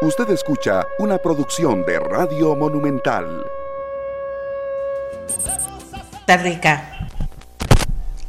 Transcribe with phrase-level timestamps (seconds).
[0.00, 3.44] Usted escucha una producción de Radio Monumental.
[6.28, 7.08] Rica.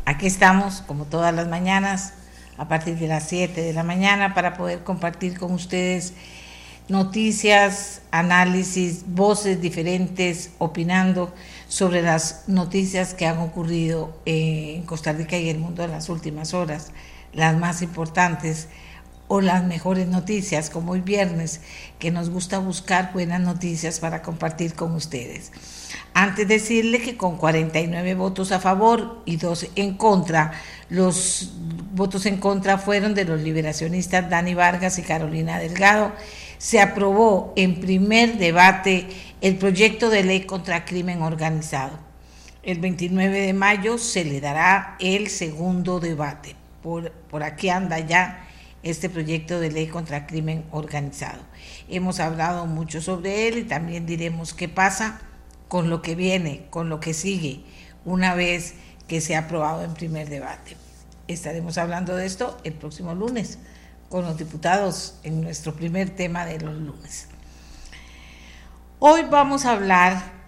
[0.03, 2.13] Aquí estamos, como todas las mañanas,
[2.57, 6.15] a partir de las 7 de la mañana, para poder compartir con ustedes
[6.87, 11.31] noticias, análisis, voces diferentes, opinando
[11.67, 16.55] sobre las noticias que han ocurrido en Costa Rica y el mundo en las últimas
[16.55, 16.91] horas,
[17.31, 18.69] las más importantes
[19.29, 21.61] o las mejores noticias, como hoy viernes,
[21.99, 25.51] que nos gusta buscar buenas noticias para compartir con ustedes.
[26.15, 30.53] Antes decirle que con 49 votos a favor y dos en contra,
[30.89, 31.53] los
[31.93, 36.11] votos en contra fueron de los liberacionistas Dani Vargas y Carolina Delgado,
[36.57, 39.07] se aprobó en primer debate
[39.41, 41.99] el proyecto de ley contra crimen organizado.
[42.63, 46.55] El 29 de mayo se le dará el segundo debate.
[46.81, 48.48] Por, por aquí anda ya
[48.83, 51.41] este proyecto de ley contra crimen organizado.
[51.89, 55.21] Hemos hablado mucho sobre él y también diremos qué pasa
[55.67, 57.63] con lo que viene, con lo que sigue,
[58.05, 58.75] una vez
[59.07, 60.77] que se ha aprobado en primer debate.
[61.27, 63.59] Estaremos hablando de esto el próximo lunes
[64.09, 67.27] con los diputados en nuestro primer tema de los lunes.
[68.97, 70.39] Hoy vamos a hablar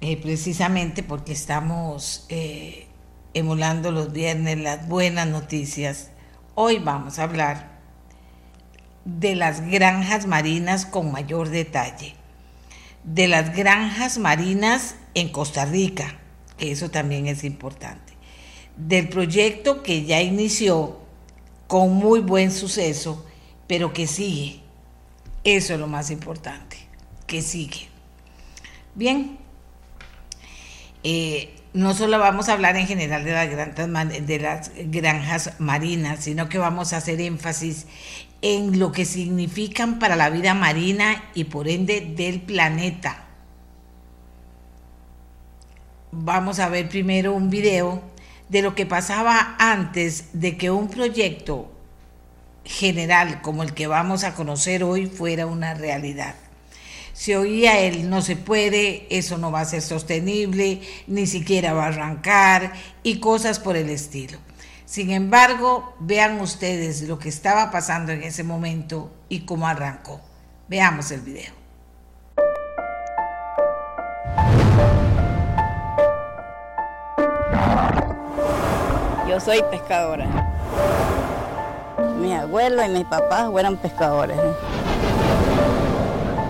[0.00, 2.86] eh, precisamente porque estamos eh,
[3.34, 6.10] emulando los viernes las buenas noticias
[6.56, 7.68] Hoy vamos a hablar
[9.04, 12.14] de las granjas marinas con mayor detalle,
[13.02, 16.20] de las granjas marinas en Costa Rica,
[16.56, 18.12] que eso también es importante,
[18.76, 21.00] del proyecto que ya inició
[21.66, 23.26] con muy buen suceso,
[23.66, 24.60] pero que sigue.
[25.42, 26.76] Eso es lo más importante,
[27.26, 27.88] que sigue.
[28.94, 29.38] Bien,
[31.02, 36.92] eh, no solo vamos a hablar en general de las, granjas, marinas, sino que vamos
[36.92, 37.86] a hacer énfasis
[38.42, 43.24] en lo que significan para la vida marina y por ende del planeta.
[46.12, 48.02] Vamos a ver primero un video
[48.48, 51.72] de lo que pasaba antes de que un proyecto
[52.64, 56.36] general como el que vamos a conocer hoy fuera una realidad
[57.14, 61.84] se oía el no se puede, eso no va a ser sostenible, ni siquiera va
[61.84, 62.72] a arrancar
[63.04, 64.36] y cosas por el estilo.
[64.84, 70.20] Sin embargo, vean ustedes lo que estaba pasando en ese momento y cómo arrancó.
[70.68, 71.52] Veamos el video.
[79.28, 80.26] Yo soy pescadora.
[82.20, 84.36] Mis abuelos y mis papás fueron pescadores.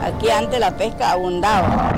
[0.05, 1.95] Aquí antes la pesca abundaba.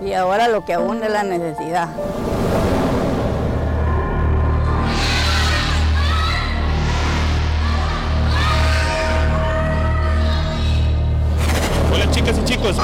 [0.00, 1.88] Y ahora lo que abunda es la necesidad.
[11.92, 12.76] Hola chicas y chicos,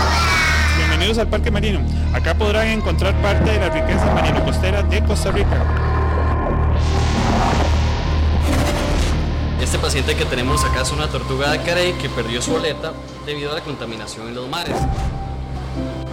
[0.77, 1.79] bienvenidos al Parque Marino.
[2.13, 6.00] Acá podrán encontrar parte de la riqueza marino-costera de Costa Rica.
[9.61, 12.93] Este paciente que tenemos acá es una tortuga de carey que perdió su aleta
[13.27, 14.75] debido a la contaminación en los mares.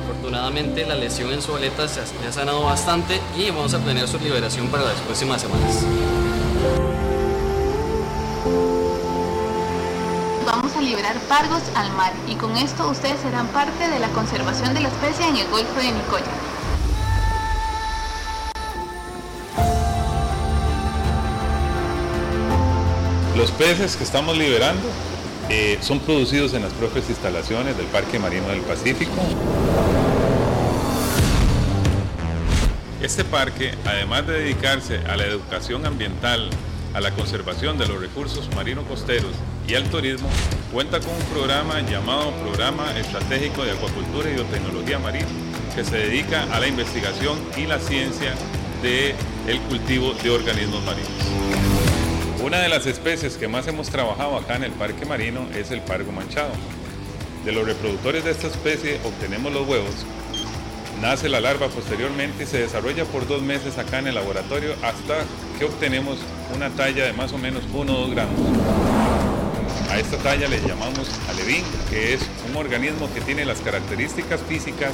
[0.03, 4.19] Afortunadamente la lesión en su aleta se ha sanado bastante y vamos a planear su
[4.19, 5.81] liberación para las próximas semanas.
[10.45, 14.73] Vamos a liberar pargos al mar y con esto ustedes serán parte de la conservación
[14.73, 16.56] de la especie en el Golfo de Nicoya.
[23.57, 24.87] Peces que estamos liberando
[25.49, 29.13] eh, son producidos en las propias instalaciones del Parque Marino del Pacífico.
[33.01, 36.49] Este parque, además de dedicarse a la educación ambiental,
[36.93, 39.31] a la conservación de los recursos marino-costeros
[39.67, 40.29] y al turismo,
[40.71, 45.27] cuenta con un programa llamado Programa Estratégico de Acuacultura y Biotecnología Marina,
[45.75, 48.33] que se dedica a la investigación y la ciencia
[48.81, 51.66] del cultivo de organismos marinos.
[52.47, 55.81] Una de las especies que más hemos trabajado acá en el parque marino es el
[55.81, 56.51] pargo manchado.
[57.43, 60.05] De los reproductores de esta especie obtenemos los huevos,
[61.01, 65.25] nace la larva posteriormente y se desarrolla por dos meses acá en el laboratorio hasta
[65.59, 66.19] que obtenemos
[66.55, 68.39] una talla de más o menos 1 o 2 gramos.
[69.91, 74.93] A esta talla le llamamos alevín, que es un organismo que tiene las características físicas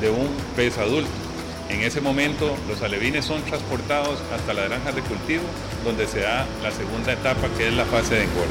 [0.00, 1.27] de un pez adulto.
[1.68, 5.42] En ese momento los alevines son transportados hasta las granjas de cultivo
[5.84, 8.48] donde se da la segunda etapa que es la fase de engorde.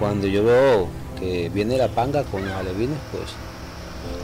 [0.00, 3.30] Cuando yo veo que viene la panga con los alevines, pues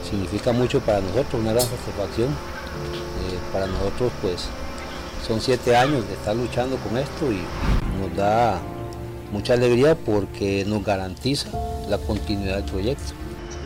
[0.07, 2.29] significa mucho para nosotros, una gran satisfacción.
[2.29, 4.47] Eh, para nosotros pues
[5.27, 7.41] Son siete años de estar luchando con esto y
[8.01, 8.59] nos da
[9.33, 11.49] mucha alegría porque nos garantiza
[11.89, 13.13] la continuidad del proyecto.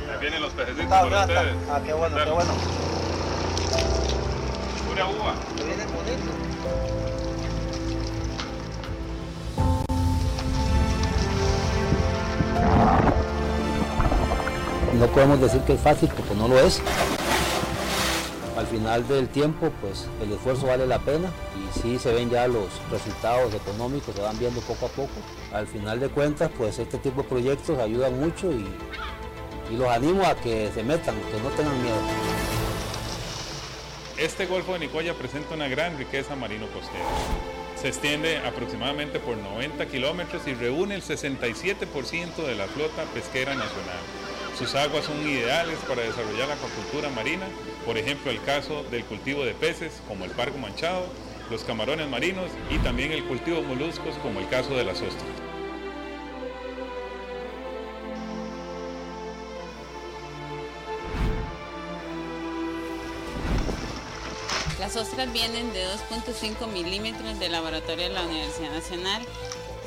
[0.09, 1.55] Ahí vienen los pececitos por ustedes.
[1.69, 2.51] Ah, qué bueno, qué bueno.
[4.87, 5.35] Pura uva.
[5.57, 6.35] Vienen bonitos.
[14.93, 16.81] No podemos decir que es fácil porque no lo es.
[18.67, 22.49] Al final del tiempo, pues el esfuerzo vale la pena y sí se ven ya
[22.49, 25.13] los resultados económicos, se van viendo poco a poco.
[25.53, 28.67] Al final de cuentas, pues este tipo de proyectos ayudan mucho y,
[29.71, 31.95] y los animo a que se metan, que no tengan miedo.
[34.17, 37.05] Este Golfo de Nicoya presenta una gran riqueza marino-costera.
[37.81, 44.26] Se extiende aproximadamente por 90 kilómetros y reúne el 67% de la flota pesquera nacional.
[44.57, 47.45] Sus aguas son ideales para desarrollar la acuacultura marina,
[47.85, 51.05] por ejemplo el caso del cultivo de peces como el pargo manchado,
[51.51, 55.25] los camarones marinos y también el cultivo de moluscos como el caso de las ostras.
[64.79, 69.21] Las ostras vienen de 2.5 milímetros del laboratorio de la Universidad Nacional,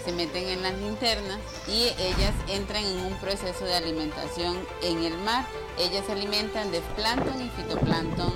[0.04, 1.38] se meten en las linternas
[1.68, 5.46] y ellas entran en un proceso de alimentación en el mar.
[5.78, 8.32] Ellas se alimentan de plancton y fitoplancton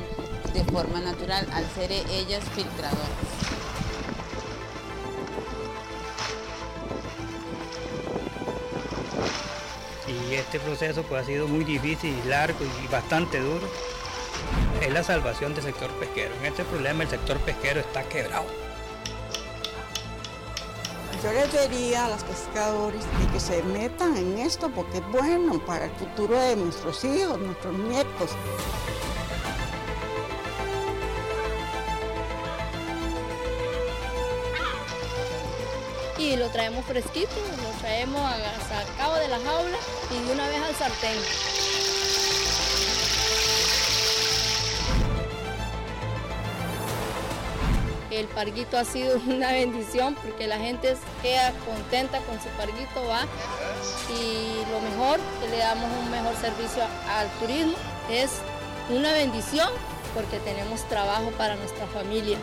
[0.52, 3.24] de forma natural, al ser ellas filtradoras.
[10.06, 13.66] y este proceso pues ha sido muy difícil y largo y bastante duro.
[14.80, 16.34] Es la salvación del sector pesquero.
[16.36, 18.46] En este problema el sector pesquero está quebrado.
[21.24, 25.58] Yo les diría a los pescadores de que se metan en esto porque es bueno
[25.64, 28.30] para el futuro de nuestros hijos, nuestros nietos.
[36.18, 38.22] y lo traemos fresquito, lo traemos
[38.68, 39.78] sacado de la jaula
[40.10, 41.73] y de una vez al sartén.
[48.14, 53.26] El parguito ha sido una bendición porque la gente queda contenta con su parguito, va.
[54.20, 57.74] Y lo mejor, que le damos un mejor servicio al turismo,
[58.10, 58.30] es
[58.90, 59.68] una bendición
[60.14, 62.40] porque tenemos trabajo para nuestras familias.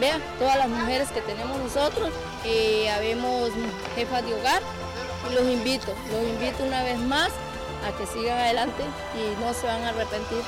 [0.00, 2.10] Vean, todas las mujeres que tenemos nosotros,
[2.44, 3.50] eh, habemos
[3.94, 4.60] jefas de hogar
[5.30, 7.30] y los invito, los invito una vez más
[7.86, 8.82] a que sigan adelante
[9.14, 10.42] y no se van a arrepentir.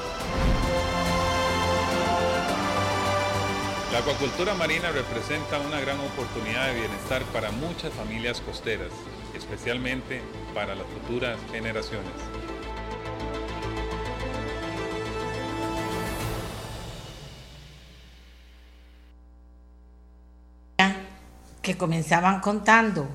[3.93, 8.93] La acuacultura marina representa una gran oportunidad de bienestar para muchas familias costeras,
[9.35, 10.21] especialmente
[10.55, 12.13] para las futuras generaciones.
[21.69, 23.07] que comenzaban contando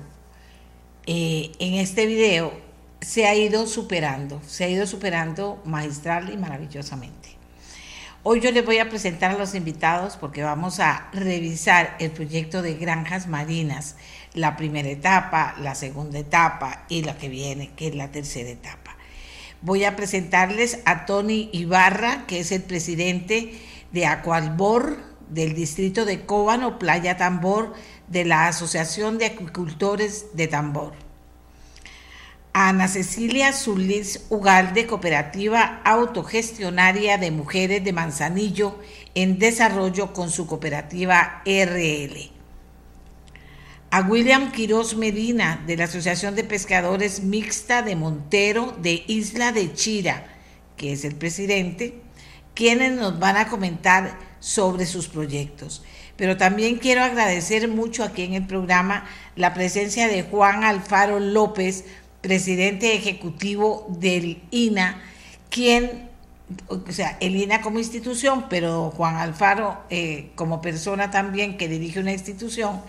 [1.06, 2.52] eh, en este video
[3.00, 7.33] se ha ido superando, se ha ido superando magistral y maravillosamente.
[8.26, 12.62] Hoy yo les voy a presentar a los invitados porque vamos a revisar el proyecto
[12.62, 13.96] de granjas marinas,
[14.32, 18.96] la primera etapa, la segunda etapa y la que viene, que es la tercera etapa.
[19.60, 23.60] Voy a presentarles a Tony Ibarra, que es el presidente
[23.92, 24.96] de Acualbor
[25.28, 27.74] del distrito de Cóbano, Playa Tambor,
[28.08, 31.03] de la Asociación de Acuicultores de Tambor.
[32.56, 38.78] Ana Cecilia Zulis Ugalde, Cooperativa Autogestionaria de Mujeres de Manzanillo,
[39.16, 42.30] en desarrollo con su cooperativa RL.
[43.90, 49.74] A William Quiroz Medina, de la Asociación de Pescadores Mixta de Montero, de Isla de
[49.74, 50.24] Chira,
[50.76, 52.02] que es el presidente,
[52.54, 55.82] quienes nos van a comentar sobre sus proyectos.
[56.16, 61.84] Pero también quiero agradecer mucho aquí en el programa la presencia de Juan Alfaro López,
[62.24, 64.98] presidente ejecutivo del INA,
[65.50, 66.08] quien,
[66.68, 72.00] o sea, el INA como institución, pero Juan Alfaro eh, como persona también que dirige
[72.00, 72.80] una institución,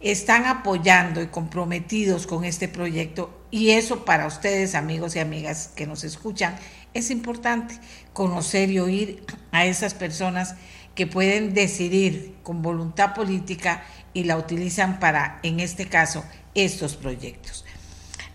[0.00, 5.86] están apoyando y comprometidos con este proyecto y eso para ustedes, amigos y amigas que
[5.86, 6.56] nos escuchan,
[6.92, 7.78] es importante
[8.12, 10.56] conocer y oír a esas personas
[10.96, 16.24] que pueden decidir con voluntad política y la utilizan para, en este caso,
[16.56, 17.65] estos proyectos.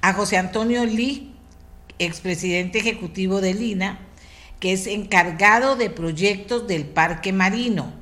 [0.01, 1.35] A José Antonio Lee,
[1.99, 3.99] expresidente ejecutivo del INA,
[4.59, 7.93] que es encargado de proyectos del Parque Marino,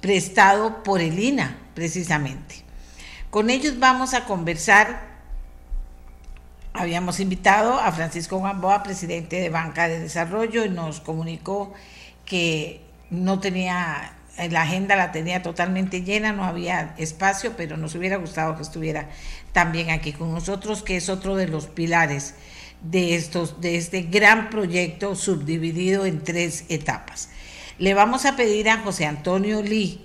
[0.00, 2.62] prestado por el INA, precisamente.
[3.30, 5.08] Con ellos vamos a conversar.
[6.72, 11.74] Habíamos invitado a Francisco Gamboa, presidente de Banca de Desarrollo, y nos comunicó
[12.24, 14.17] que no tenía
[14.50, 19.08] la agenda la tenía totalmente llena, no había espacio, pero nos hubiera gustado que estuviera
[19.52, 22.34] también aquí con nosotros, que es otro de los pilares
[22.82, 27.30] de, estos, de este gran proyecto subdividido en tres etapas.
[27.78, 30.00] Le vamos a pedir a José Antonio Lee,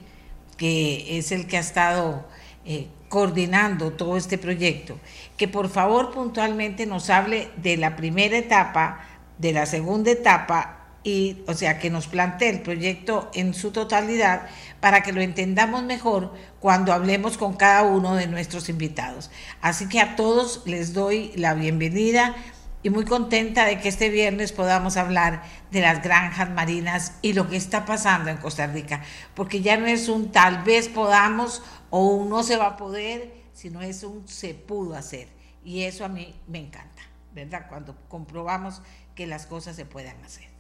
[0.58, 2.28] que es el que ha estado
[2.66, 5.00] eh, coordinando todo este proyecto,
[5.38, 9.02] que por favor puntualmente nos hable de la primera etapa,
[9.38, 14.48] de la segunda etapa y, o sea, que nos plantee el proyecto en su totalidad
[14.80, 19.30] para que lo entendamos mejor cuando hablemos con cada uno de nuestros invitados.
[19.62, 22.36] Así que a todos les doy la bienvenida
[22.84, 27.50] y muy contenta de que este viernes podamos hablar de las granjas marinas y lo
[27.50, 29.02] que está pasando en Costa Rica,
[29.36, 33.34] porque ya no es un tal vez podamos o un no se va a poder,
[33.54, 35.30] sino es un se pudo hacer.
[35.64, 37.02] Y eso a mí me encanta,
[37.34, 37.68] ¿verdad?
[37.70, 38.82] Cuando comprobamos
[39.16, 40.53] que las cosas se pueden hacer.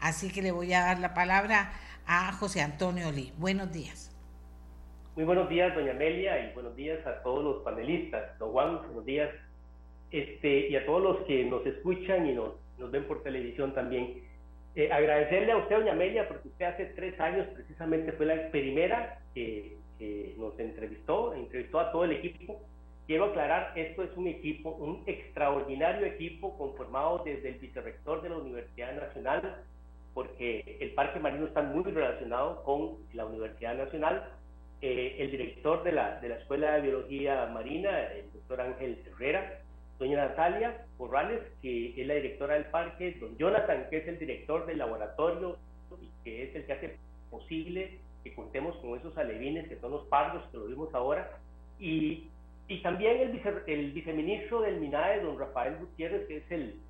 [0.00, 1.72] Así que le voy a dar la palabra
[2.06, 3.32] a José Antonio Lee.
[3.36, 4.14] Buenos días.
[5.16, 8.38] Muy buenos días, doña Amelia, y buenos días a todos los panelistas.
[8.38, 9.30] Don Juan, buenos días.
[10.10, 14.22] Este, y a todos los que nos escuchan y nos, nos ven por televisión también.
[14.76, 19.18] Eh, agradecerle a usted, doña Amelia, porque usted hace tres años precisamente fue la primera
[19.34, 22.60] que, que nos entrevistó, entrevistó a todo el equipo.
[23.08, 28.36] Quiero aclarar, esto es un equipo, un extraordinario equipo conformado desde el vicerrector de la
[28.36, 29.64] Universidad Nacional,
[30.18, 34.28] porque el Parque Marino está muy relacionado con la Universidad Nacional.
[34.82, 39.60] Eh, el director de la, de la Escuela de Biología Marina, el doctor Ángel Herrera,
[39.96, 44.66] doña Natalia Corrales, que es la directora del parque, don Jonathan, que es el director
[44.66, 45.56] del laboratorio
[46.02, 46.96] y que es el que hace
[47.30, 51.30] posible que contemos con esos alevines que son los pardos, que lo vimos ahora,
[51.78, 52.26] y,
[52.66, 56.80] y también el, el viceministro del MINAE, don Rafael Gutiérrez, que es el,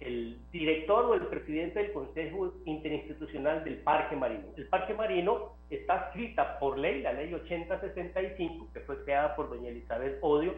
[0.00, 4.44] el director o el presidente del Consejo Interinstitucional del Parque Marino.
[4.56, 9.70] El Parque Marino está escrita por ley, la ley 8065, que fue creada por doña
[9.70, 10.54] Elizabeth Odio,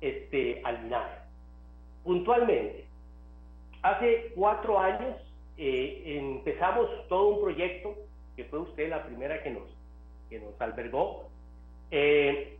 [0.00, 1.18] este, al MINAE.
[2.04, 2.86] Puntualmente,
[3.82, 5.16] hace cuatro años
[5.58, 7.96] eh, empezamos todo un proyecto,
[8.36, 9.68] que fue usted la primera que nos,
[10.30, 11.28] que nos albergó,
[11.90, 12.56] eh,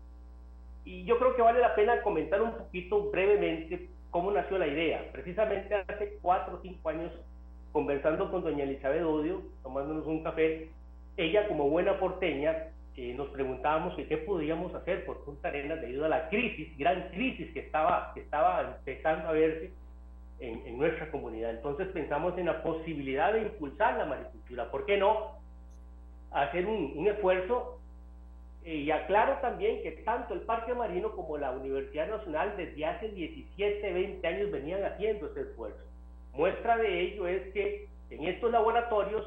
[0.85, 5.09] y yo creo que vale la pena comentar un poquito brevemente cómo nació la idea.
[5.13, 7.13] Precisamente hace cuatro o cinco años,
[7.73, 10.69] conversando con doña Elizabeth Odio, tomándonos un café,
[11.17, 16.09] ella como buena porteña, eh, nos preguntábamos qué podíamos hacer por Punta Arenas debido a
[16.11, 19.73] la crisis, gran crisis que estaba, que estaba empezando a verse
[20.39, 21.49] en, en nuestra comunidad.
[21.49, 24.71] Entonces pensamos en la posibilidad de impulsar la maricultura.
[24.71, 25.39] ¿Por qué no?
[26.31, 27.80] Hacer un, un esfuerzo
[28.65, 33.93] y aclaro también que tanto el Parque Marino como la Universidad Nacional desde hace 17,
[33.93, 35.81] 20 años venían haciendo ese esfuerzo.
[36.35, 39.27] Muestra de ello es que en estos laboratorios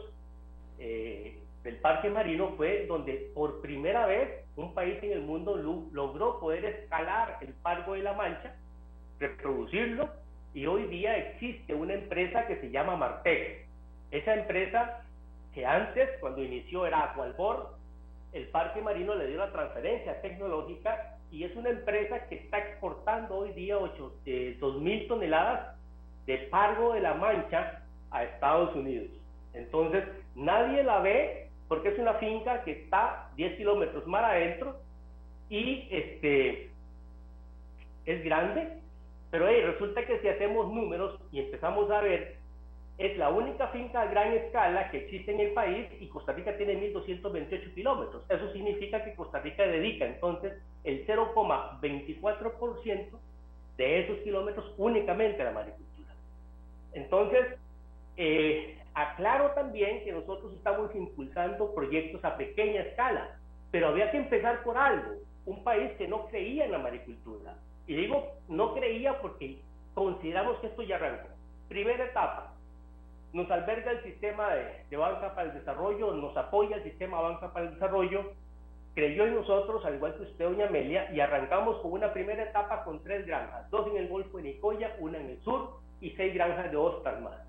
[0.79, 5.55] eh, del Parque Marino fue donde por primera vez un país en el mundo
[5.91, 8.55] logró poder escalar el Pargo de la Mancha,
[9.19, 10.09] reproducirlo,
[10.53, 13.65] y hoy día existe una empresa que se llama Martec.
[14.11, 15.03] Esa empresa
[15.53, 17.72] que antes, cuando inició, era Aqualbor,
[18.33, 23.37] el Parque Marino le dio la transferencia tecnológica y es una empresa que está exportando
[23.37, 25.77] hoy día 8, eh, 2.000 toneladas
[26.25, 29.09] de Pargo de la Mancha a Estados Unidos.
[29.53, 30.03] Entonces,
[30.35, 34.77] nadie la ve porque es una finca que está 10 kilómetros más adentro
[35.49, 36.71] y este,
[38.05, 38.79] es grande,
[39.29, 42.37] pero resulta que si hacemos números y empezamos a ver
[42.97, 46.55] es la única finca a gran escala que existe en el país y Costa Rica
[46.57, 48.23] tiene 1.228 kilómetros.
[48.29, 53.07] Eso significa que Costa Rica dedica entonces el 0,24%
[53.77, 56.13] de esos kilómetros únicamente a la maricultura.
[56.93, 57.57] Entonces,
[58.17, 63.39] eh, aclaro también que nosotros estamos impulsando proyectos a pequeña escala,
[63.71, 65.15] pero había que empezar por algo.
[65.45, 67.55] Un país que no creía en la maricultura.
[67.87, 69.59] Y digo, no creía porque
[69.95, 71.29] consideramos que esto ya arrancó.
[71.67, 72.52] Primera etapa,
[73.33, 77.65] nos alberga el sistema de, banca para el desarrollo, nos apoya el sistema banca para
[77.65, 78.33] el desarrollo,
[78.93, 82.83] creyó en nosotros, al igual que usted, doña Amelia, y arrancamos con una primera etapa
[82.83, 86.33] con tres granjas, dos en el Golfo de Nicoya, una en el sur y seis
[86.35, 87.39] granjas de Oscar más.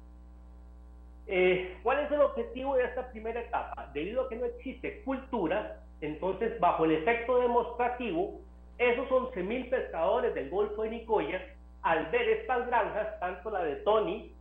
[1.26, 3.90] Eh, ¿Cuál es el objetivo de esta primera etapa?
[3.92, 8.40] Debido a que no existe cultura, entonces bajo el efecto demostrativo,
[8.78, 11.42] esos 11.000 pescadores del Golfo de Nicoya,
[11.82, 14.33] al ver estas granjas, tanto la de Tony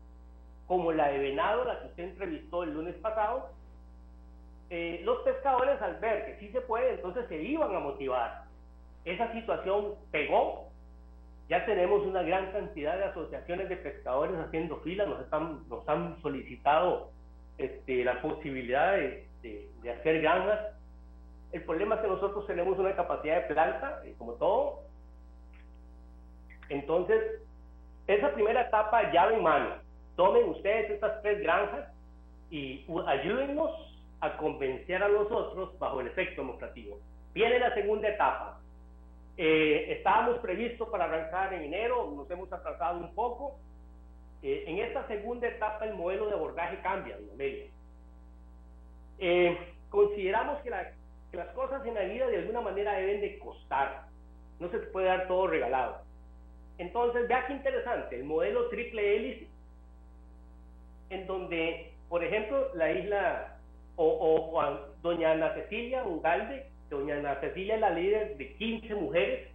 [0.73, 3.51] como la de venado, la que usted entrevistó el lunes pasado,
[4.71, 8.45] eh, los pescadores al ver que sí se puede, entonces se iban a motivar.
[9.05, 10.69] Esa situación pegó.
[11.47, 16.19] Ya tenemos una gran cantidad de asociaciones de pescadores haciendo filas, nos, están, nos han
[16.23, 17.11] solicitado
[17.59, 20.59] este, la posibilidad de, de, hacer granjas
[21.51, 24.79] El problema es que nosotros tenemos una capacidad de planta, eh, como todo.
[26.69, 27.43] Entonces,
[28.07, 29.82] esa primera etapa llave en mano.
[30.15, 31.87] Tomen ustedes estas tres granjas
[32.49, 33.71] y ayúdennos
[34.19, 36.99] a convencer a los otros bajo el efecto demostrativo.
[37.33, 38.59] Viene la segunda etapa.
[39.37, 43.57] Eh, estábamos previstos para arrancar en enero, nos hemos atrasado un poco.
[44.43, 47.17] Eh, en esta segunda etapa el modelo de abordaje cambia.
[49.19, 49.57] Eh,
[49.89, 50.71] consideramos que,
[51.31, 54.03] que las cosas en la vida de alguna manera deben de costar.
[54.59, 56.01] No se puede dar todo regalado.
[56.77, 59.47] Entonces, vea qué interesante, el modelo triple hélice,
[61.13, 63.57] en donde, por ejemplo, la isla
[63.95, 69.49] o, doña Ana Cecilia Ugalde, doña Ana Cecilia es la líder de 15 mujeres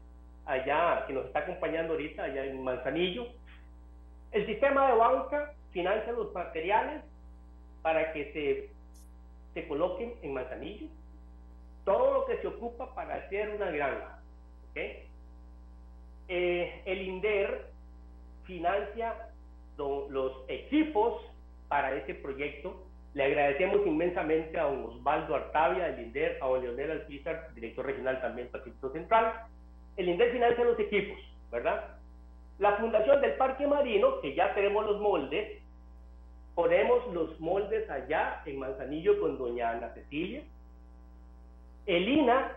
[0.47, 3.27] allá, que nos está acompañando ahorita, allá en Manzanillo.
[4.33, 7.03] El sistema de banca financia los materiales
[7.83, 8.71] para que se,
[9.55, 10.87] se coloquen en Manzanillo.
[11.85, 14.19] Todo lo que se ocupa para hacer una granja.
[16.29, 17.67] Eh, el INDER
[18.45, 19.15] financia
[19.79, 21.23] los equipos
[21.69, 22.85] para ese proyecto
[23.15, 28.21] le agradecemos inmensamente a don Osvaldo Artavia, del INDER, a don Leonel Alpizar, director regional
[28.21, 29.33] también Pacífico Central.
[29.97, 31.19] El INDER financia los equipos,
[31.51, 31.97] ¿verdad?
[32.59, 35.63] La fundación del Parque Marino, que ya tenemos los moldes,
[36.55, 40.43] ponemos los moldes allá en Manzanillo con doña Ana Cecilia.
[41.87, 42.53] El INA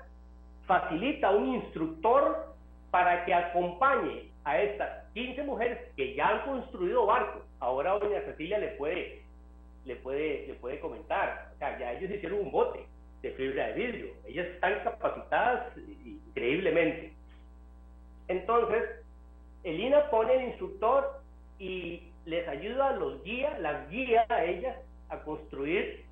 [0.65, 2.53] facilita un instructor
[2.89, 7.43] para que acompañe a estas 15 mujeres que ya han construido barcos.
[7.61, 9.21] Ahora doña Cecilia le puede
[9.85, 11.51] le puede, le puede comentar.
[11.55, 12.85] O sea, ya ellos hicieron un bote
[13.21, 14.13] de fibra de vidrio.
[14.25, 17.13] Ellas están capacitadas increíblemente.
[18.27, 18.83] Entonces,
[19.63, 21.21] el INA pone el instructor
[21.59, 24.77] y les ayuda a los guías, las guía a ellas
[25.09, 26.05] a construir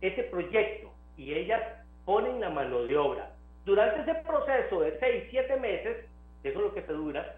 [0.00, 1.60] ese proyecto y ellas
[2.04, 3.32] ponen la mano de obra.
[3.64, 6.06] Durante ese proceso de seis, siete meses,
[6.44, 7.36] eso es lo que se dura,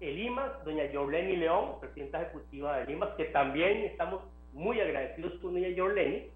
[0.00, 5.56] el IMAS, doña Jorleni León, presidenta ejecutiva del IMAS, que también estamos muy agradecidos con
[5.56, 6.30] ella, Jorleni,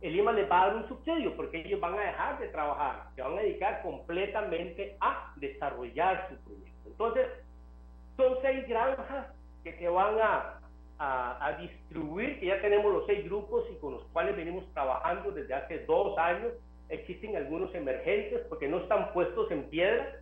[0.00, 3.08] el IMA les va a dar un subsidio porque ellos van a dejar de trabajar,
[3.14, 6.88] se van a dedicar completamente a desarrollar su proyecto.
[6.88, 7.26] Entonces,
[8.16, 9.26] son seis granjas
[9.64, 10.60] que se van a,
[10.98, 15.54] a, distribuir, que ya tenemos los seis grupos y con los cuales venimos trabajando desde
[15.54, 16.52] hace dos años.
[16.88, 20.20] Existen algunos emergentes porque no están puestos en piedra.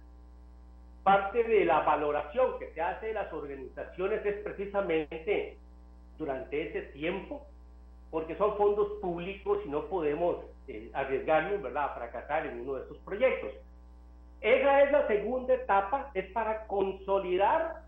[1.07, 5.57] Parte de la valoración que se hace de las organizaciones es precisamente
[6.19, 7.47] durante ese tiempo,
[8.11, 11.85] porque son fondos públicos y no podemos eh, arriesgarnos ¿verdad?
[11.85, 13.53] a fracasar en uno de estos proyectos.
[14.40, 17.83] Esa es la segunda etapa, es para consolidar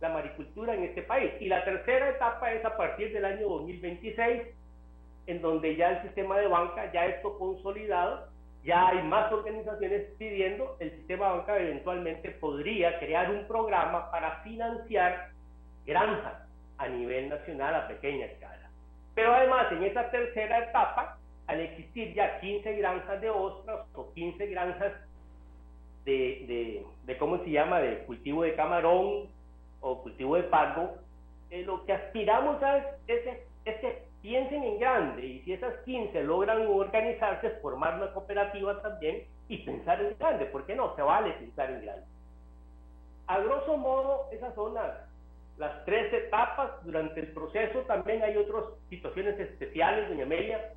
[0.00, 1.32] la maricultura en este país.
[1.40, 4.44] Y la tercera etapa es a partir del año 2026,
[5.26, 8.29] en donde ya el sistema de banca ya está consolidado,
[8.64, 14.42] ya hay más organizaciones pidiendo, el sistema de banca eventualmente podría crear un programa para
[14.42, 15.30] financiar
[15.86, 16.34] granjas
[16.78, 18.70] a nivel nacional a pequeña escala.
[19.14, 24.46] Pero además, en esta tercera etapa, al existir ya 15 granjas de ostras o 15
[24.46, 24.92] granjas
[26.04, 29.28] de, de, ¿cómo se llama?, de cultivo de camarón
[29.80, 30.94] o cultivo de pargo,
[31.50, 33.26] eh, lo que aspiramos a es,
[33.64, 39.24] es, que piensen en grande y si esas 15 logran organizarse, formar una cooperativa también
[39.48, 40.94] y pensar en grande, ¿por qué no?
[40.96, 42.06] Se vale pensar en grande.
[43.26, 44.92] A grosso modo, esas son las,
[45.56, 47.80] las tres etapas durante el proceso.
[47.82, 50.74] También hay otras situaciones especiales, doña Amelia.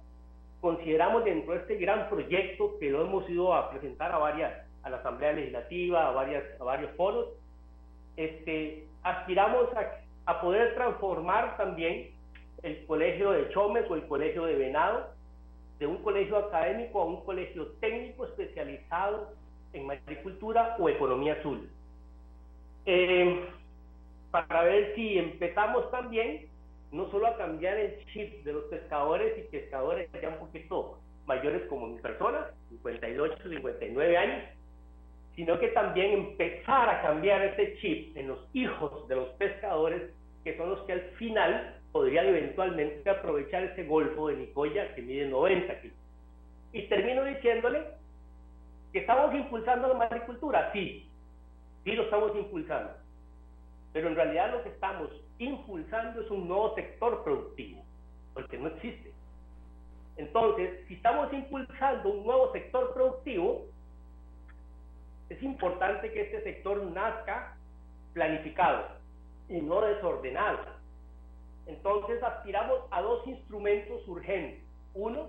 [0.62, 4.54] Consideramos dentro de este gran proyecto que lo hemos ido a presentar a varias,
[4.84, 7.30] a la Asamblea Legislativa, a, varias, a varios foros,
[8.16, 12.13] este, aspiramos a, a poder transformar también
[12.64, 15.08] el colegio de Chomes o el colegio de Venado
[15.80, 19.34] de un colegio académico a un colegio técnico especializado
[19.74, 21.70] en agricultura o economía azul.
[22.86, 23.46] Eh,
[24.32, 26.48] para ver si empezamos también
[26.92, 31.64] no solo a cambiar el chip de los pescadores y pescadores ya un poquito mayores
[31.68, 34.44] como mi persona, 58, 59 años,
[35.36, 40.12] sino que también empezar a cambiar ese chip en los hijos de los pescadores,
[40.44, 45.28] que son los que al final podrían eventualmente aprovechar ese golfo de Nicoya que mide
[45.28, 45.98] 90 kilos.
[46.74, 47.86] Y termino diciéndole
[48.92, 51.08] que estamos impulsando la maricultura, sí,
[51.86, 53.04] sí lo estamos impulsando
[53.94, 57.84] pero en realidad lo que estamos impulsando es un nuevo sector productivo,
[58.34, 59.14] porque no existe.
[60.18, 63.68] Entonces, si estamos impulsando un nuevo sector productivo,
[65.30, 67.56] es importante que este sector nazca
[68.14, 68.88] planificado
[69.48, 70.73] y no desordenado.
[71.66, 74.62] Entonces, aspiramos a dos instrumentos urgentes.
[74.94, 75.28] Uno,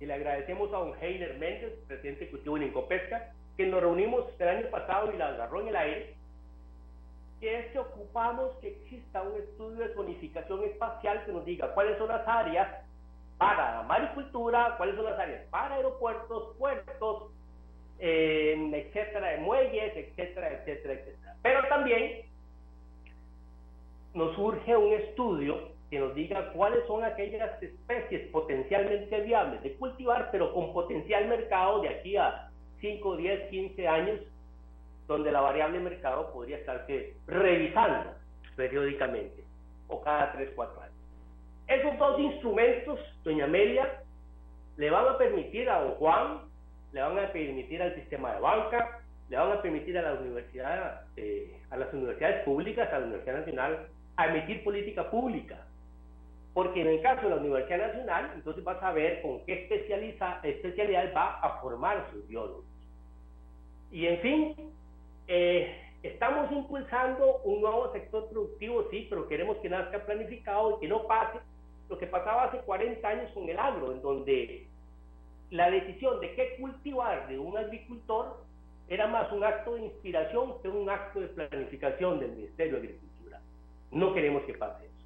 [0.00, 4.48] y le agradecemos a don Heiner Méndez, presidente ejecutivo de Incopesca, que nos reunimos el
[4.48, 6.14] año pasado y la agarró en el aire,
[7.40, 11.96] que es que ocupamos que exista un estudio de zonificación espacial que nos diga cuáles
[11.98, 12.68] son las áreas
[13.38, 17.30] para maricultura, cuáles son las áreas para aeropuertos, puertos,
[17.98, 21.36] eh, etcétera, de muelles, etcétera, etcétera, etcétera.
[21.42, 22.26] Pero también
[24.16, 30.30] nos surge un estudio que nos diga cuáles son aquellas especies potencialmente viables de cultivar,
[30.32, 32.50] pero con potencial mercado de aquí a
[32.80, 34.20] 5, 10, 15 años,
[35.06, 38.10] donde la variable mercado podría estarse revisando
[38.56, 39.44] periódicamente
[39.86, 40.94] o cada 3, 4 años.
[41.68, 44.02] Esos dos instrumentos, doña Amelia,
[44.78, 46.40] le van a permitir a don Juan,
[46.92, 51.02] le van a permitir al sistema de banca, le van a permitir a la universidad,
[51.16, 55.66] eh, a las universidades públicas, a la Universidad Nacional, a emitir política pública.
[56.54, 60.40] Porque en el caso de la Universidad Nacional, entonces vas a ver con qué especializa,
[60.42, 62.64] especialidad va a formar sus biólogos.
[63.92, 64.56] Y en fin,
[65.28, 70.88] eh, estamos impulsando un nuevo sector productivo, sí, pero queremos que nazca planificado y que
[70.88, 71.38] no pase
[71.88, 74.66] lo que pasaba hace 40 años con el agro, en donde
[75.50, 78.44] la decisión de qué cultivar de un agricultor
[78.88, 83.05] era más un acto de inspiración que un acto de planificación del Ministerio de Agricultura.
[83.90, 84.96] No queremos que pase eso.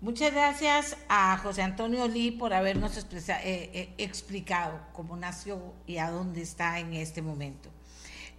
[0.00, 3.06] Muchas gracias a José Antonio Lee por habernos eh,
[3.44, 7.70] eh, explicado cómo nació y a dónde está en este momento.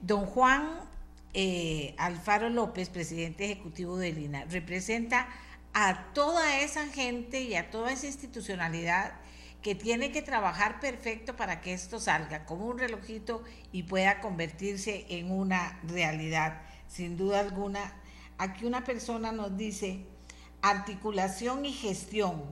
[0.02, 0.82] Don Juan
[1.34, 5.28] eh, Alfaro López, presidente ejecutivo de Lina, representa
[5.74, 9.14] a toda esa gente y a toda esa institucionalidad
[9.62, 15.06] que tiene que trabajar perfecto para que esto salga como un relojito y pueda convertirse
[15.10, 16.62] en una realidad.
[16.94, 17.92] Sin duda alguna,
[18.38, 20.06] aquí una persona nos dice,
[20.62, 22.44] articulación y gestión,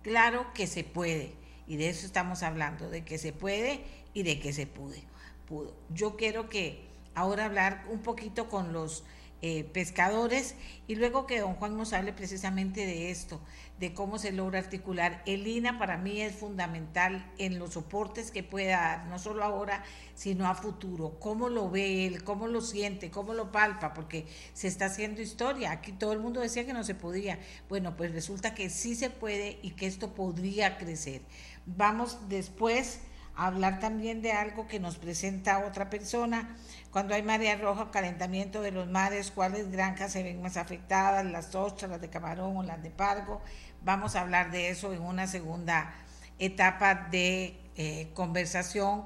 [0.00, 1.34] claro que se puede.
[1.66, 3.84] Y de eso estamos hablando, de que se puede
[4.14, 5.02] y de que se pude,
[5.46, 5.76] pudo.
[5.90, 9.04] Yo quiero que ahora hablar un poquito con los
[9.42, 10.54] eh, pescadores
[10.86, 13.40] y luego que don Juan nos hable precisamente de esto,
[13.78, 15.22] de cómo se logra articular.
[15.24, 19.82] El INA para mí es fundamental en los soportes que pueda dar, no solo ahora,
[20.14, 21.18] sino a futuro.
[21.20, 22.22] ¿Cómo lo ve él?
[22.22, 23.10] ¿Cómo lo siente?
[23.10, 23.94] ¿Cómo lo palpa?
[23.94, 25.70] Porque se está haciendo historia.
[25.70, 27.38] Aquí todo el mundo decía que no se podía.
[27.68, 31.22] Bueno, pues resulta que sí se puede y que esto podría crecer.
[31.64, 33.00] Vamos después
[33.36, 36.56] hablar también de algo que nos presenta otra persona
[36.90, 41.54] cuando hay marea roja, calentamiento de los mares, cuáles granjas se ven más afectadas, las
[41.54, 43.40] ostras, las de camarón o las de pargo.
[43.82, 45.94] Vamos a hablar de eso en una segunda
[46.40, 49.04] etapa de eh, conversación,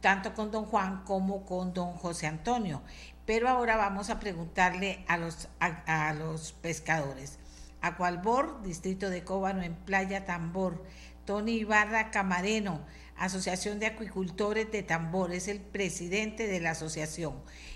[0.00, 2.82] tanto con don Juan como con don José Antonio.
[3.24, 7.40] Pero ahora vamos a preguntarle a los, a, los pescadores.
[7.80, 10.84] Acualbor, distrito de Cóbano en Playa Tambor.
[11.24, 12.82] Tony Ibarra Camareno,
[13.18, 17.34] Asociación de Acuicultores de Tambor, es el presidente de la asociación.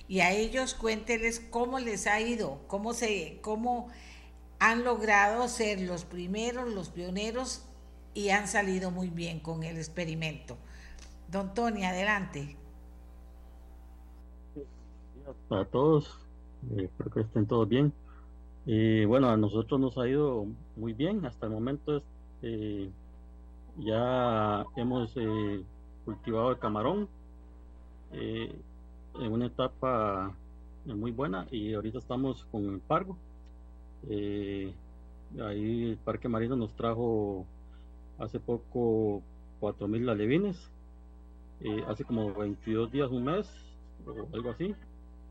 [0.08, 3.88] Y a ellos cuénteles cómo les ha ido, cómo, se, cómo
[4.58, 7.64] han logrado ser los primeros, los pioneros
[8.12, 10.58] y han salido muy bien con el experimento.
[11.30, 12.56] Don Tony, adelante.
[15.48, 16.18] Para todos,
[16.76, 17.92] eh, espero que estén todos bien.
[18.66, 22.02] Y bueno, a nosotros nos ha ido muy bien hasta el momento.
[22.42, 22.90] Eh,
[23.84, 25.62] ya hemos eh,
[26.04, 27.08] cultivado el camarón
[28.12, 28.54] eh,
[29.18, 30.34] en una etapa
[30.84, 33.16] muy buena y ahorita estamos con el pargo.
[34.08, 34.72] Eh,
[35.40, 37.46] ahí el Parque Marino nos trajo
[38.18, 39.22] hace poco
[39.60, 40.70] 4.000 alevines,
[41.86, 43.48] hace como 22 días, un mes
[44.06, 44.74] o algo así.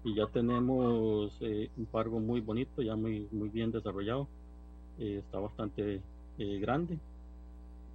[0.04, 4.28] Y ya tenemos un pargo muy bonito, ya muy, muy bien desarrollado.
[4.98, 6.02] está bastante
[6.38, 6.98] grande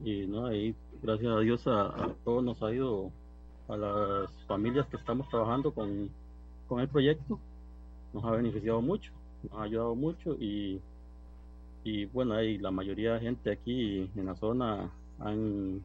[0.02, 3.11] y no ahí gracias a Dios a, todos nos ha ido
[3.68, 6.11] a las familias que estamos trabajando con,
[6.68, 7.38] con el proyecto
[8.12, 10.80] nos ha beneficiado mucho nos ha ayudado mucho y
[11.85, 15.83] y bueno ahí la mayoría de gente aquí en la zona han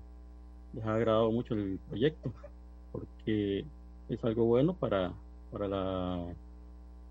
[0.73, 2.31] les ha agradado mucho el proyecto
[2.91, 3.65] porque
[4.07, 5.11] es algo bueno para
[5.51, 6.25] para la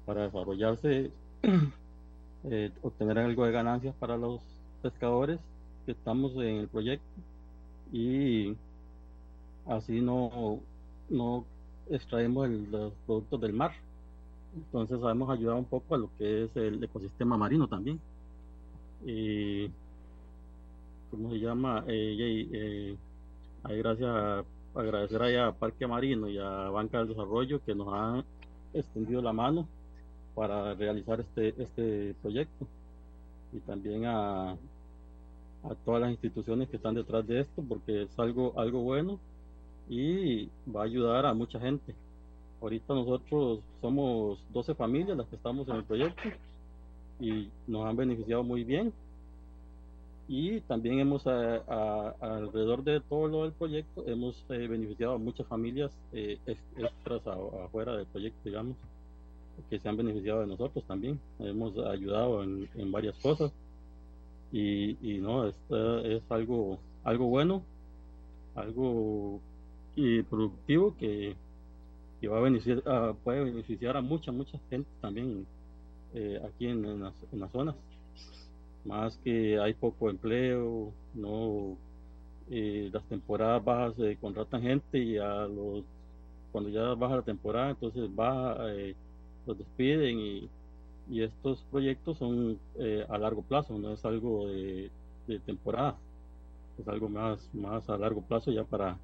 [0.07, 1.11] para desarrollarse
[2.45, 4.41] eh, obtener algo de ganancias para los
[4.83, 5.39] pescadores
[5.93, 7.07] estamos en el proyecto
[7.93, 8.55] y
[9.67, 10.61] así no,
[11.09, 11.45] no
[11.91, 13.73] extraemos los productos del mar.
[14.55, 18.01] Entonces hemos ayudado un poco a lo que es el ecosistema marino también.
[19.05, 19.69] Y,
[21.11, 21.85] ¿Cómo se llama?
[21.87, 22.97] Eh, eh,
[23.65, 28.25] gracias a agradecer a Parque Marino y a Banca del Desarrollo que nos han
[28.75, 29.67] extendido la mano
[30.35, 32.67] para realizar este, este proyecto.
[33.53, 34.57] Y también a
[35.65, 39.19] a todas las instituciones que están detrás de esto porque es algo, algo bueno
[39.89, 41.95] y va a ayudar a mucha gente.
[42.61, 46.23] Ahorita nosotros somos 12 familias las que estamos en el proyecto
[47.21, 48.93] y nos han beneficiado muy bien.
[50.31, 55.91] Y también hemos, alrededor de todo lo del proyecto, hemos eh, beneficiado a muchas familias
[56.13, 57.27] eh, extras
[57.65, 58.77] afuera del proyecto, digamos,
[59.71, 61.19] que se han beneficiado de nosotros también.
[61.39, 63.53] Hemos ayudado en, en varias cosas
[64.53, 67.63] y, y no, esto es algo, algo bueno,
[68.55, 69.41] algo
[69.95, 71.37] y productivo que,
[72.21, 72.83] que va a beneficiar,
[73.25, 75.47] puede beneficiar a mucha, mucha gente también
[76.15, 77.15] eh, aquí en, las,
[77.53, 77.75] zonas.
[78.85, 81.77] Más que hay poco empleo, no
[82.51, 85.85] eh, las temporadas bajas se contratan gente y a los
[86.51, 88.95] cuando ya baja la temporada entonces baja eh,
[89.47, 90.49] los despiden y
[91.11, 94.91] y estos proyectos son eh, a largo plazo, no es algo de,
[95.45, 95.97] temporada,
[96.79, 98.97] es algo más, más a largo plazo ya para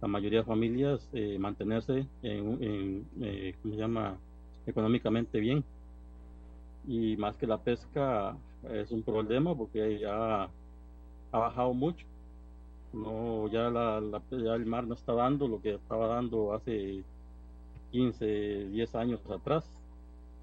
[0.00, 4.18] la mayoría de familias eh, mantenerse en, eh, ¿cómo se llama?
[4.66, 5.64] económicamente bien.
[6.86, 8.36] Y más que la pesca
[8.70, 12.06] es un problema porque ya ha bajado mucho.
[12.92, 17.02] No, ya, la, ya el mar no está dando lo que estaba dando hace
[17.92, 19.77] 15, 10 años atrás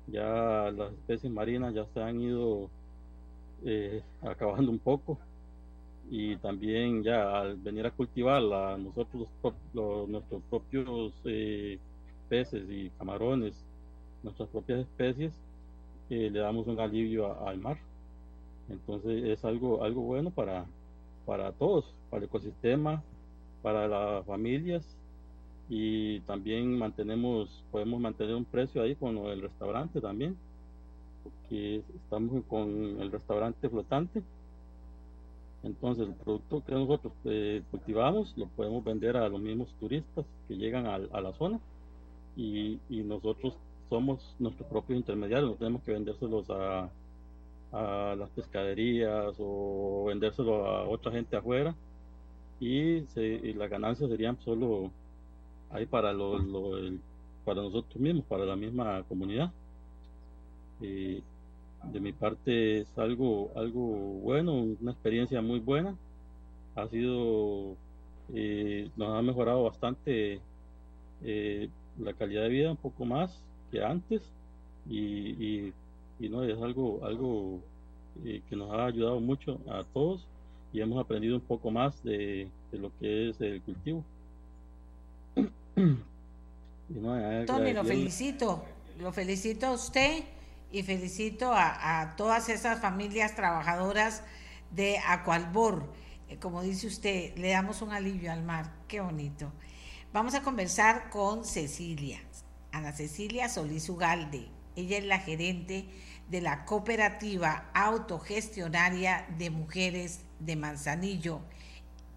[0.07, 2.69] ya las especies marinas ya se han ido
[3.65, 5.17] eh, acabando un poco.
[6.09, 9.27] Y también ya al venir a cultivarla nosotros
[10.07, 11.79] nuestros propios eh,
[12.29, 13.65] peces y camarones
[14.21, 15.33] nuestras propias especies
[16.09, 17.77] eh, le damos un alivio al mar.
[18.69, 20.65] Entonces es algo algo bueno para
[21.25, 23.01] para todos para el ecosistema
[23.63, 24.85] para las familias
[25.69, 30.37] y también mantenemos, podemos mantener un precio ahí con el restaurante también,
[31.23, 34.21] porque estamos con el restaurante flotante.
[35.63, 40.55] Entonces el producto que nosotros eh, cultivamos lo podemos vender a los mismos turistas que
[40.55, 41.59] llegan a, la zona
[42.35, 43.55] y, y, nosotros
[43.89, 46.91] somos nuestros propios intermediarios, no tenemos que vendérselos a,
[47.71, 51.75] a las pescaderías o vendérselo a otra gente afuera
[52.59, 54.91] y, se, y las ganancias serían solo
[55.71, 56.39] ahí para, lo,
[57.43, 59.51] para nosotros mismos, para la misma comunidad.
[60.79, 63.81] de mi parte es algo, algo
[64.23, 65.95] bueno, una experiencia muy buena.
[66.75, 67.75] Ha sido,
[68.33, 70.39] eh, nos ha mejorado bastante
[71.23, 74.21] eh, la calidad de vida, un poco más que antes.
[74.89, 75.71] Y,
[76.19, 77.59] y, no, es algo, algo
[78.23, 80.25] eh, que nos ha ayudado mucho a todos
[80.73, 84.03] y hemos aprendido un poco más de lo que es el cultivo.
[87.47, 88.65] Tony, lo felicito,
[88.99, 90.23] lo felicito a usted
[90.71, 94.23] y felicito a, todas esas familias trabajadoras
[94.71, 95.91] de Acualbor.
[96.29, 99.51] Eh, como dice usted, le damos un alivio al mar, qué bonito.
[100.13, 102.21] Vamos a conversar con Cecilia,
[102.71, 104.47] Ana Cecilia Solís Ugalde.
[104.77, 105.89] Ella es la gerente
[106.29, 111.41] de la cooperativa autogestionaria de mujeres de Manzanillo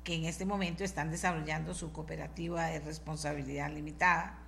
[0.09, 4.39] que en este momento están desarrollando su cooperativa de responsabilidad limitada.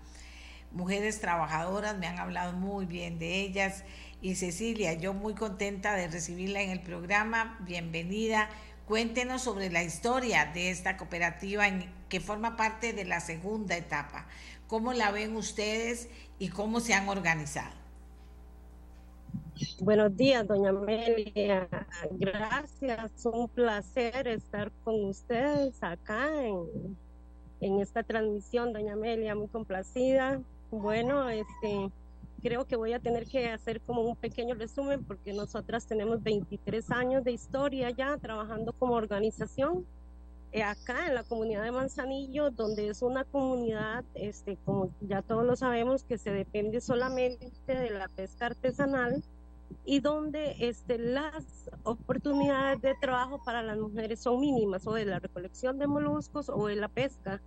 [0.72, 3.84] Mujeres trabajadoras, me han hablado muy bien de ellas.
[4.22, 7.58] Y Cecilia, yo muy contenta de recibirla en el programa.
[7.60, 8.48] Bienvenida.
[8.86, 11.66] Cuéntenos sobre la historia de esta cooperativa
[12.08, 14.28] que forma parte de la segunda etapa.
[14.66, 17.79] ¿Cómo la ven ustedes y cómo se han organizado?
[19.80, 21.68] Buenos días, doña Amelia.
[22.12, 26.96] Gracias, un placer estar con ustedes acá en,
[27.60, 30.40] en esta transmisión, doña Amelia, muy complacida.
[30.70, 31.90] Bueno, este,
[32.42, 36.90] creo que voy a tener que hacer como un pequeño resumen porque nosotras tenemos 23
[36.90, 39.84] años de historia ya trabajando como organización
[40.52, 45.44] eh, acá en la comunidad de Manzanillo, donde es una comunidad, este, como ya todos
[45.44, 49.22] lo sabemos, que se depende solamente de la pesca artesanal
[49.84, 55.18] y donde este, las oportunidades de trabajo para las mujeres son mínimas, o de la
[55.18, 57.40] recolección de moluscos o de la pesca.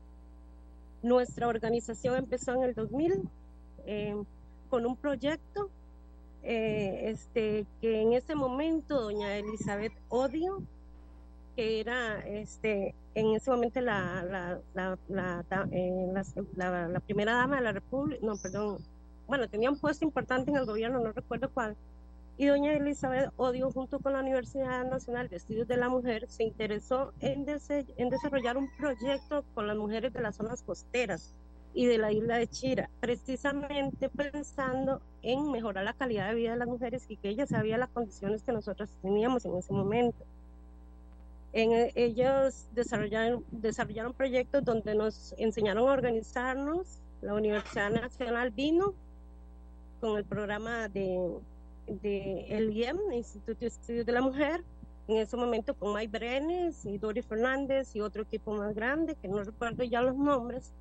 [1.01, 3.29] Nuestra organización empezó en el 2000
[3.85, 4.15] eh,
[4.69, 5.69] con un proyecto
[6.43, 10.61] eh, este, que en ese momento doña Elizabeth Odio,
[11.55, 16.13] que era este, en ese momento la, la, la, la, eh,
[16.55, 18.79] la primera dama de la República, no, perdón,
[19.27, 21.77] bueno, tenía un puesto importante en el gobierno, no recuerdo cuál,
[22.37, 26.43] y doña Elizabeth Odio, junto con la Universidad Nacional de Estudios de la Mujer, se
[26.43, 31.35] interesó en, en desarrollar un proyecto con las mujeres de las zonas costeras
[31.75, 36.57] y de la isla de Chira, precisamente pensando en mejorar la calidad de vida de
[36.57, 40.25] las mujeres y que ellas sabían las condiciones que nosotros teníamos en ese momento.
[41.51, 46.99] En, ellos desarrollaron, desarrollaron proyectos donde nos enseñaron a organizarnos.
[47.21, 48.93] La Universidad Nacional vino
[50.01, 51.39] con el programa de,
[51.87, 54.63] de el IEM, Instituto de Estudios de la Mujer,
[55.07, 59.27] en ese momento con Mike Brenes y Dori Fernández y otro equipo más grande, que
[59.27, 60.73] no recuerdo ya los nombres,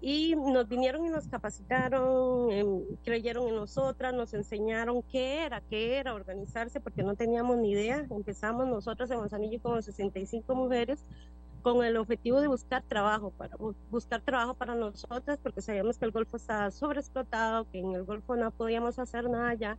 [0.00, 5.96] y nos vinieron y nos capacitaron, em, creyeron en nosotras, nos enseñaron qué era, qué
[5.96, 8.06] era organizarse, porque no teníamos ni idea.
[8.10, 11.02] Empezamos nosotros en Manzanillo con 65 mujeres
[11.62, 13.56] con el objetivo de buscar trabajo, para
[13.90, 18.36] buscar trabajo para nosotras, porque sabíamos que el Golfo estaba sobreexplotado, que en el Golfo
[18.36, 19.78] no podíamos hacer nada ya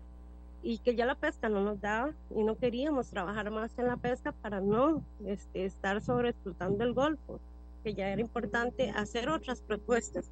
[0.65, 3.97] y que ya la pesca no nos daba y no queríamos trabajar más en la
[3.97, 7.39] pesca para no este, estar sobreexplotando el Golfo
[7.83, 10.31] que ya era importante hacer otras propuestas.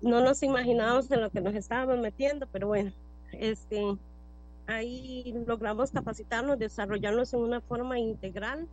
[0.00, 2.90] No nos imaginábamos en lo que nos estábamos metiendo, pero bueno,
[3.32, 3.84] este,
[4.66, 8.66] ahí logramos capacitarnos, desarrollarnos en una forma integral.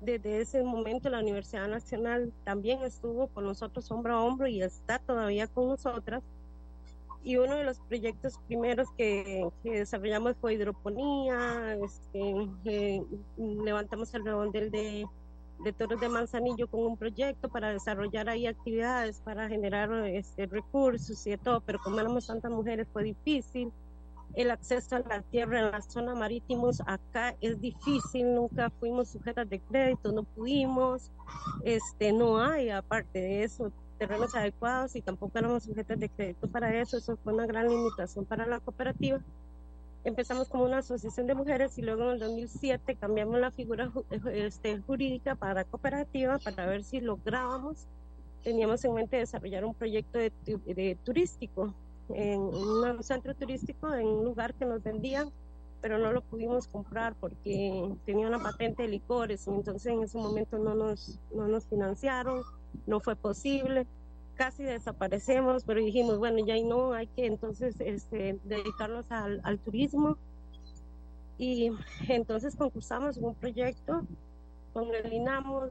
[0.00, 4.98] Desde ese momento la Universidad Nacional también estuvo con nosotros hombro a hombro y está
[5.00, 6.22] todavía con nosotras.
[7.22, 13.02] Y uno de los proyectos primeros que, desarrollamos fue hidroponía, este, eh,
[13.36, 15.06] levantamos el redondel de
[15.76, 21.36] Toros de Manzanillo con un proyecto para desarrollar ahí actividades, para generar este, recursos y
[21.36, 23.70] todo, pero como éramos tantas mujeres fue difícil.
[24.34, 29.50] El acceso a la tierra en la zona marítimos acá es difícil, nunca fuimos sujetas
[29.50, 31.10] de crédito, no pudimos,
[31.64, 36.74] este, no hay aparte de eso terrenos adecuados y tampoco éramos sujetas de crédito para
[36.80, 39.20] eso, eso fue una gran limitación para la cooperativa
[40.04, 43.90] empezamos como una asociación de mujeres y luego en el 2007 cambiamos la figura
[44.32, 47.86] este, jurídica para cooperativa para ver si lográbamos.
[48.42, 51.74] Teníamos en mente desarrollar un proyecto de, turístico
[52.08, 55.30] en un centro turístico en un lugar que nos vendían,
[55.82, 60.16] pero no lo pudimos comprar porque tenía una patente de licores y entonces en ese
[60.16, 62.42] momento no nos, no nos financiaron,
[62.86, 63.86] no fue posible
[64.40, 70.16] casi desaparecemos, pero dijimos, bueno, ya no, hay que entonces este, dedicarnos al, turismo.
[71.36, 71.70] Y
[72.08, 74.00] entonces concursamos un proyecto
[74.72, 75.24] con el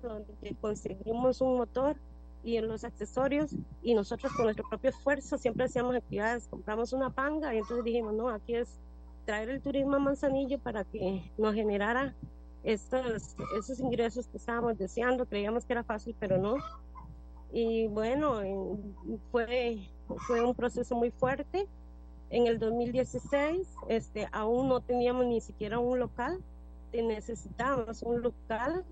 [0.04, 1.96] donde conseguimos un motor
[2.44, 7.10] y en los accesorios y nosotros con nuestro propio esfuerzo siempre hacíamos actividades, compramos una
[7.10, 8.80] panga y entonces dijimos, no, aquí es
[9.26, 12.14] traer el turismo a Manzanillo para que nos generara
[12.64, 16.58] estos, esos ingresos que estábamos deseando, creíamos que era fácil, pero no,
[17.52, 18.42] y bueno,
[19.32, 19.80] fue,
[20.28, 21.68] fue un proceso muy fuerte.
[22.30, 26.40] En el 2016 este, aún no teníamos ni siquiera un local,
[26.94, 28.86] necesitábamos un local.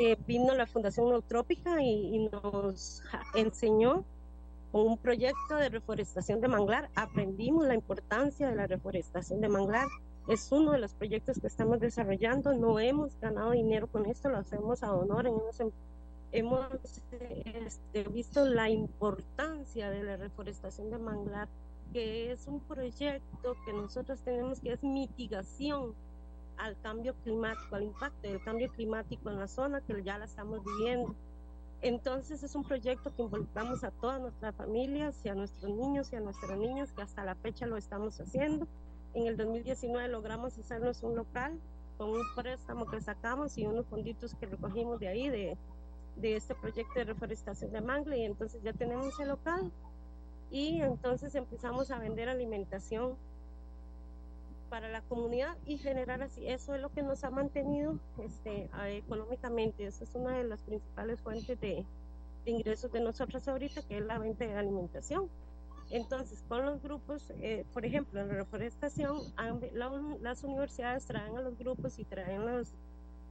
[0.00, 3.02] Eh, vino la Fundación Neutrópica y, y nos
[3.34, 4.04] enseñó
[4.72, 6.90] un proyecto de reforestación de manglar.
[6.96, 9.86] Aprendimos la importancia de la reforestación de manglar.
[10.26, 12.52] Es uno de los proyectos que estamos desarrollando.
[12.54, 15.26] No hemos ganado dinero con esto, lo hacemos a honor.
[15.28, 15.60] En unos
[16.34, 16.66] hemos
[17.12, 21.48] este, visto la importancia de la reforestación de manglar,
[21.92, 25.94] que es un proyecto que nosotros tenemos que es mitigación
[26.56, 30.64] al cambio climático, al impacto del cambio climático en la zona que ya la estamos
[30.64, 31.14] viviendo.
[31.82, 36.16] Entonces es un proyecto que involucramos a todas nuestras familias y a nuestros niños y
[36.16, 38.66] a nuestras niñas que hasta la fecha lo estamos haciendo.
[39.12, 41.60] En el 2019 logramos hacernos un local
[41.96, 45.56] con un préstamo que sacamos y unos fonditos que recogimos de ahí, de,
[46.16, 49.70] de este proyecto de reforestación de mangle y entonces ya tenemos el local
[50.50, 53.16] y entonces empezamos a vender alimentación
[54.68, 56.48] para la comunidad y generar así.
[56.48, 59.86] Eso es lo que nos ha mantenido este, económicamente.
[59.86, 61.84] Esa es una de las principales fuentes de,
[62.44, 65.28] ingresos de nosotros ahorita, que es la venta de alimentación.
[65.90, 69.20] Entonces, con los grupos, eh, por ejemplo, en la reforestación,
[70.12, 72.72] las universidades traen a los grupos y traen los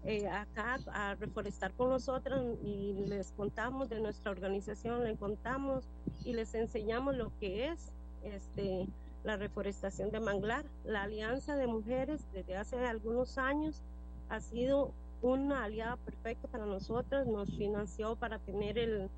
[0.05, 5.85] eh, acá a reforestar con nosotros y les contamos de nuestra organización, les contamos
[6.25, 7.91] y les enseñamos lo que es
[8.23, 8.87] este,
[9.23, 10.65] la reforestación de manglar.
[10.83, 13.81] La Alianza de Mujeres desde hace algunos años
[14.29, 19.09] ha sido una aliada perfecta para nosotros, nos financió para tener el,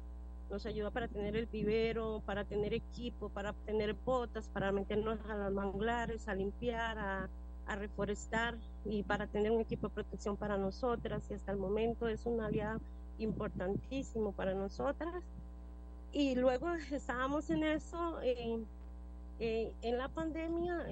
[0.52, 5.36] nos ayudó para tener el vivero, para tener equipo, para tener botas, para meternos a
[5.36, 7.30] los manglares, a limpiar, a
[7.68, 8.56] a reforestar
[8.86, 12.42] y para tener un equipo de protección para nosotras y hasta el momento es un
[12.42, 12.80] aliado
[13.20, 15.24] importantísimo para nosotras.
[16.12, 18.60] Y luego estábamos en eso, eh,
[19.40, 20.86] eh, en la pandemia,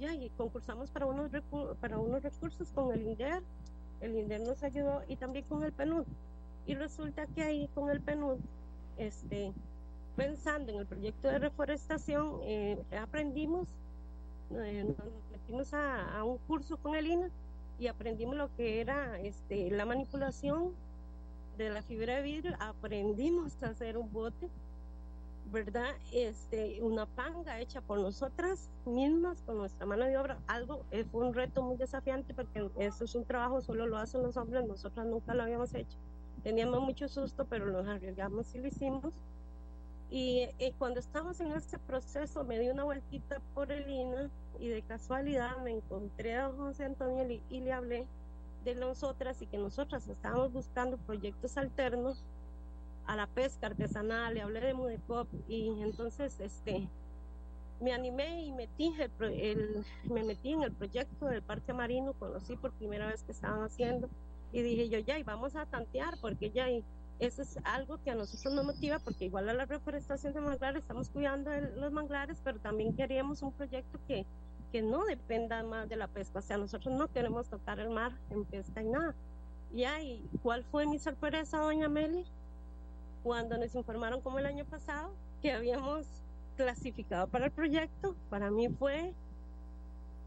[0.00, 1.30] ya, y concursamos para unos,
[1.80, 3.42] para unos recursos con el INDER,
[4.00, 6.04] el INDER nos ayudó y también con el PNUD.
[6.66, 8.38] Y resulta que ahí con el PNUD,
[8.96, 9.52] este,
[10.16, 12.40] pensando en el proyecto de reforestación,
[14.60, 17.30] eh, nos metimos a, un curso con el INA
[17.78, 20.72] y aprendimos lo que era este, la manipulación
[21.58, 24.48] de la fibra de vidrio, aprendimos a hacer un bote,
[25.50, 25.90] ¿verdad?
[26.12, 31.26] Este, una panga hecha por nosotras mismas, con nuestra mano de obra, algo, eh, fue
[31.26, 35.06] un reto muy desafiante porque eso es un trabajo, solo lo hacen los hombres, nosotras
[35.06, 35.98] nunca lo habíamos hecho.
[36.42, 39.14] Teníamos mucho susto, pero nos arriesgamos y lo hicimos.
[40.12, 44.28] Y eh, cuando estábamos en este proceso, me di una vueltita por el INA
[44.60, 48.06] y de casualidad me encontré a José Antonio y, y le hablé
[48.62, 52.22] de nosotras y que nosotras estábamos buscando proyectos alternos
[53.06, 56.86] a la pesca artesanal, le hablé de Mudecop y entonces este
[57.80, 62.54] me animé y metí el, el, me metí en el proyecto del Parque Marino, conocí
[62.56, 64.10] por primera vez que estaban haciendo
[64.52, 66.84] y dije yo ya y vamos a tantear porque ya y
[67.18, 70.82] eso es algo que a nosotros nos motiva porque igual a la reforestación de manglares
[70.82, 74.26] estamos cuidando de los manglares, pero también queríamos un proyecto que,
[74.72, 76.40] que no dependa más de la pesca.
[76.40, 79.14] O sea, nosotros no queremos tocar el mar en pesca y nada.
[79.72, 82.26] Y ahí, ¿cuál fue mi sorpresa, doña Meli?
[83.22, 86.06] Cuando nos informaron como el año pasado que habíamos
[86.56, 89.14] clasificado para el proyecto, para mí fue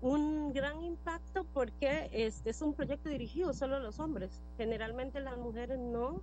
[0.01, 4.41] un gran impacto porque este es un proyecto dirigido solo a los hombres.
[4.57, 6.21] Generalmente las mujeres no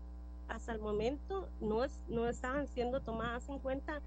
[0.53, 4.00] hasta el momento no, es, no estaban siendo tomadas en cuenta.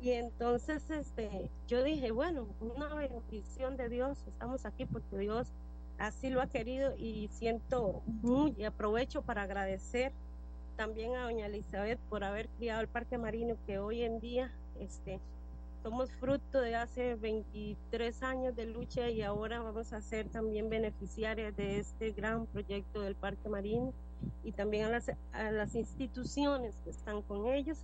[0.00, 5.48] Y entonces este, yo dije, bueno, una bendición de Dios, estamos aquí porque Dios
[5.98, 10.12] así lo ha querido y siento muy, y aprovecho para agradecer
[10.76, 15.20] también a doña Elizabeth por haber criado el Parque Marino que hoy en día este,
[15.82, 21.54] somos fruto de hace 23 años de lucha y ahora vamos a ser también beneficiarias
[21.54, 23.92] de este gran proyecto del Parque Marino
[24.42, 27.78] y también a las, a las instituciones que están con ellos.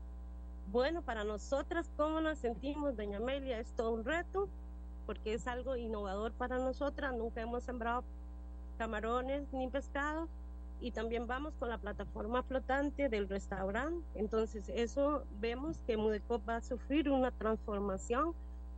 [0.73, 3.61] Bueno, para nosotras, ¿cómo nos sentimos, doña Amelia?
[3.61, 4.49] Es todo un reto
[5.07, 7.15] porque es algo innovador para nosotras.
[7.15, 8.03] Nunca hemos sembrado
[8.77, 10.29] camarones ni pescado
[10.81, 14.05] y también vamos con la plataforma flotante del restaurante.
[14.15, 18.35] Entonces, eso vemos que Mudecop va a sufrir una transformación.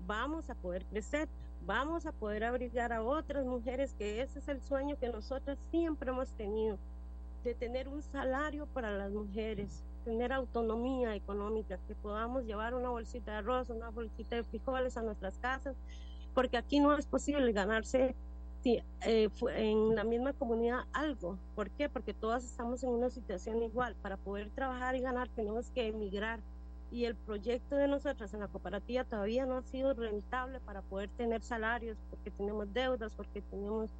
[0.06, 1.28] Vamos a poder crecer,
[1.66, 6.10] vamos a poder abrigar a otras mujeres, que ese es el sueño que nosotras siempre
[6.10, 6.78] hemos tenido
[7.44, 13.32] de tener un salario para las mujeres, tener autonomía económica, que podamos llevar una bolsita
[13.32, 15.76] de arroz, una bolsita de frijoles a nuestras casas,
[16.34, 18.14] porque aquí no es posible ganarse
[18.64, 21.38] eh, en la misma comunidad algo.
[21.54, 21.88] ¿Por qué?
[21.88, 23.94] Porque todas estamos en una situación igual.
[24.02, 26.40] Para poder trabajar y ganar tenemos que emigrar.
[26.90, 31.10] Y el proyecto de nosotras en la cooperativa todavía no ha sido rentable para poder
[31.10, 33.90] tener salarios, porque tenemos deudas, porque tenemos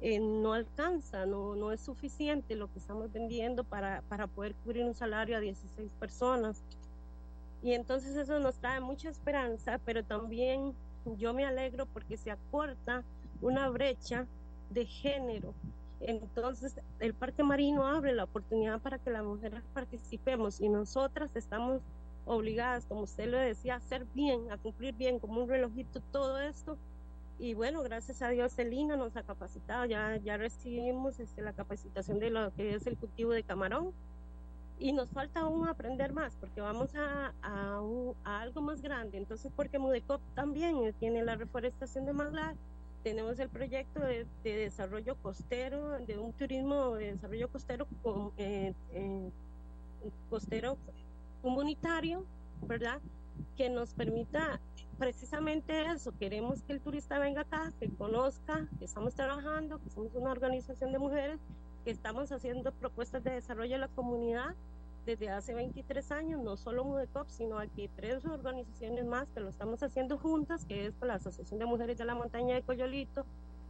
[0.00, 4.84] eh, no alcanza, no, no es suficiente lo que estamos vendiendo para, para poder cubrir
[4.84, 6.62] un salario a 16 personas.
[7.62, 10.74] Y entonces eso nos trae mucha esperanza, pero también
[11.18, 13.02] yo me alegro porque se acorta
[13.40, 14.26] una brecha
[14.70, 15.54] de género.
[16.00, 21.80] Entonces el Parque Marino abre la oportunidad para que las mujeres participemos y nosotras estamos
[22.26, 26.40] obligadas, como usted lo decía, a hacer bien, a cumplir bien como un relojito todo
[26.40, 26.76] esto
[27.38, 32.18] y bueno, gracias a Dios Celina nos ha capacitado, ya, ya recibimos este, la capacitación
[32.18, 33.92] de lo que es el cultivo de camarón
[34.78, 37.80] y nos falta aún aprender más porque vamos a, a,
[38.24, 39.18] a algo más grande.
[39.18, 42.54] Entonces, porque Mudecop también tiene la reforestación de manglar,
[43.02, 48.72] tenemos el proyecto de, de, desarrollo costero, de un turismo de desarrollo costero, con, eh,
[48.92, 49.30] eh,
[50.30, 50.78] costero
[51.42, 52.24] comunitario,
[52.66, 53.00] ¿verdad?
[53.56, 54.58] Que nos permita
[54.94, 60.14] precisamente eso, queremos que el turista venga acá, que conozca que estamos trabajando, que somos
[60.14, 61.40] una organización de mujeres,
[61.84, 64.54] que estamos haciendo propuestas de desarrollo en la comunidad
[65.04, 69.82] desde hace 23 años, no solo Mudecop, sino aquí tres organizaciones más que lo estamos
[69.82, 73.26] haciendo juntas, que es la Asociación de Mujeres de la Montaña de Coyolito,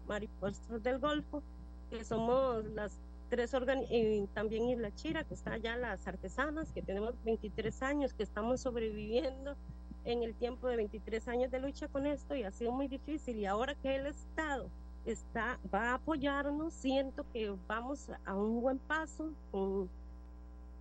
[0.06, 1.42] Mariposas del Golfo,
[1.90, 3.00] que somos las
[3.30, 8.22] tres organizaciones, también Isla Chira, que está allá las artesanas, que tenemos 23 años, que
[8.22, 9.56] estamos sobreviviendo
[10.04, 13.36] en el tiempo de 23 años de lucha con esto y ha sido muy difícil.
[13.38, 14.68] Y ahora que el Estado
[15.06, 19.88] está, va a apoyarnos, siento que vamos a un buen paso con,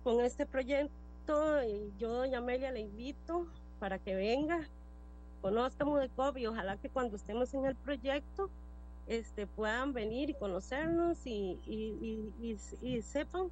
[0.02, 0.92] con este proyecto.
[1.98, 3.46] Yo, doña Amelia, le invito
[3.78, 4.68] para que venga,
[5.40, 8.50] conozca Mudecop y ojalá que cuando estemos en el proyecto
[9.06, 13.50] este, puedan venir y conocernos y, y, y, y sepan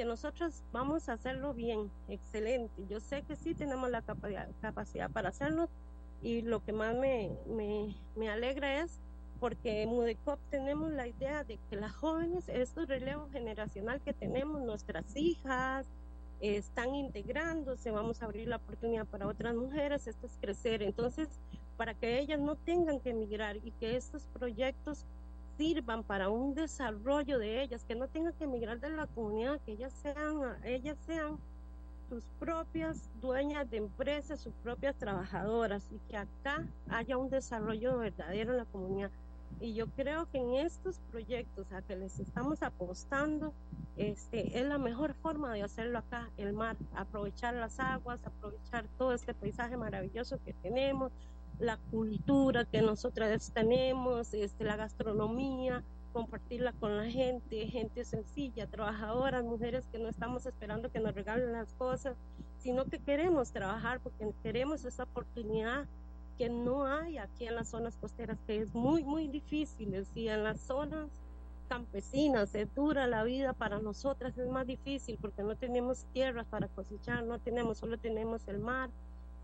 [0.00, 2.72] que nosotros vamos a hacerlo bien, excelente.
[2.88, 5.68] Yo sé que sí tenemos la capacidad para hacerlo
[6.22, 8.98] y lo que más me, me, me alegra es
[9.40, 14.62] porque en Mudecop tenemos la idea de que las jóvenes, este relevo generacional que tenemos,
[14.62, 15.86] nuestras hijas,
[16.40, 20.82] están integrándose, vamos a abrir la oportunidad para otras mujeres, esto es crecer.
[20.82, 21.28] Entonces,
[21.76, 25.04] para que ellas no tengan que emigrar y que estos proyectos
[25.60, 29.72] sirvan para un desarrollo de ellas, que no tengan que emigrar de la comunidad, que
[29.72, 31.36] ellas sean, ellas sean
[32.08, 38.52] sus propias dueñas de empresas, sus propias trabajadoras y que acá haya un desarrollo verdadero
[38.52, 39.10] en la comunidad.
[39.60, 43.52] Y yo creo que en estos proyectos a que les estamos apostando,
[43.98, 49.12] este, es la mejor forma de hacerlo acá, el mar, aprovechar las aguas, aprovechar todo
[49.12, 51.12] este paisaje maravilloso que tenemos,
[51.60, 59.44] la cultura que nosotras tenemos, este, la gastronomía, compartirla con la gente, gente sencilla, trabajadoras,
[59.44, 62.16] mujeres que no estamos esperando que nos regalen las cosas,
[62.58, 65.86] sino que queremos trabajar porque queremos esa oportunidad
[66.36, 69.94] que no hay aquí en las zonas costeras, que es muy, muy difícil.
[70.14, 71.08] Y en las zonas
[71.68, 76.66] campesinas es dura la vida para nosotras, es más difícil porque no tenemos tierras para
[76.68, 78.90] cosechar, no tenemos, solo tenemos el mar,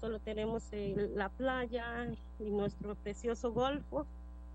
[0.01, 2.07] solo tenemos la playa
[2.39, 4.07] y nuestro precioso golfo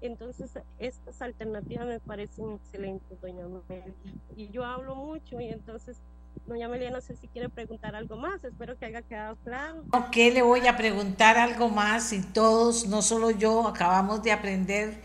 [0.01, 3.93] entonces, estas alternativas me parecen excelentes, doña Amelia.
[4.35, 5.97] Y yo hablo mucho y entonces,
[6.47, 9.83] doña Amelia, no sé si quiere preguntar algo más, espero que haya quedado claro.
[10.11, 15.01] ¿Qué le voy a preguntar algo más si todos, no solo yo, acabamos de aprender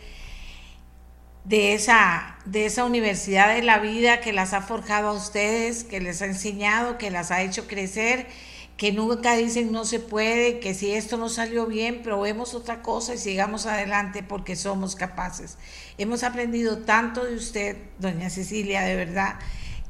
[1.44, 6.00] de esa, de esa universidad de la vida que las ha forjado a ustedes, que
[6.00, 8.28] les ha enseñado, que las ha hecho crecer?
[8.76, 13.14] Que nunca dicen no se puede, que si esto no salió bien, probemos otra cosa
[13.14, 15.56] y sigamos adelante porque somos capaces.
[15.96, 19.36] Hemos aprendido tanto de usted, doña Cecilia, de verdad,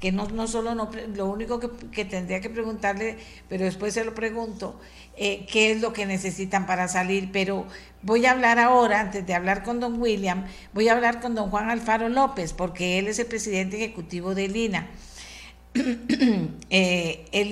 [0.00, 1.58] que no, no solo no, lo único
[1.90, 3.16] que, tendría que preguntarle,
[3.48, 4.78] pero después se lo pregunto,
[5.16, 7.66] eh, qué es lo que necesitan para salir, pero
[8.02, 11.50] voy a hablar ahora, antes de hablar con don William, voy a hablar con don
[11.50, 14.86] Juan Alfaro López, porque él es el presidente ejecutivo de Lina.
[16.70, 17.48] eh, el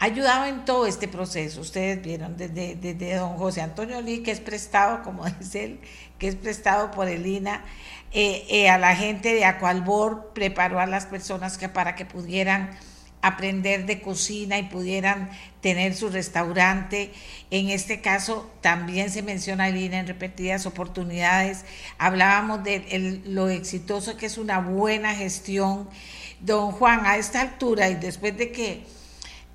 [0.00, 1.60] INA ayudado en todo este proceso.
[1.60, 5.80] Ustedes vieron desde, don José Antonio Lee, que es prestado, como dice él,
[6.18, 7.64] que es prestado por el INA,
[8.12, 12.70] eh, eh, a la gente de Acualbor, preparó a las personas que, para que pudieran
[13.22, 15.30] aprender de cocina y pudieran
[15.62, 17.10] tener su restaurante.
[17.50, 21.64] En este caso también se menciona el INA en repetidas oportunidades.
[21.96, 25.88] Hablábamos de lo exitoso que es una buena gestión.
[26.40, 28.84] Don Juan, a esta altura y después de que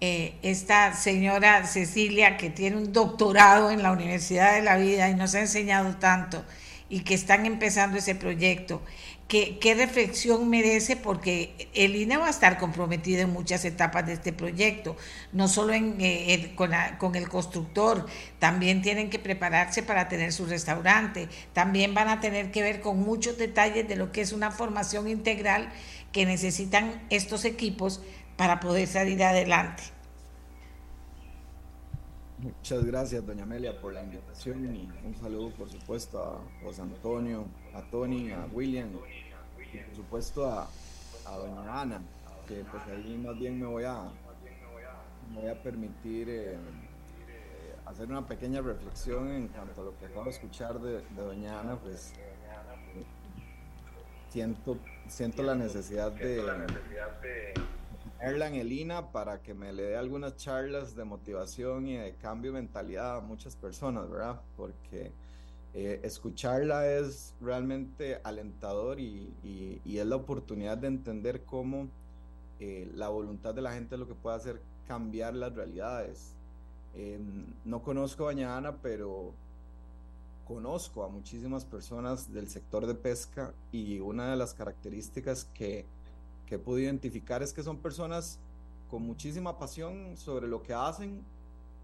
[0.02, 5.16] eh, esta señora Cecilia, que tiene un doctorado en la Universidad de la Vida y
[5.16, 6.44] nos ha enseñado tanto,
[6.90, 8.82] y que están empezando ese proyecto.
[9.30, 10.96] ¿Qué, reflexión merece?
[10.96, 14.98] Porque el INE va a estar comprometido en muchas etapas de este proyecto,
[15.34, 18.08] no solo eh, con, el constructor,
[18.40, 23.02] también tienen que prepararse para tener su restaurante, también van a tener que ver con
[23.02, 25.70] muchos detalles de lo que es una formación integral
[26.12, 28.02] que necesitan estos equipos
[28.40, 29.84] para poder salir adelante.
[32.38, 37.48] Muchas gracias, doña Amelia, por la invitación y un saludo, por supuesto, a José Antonio,
[37.76, 38.92] a Tony, a William
[39.74, 40.70] y, por supuesto, a,
[41.36, 42.02] doña Ana,
[42.48, 44.10] que pues ahí más bien me voy a,
[45.34, 46.58] voy a permitir eh,
[47.86, 51.60] hacer una pequeña reflexión en cuanto a lo que acabo de escuchar de, de doña
[51.60, 52.14] Ana, pues
[54.30, 54.78] siento,
[55.10, 56.42] siento la necesidad de
[58.22, 62.62] Erlan Elina para que me le dé algunas charlas de motivación y de cambio de
[62.62, 64.42] mentalidad a muchas personas, ¿verdad?
[64.58, 65.12] Porque
[65.74, 69.32] eh, escucharla es realmente alentador y,
[69.86, 71.88] es la oportunidad de entender cómo
[72.60, 76.34] eh, la voluntad de la gente es lo que puede hacer cambiar las realidades.
[76.96, 79.34] Em, no conozco a Bañana, pero
[80.48, 85.86] conozco a muchísimas personas del sector de pesca y una de las características que
[86.50, 88.40] que he podido identificar es que son personas
[88.90, 91.22] con muchísima pasión sobre lo que hacen,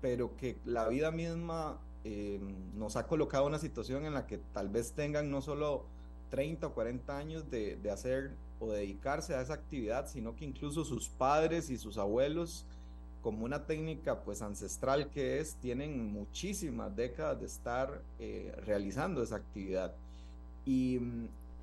[0.02, 2.40] pero que la vida misma eh,
[2.76, 5.86] nos ha colocado una situación en la que tal vez tengan no solo
[6.32, 10.84] 30 o 40 años de, de hacer o dedicarse a esa actividad, sino que incluso
[10.84, 12.66] sus padres y sus abuelos,
[13.22, 19.36] como una técnica pues ancestral que es, tienen muchísimas décadas de estar eh, realizando esa
[19.36, 19.94] actividad.
[20.66, 21.00] Y,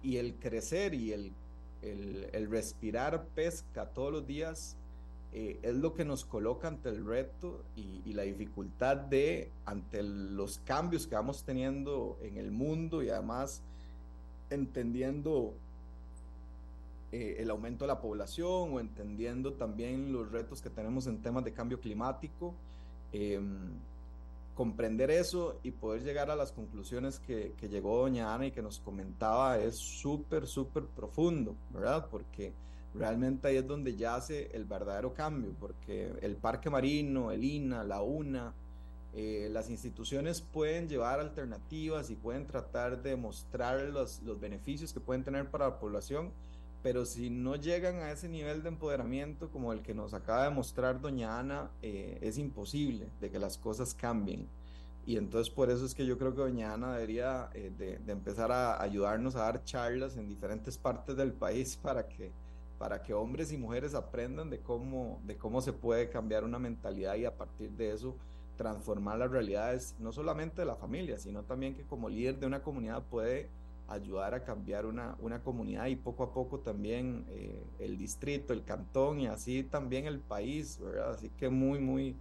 [0.03, 1.33] y el crecer y el
[1.83, 4.77] el, respirar pesca todos los días
[5.33, 10.59] eh, es lo que nos coloca ante el reto y, la dificultad de, ante los
[10.59, 13.63] cambios que vamos teniendo en el mundo y además
[14.51, 15.55] entendiendo
[17.11, 21.45] eh, el aumento de la población o entendiendo también los retos que tenemos en temas
[21.45, 22.55] de cambio climático.
[23.13, 23.71] Em,
[24.55, 28.81] comprender eso y poder llegar a las conclusiones que, llegó doña Ana y que nos
[28.81, 32.09] comentaba es súper, súper profundo, ¿verdad?
[32.11, 32.53] Porque
[32.95, 38.03] realmente ahí es donde yace el verdadero cambio, porque el parque marino, el INA, la
[38.03, 38.55] UNA,
[39.15, 45.01] Eh, las instituciones pueden llevar alternativas y pueden tratar de mostrar los, los beneficios que
[45.01, 46.33] pueden tener para la población,
[46.83, 50.51] pero si no llegan a ese nivel de empoderamiento como el que nos acaba de
[50.51, 54.49] mostrar doña Ana, eh, es imposible de que las cosas cambien.
[55.07, 58.51] Y entonces por eso es que yo creo que doña Ana debería eh, de, empezar
[58.51, 62.33] a ayudarnos a dar charlas en diferentes partes del país para que,
[62.79, 67.15] para que hombres y mujeres aprendan de cómo, de cómo se puede cambiar una mentalidad
[67.15, 68.17] y a partir de eso
[68.57, 72.63] transformar las realidades, no solamente de la familia, sino también que como líder de una
[72.63, 73.49] comunidad puede
[73.93, 78.65] ayudar a cambiar una, una comunidad y poco a poco también eh, el distrito, el
[78.65, 81.13] cantón y así también el país, ¿verdad?
[81.13, 82.17] Así que muy, muy,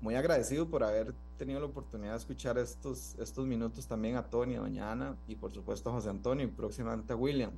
[0.00, 4.56] muy agradecido por haber tenido la oportunidad de escuchar estos, estos minutos también a Tony,
[4.56, 7.52] a Doña Ana y por supuesto a José Antonio y próximamente a William.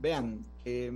[0.00, 0.92] Vean, eh,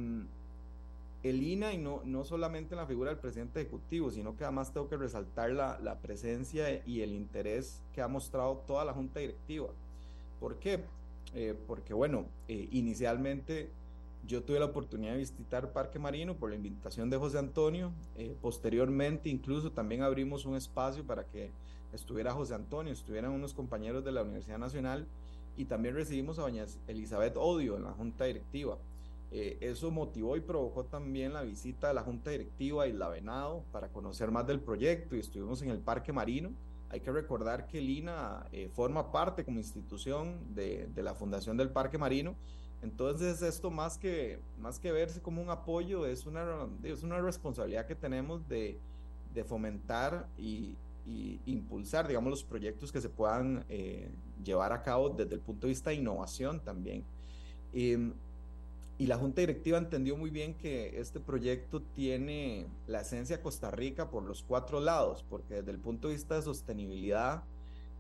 [1.23, 4.73] el INA y no, no solamente en la figura del presidente ejecutivo, sino que además
[4.73, 9.21] tengo que resaltar la, la presencia y el interés que ha mostrado toda la junta
[9.21, 9.69] directiva.
[10.41, 10.83] ¿Por qué?
[11.35, 13.71] Eh, porque bueno, eh, inicialmente
[14.27, 18.37] yo tuve la oportunidad de visitar Parque Marino por la invitación de José Antonio, eh,
[18.41, 21.51] posteriormente incluso también abrimos un espacio para que
[21.93, 25.07] estuviera José Antonio, estuvieran unos compañeros de la Universidad Nacional
[25.57, 28.79] y también recibimos a doña Elizabeth Odio en la junta directiva.
[29.35, 33.89] Eh, eso motivó y provocó también la visita de la Junta Directiva Isla Venado para
[33.89, 36.51] conocer más del proyecto y estuvimos en el Parque Marino.
[36.93, 41.71] Hay que recordar que Lina eh, forma parte como institución de, de, la Fundación del
[41.71, 42.37] Parque Marino.
[42.83, 47.87] Entonces esto más que, más que verse como un apoyo es una, es una responsabilidad
[47.87, 48.79] que tenemos de,
[49.33, 50.77] de fomentar y,
[51.07, 54.11] y, impulsar, digamos, los proyectos que se puedan eh,
[54.45, 57.05] llevar a cabo desde el punto de vista de innovación también.
[57.73, 58.13] Eh,
[58.99, 64.11] y la Junta Directiva entendió muy bien que este proyecto tiene la esencia Costa Rica
[64.11, 67.43] por los cuatro lados, porque desde el punto de vista de sostenibilidad,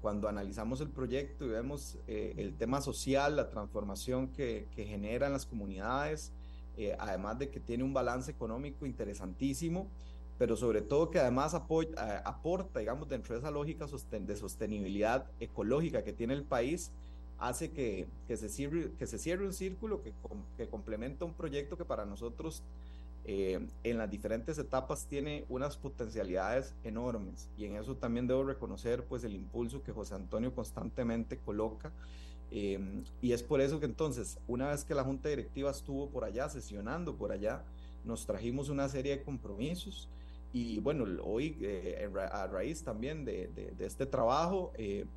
[0.01, 5.33] cuando analizamos el proyecto y vemos eh, el tema social, la transformación que, que generan
[5.33, 6.33] las comunidades,
[6.77, 9.89] eh, además de que tiene un balance económico interesantísimo,
[10.39, 16.03] pero sobre todo que además apoya, aporta, digamos, dentro de esa lógica de sostenibilidad ecológica
[16.03, 16.91] que tiene el país,
[17.39, 20.13] hace que, que, se, cierre, que se cierre un círculo que,
[20.57, 22.63] que complementa un proyecto que para nosotros
[23.25, 27.49] eh, en las diferentes etapas tiene unas potencialidades enormes.
[27.57, 31.93] Y en eso también debo reconocer pues el impulso que José Antonio constantemente coloca
[32.51, 32.81] eh,
[33.23, 36.51] y es por eso que entonces una vez que la junta directiva estuvo por allá
[36.51, 37.63] sesionando por allá
[38.05, 40.11] nos trajimos una serie de compromisos
[40.53, 44.73] y bueno hoy eh, a raíz también de, de, este trabajo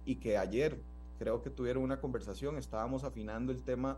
[0.06, 0.80] y que ayer
[1.18, 3.98] creo que tuvieron una conversación, estábamos afinando el tema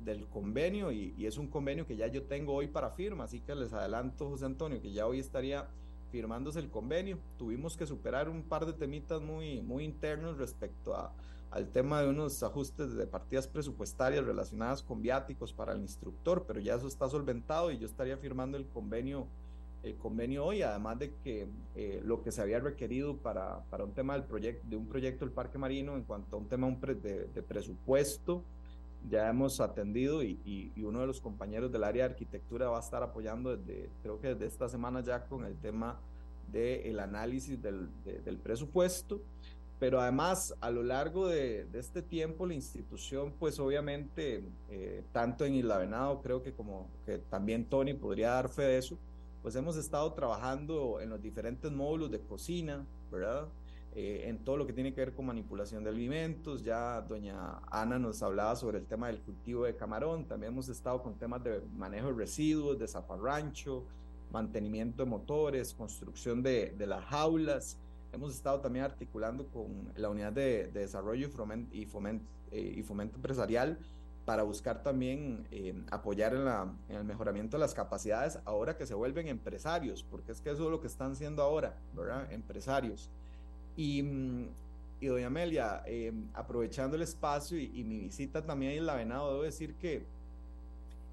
[0.00, 3.54] del convenio y, es un convenio que ya yo tengo hoy para firma, así que
[3.54, 5.68] les adelanto, José Antonio, que ya hoy estaría
[6.10, 7.18] firmándose el convenio.
[7.38, 11.12] Tuvimos que superar un par de temitas muy, muy internos respecto a,
[11.50, 16.60] al tema de unos ajustes de partidas presupuestarias relacionadas con viáticos para el instructor, pero
[16.60, 19.26] ya eso está solventado y yo estaría firmando el convenio
[19.82, 23.92] el convenio hoy, además de que eh, lo que se había requerido para, para un
[23.92, 27.44] tema del proyecto, de un proyecto del Parque Marino en cuanto a un tema de,
[27.46, 28.42] presupuesto,
[29.08, 33.02] ya hemos atendido y, uno de los compañeros del área de arquitectura va a estar
[33.02, 36.00] apoyando desde, creo que desde esta semana ya con el tema
[36.52, 39.20] del de análisis del, de, del presupuesto.
[39.78, 45.44] Pero además, a lo largo de, de, este tiempo, la institución, pues obviamente, eh, tanto
[45.44, 48.96] en Isla Venado, creo que como que también Tony podría dar fe de eso,
[49.46, 53.46] pues hemos estado trabajando en los diferentes módulos de cocina, ¿verdad?
[53.94, 56.64] Eh, en todo lo que tiene que ver con manipulación de alimentos.
[56.64, 60.24] Ya doña Ana nos hablaba sobre el tema del cultivo de camarón.
[60.24, 63.84] También hemos estado con temas de manejo de residuos, de zaparrancho,
[64.32, 67.78] mantenimiento de motores, construcción de, de las jaulas.
[68.12, 72.74] Hemos estado también articulando con la unidad de, de desarrollo y fomento, y, fomento, eh,
[72.78, 73.78] y fomento empresarial
[74.26, 78.84] para buscar también eh, apoyar en, la, en, el mejoramiento de las capacidades ahora que
[78.84, 82.30] se vuelven empresarios, porque es que eso es lo que están siendo ahora, ¿verdad?
[82.32, 83.08] Empresarios.
[83.76, 84.48] Y, mm,
[85.00, 89.44] y doña Amelia, eh, aprovechando el espacio y, mi visita también a Isla Venado, debo
[89.44, 90.04] decir que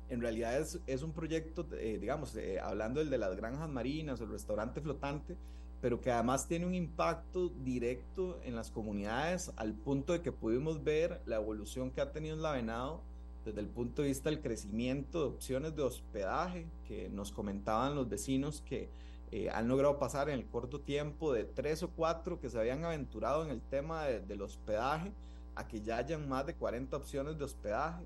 [0.10, 4.20] en realidad es, es un proyecto, eh, digamos, eh, hablando del de las granjas marinas
[4.22, 5.36] o el restaurante flotante,
[5.84, 10.82] pero que además tiene un impacto directo en las comunidades al punto de que pudimos
[10.82, 13.02] ver la evolución que ha tenido la Venado
[13.44, 18.08] desde el punto de vista del crecimiento de opciones de hospedaje que nos comentaban los
[18.08, 18.90] vecinos que
[19.34, 22.86] eh, han logrado pasar en el corto tiempo de tres o cuatro que se habían
[22.86, 25.12] aventurado en el tema de, del hospedaje
[25.54, 28.06] a que ya hayan más de 40 opciones de hospedaje.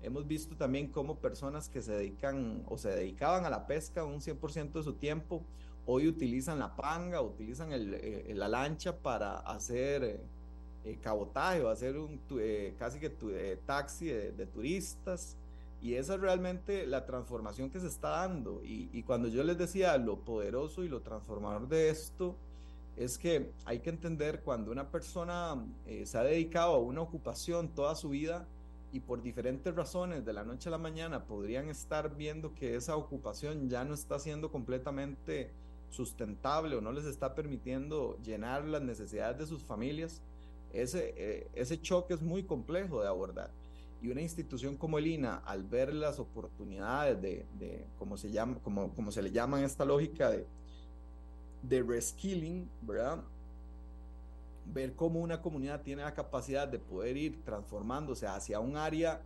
[0.00, 4.22] Hemos visto también cómo personas que se dedican o se dedicaban a la pesca un
[4.22, 5.44] 100% de su tiempo
[5.90, 10.20] hoy utilizan la panga, utilizan el, la lancha para hacer
[11.00, 12.20] cabotaje o hacer un
[12.78, 15.36] casi que taxi de, turistas.
[15.80, 18.62] Y esa es realmente la transformación que se está dando.
[18.64, 22.36] Y, y cuando yo les decía lo poderoso y lo transformador de esto,
[22.98, 27.68] es que hay que entender cuando una persona eh, se ha dedicado a una ocupación
[27.68, 28.46] toda su vida
[28.92, 32.96] y por diferentes razones de la noche a la mañana podrían estar viendo que esa
[32.96, 35.52] ocupación ya no está siendo completamente
[35.90, 40.22] sustentable o no les está permitiendo llenar las necesidades de sus familias,
[40.72, 43.50] ese, eh, ese choque es muy complejo de abordar.
[44.00, 48.58] Y una institución como el INA, al ver las oportunidades de, de como, se llama,
[48.62, 50.46] como, como se le llama en esta lógica de,
[51.62, 53.24] de reskilling, ¿verdad?
[54.66, 59.22] Ver cómo una comunidad tiene la capacidad de poder ir transformándose hacia un área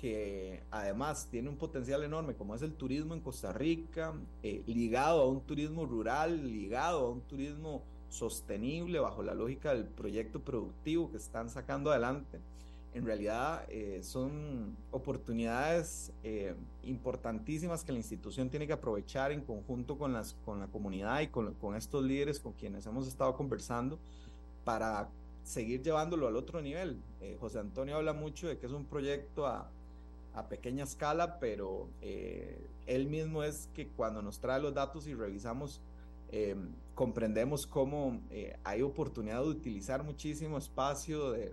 [0.00, 5.20] que además tiene un potencial enorme, como es el turismo en Costa Rica, eh, ligado
[5.20, 11.10] a un turismo rural, ligado a un turismo sostenible bajo la lógica del proyecto productivo
[11.10, 12.40] que están sacando adelante
[12.92, 19.96] en realidad eh, son oportunidades eh, importantísimas que la institución tiene que aprovechar en conjunto
[19.96, 24.00] con, las, con la comunidad y con, con, estos líderes con quienes hemos estado conversando
[24.64, 25.08] para
[25.44, 27.00] seguir llevándolo al otro nivel.
[27.20, 29.70] Eh, José Antonio habla mucho de que es un proyecto a,
[30.34, 35.82] a pequeña escala, pero él mismo es que cuando nos trae los datos y revisamos
[36.32, 36.54] eh,
[36.94, 41.52] comprendemos cómo eh, hay oportunidad de utilizar muchísimo espacio de,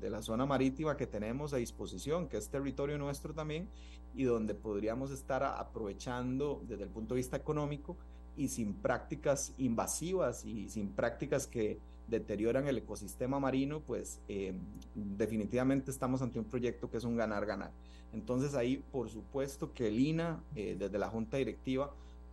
[0.00, 3.68] de, la zona marítima que tenemos a disposición, que es territorio nuestro también,
[4.14, 7.96] y donde podríamos estar aprovechando desde el punto de vista económico
[8.34, 11.78] y sin prácticas invasivas y sin prácticas que
[12.12, 14.54] deterioran el ecosistema marino, pues eh,
[14.94, 17.72] definitivamente estamos ante un proyecto que es un ganar-ganar.
[18.12, 21.92] Entonces ahí, por supuesto que el INA, desde la Junta Directiva,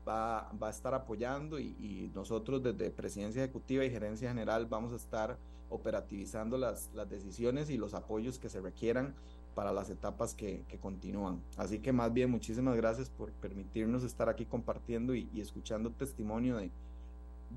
[0.10, 5.38] va, a estar apoyando y, nosotros desde Presidencia Ejecutiva y Gerencia General vamos a estar
[5.70, 9.14] operativizando las, las decisiones y los apoyos que se requieran
[9.54, 11.42] para las etapas que, que, continúan.
[11.58, 16.72] Así que más bien muchísimas gracias por permitirnos estar aquí compartiendo y, escuchando testimonio de,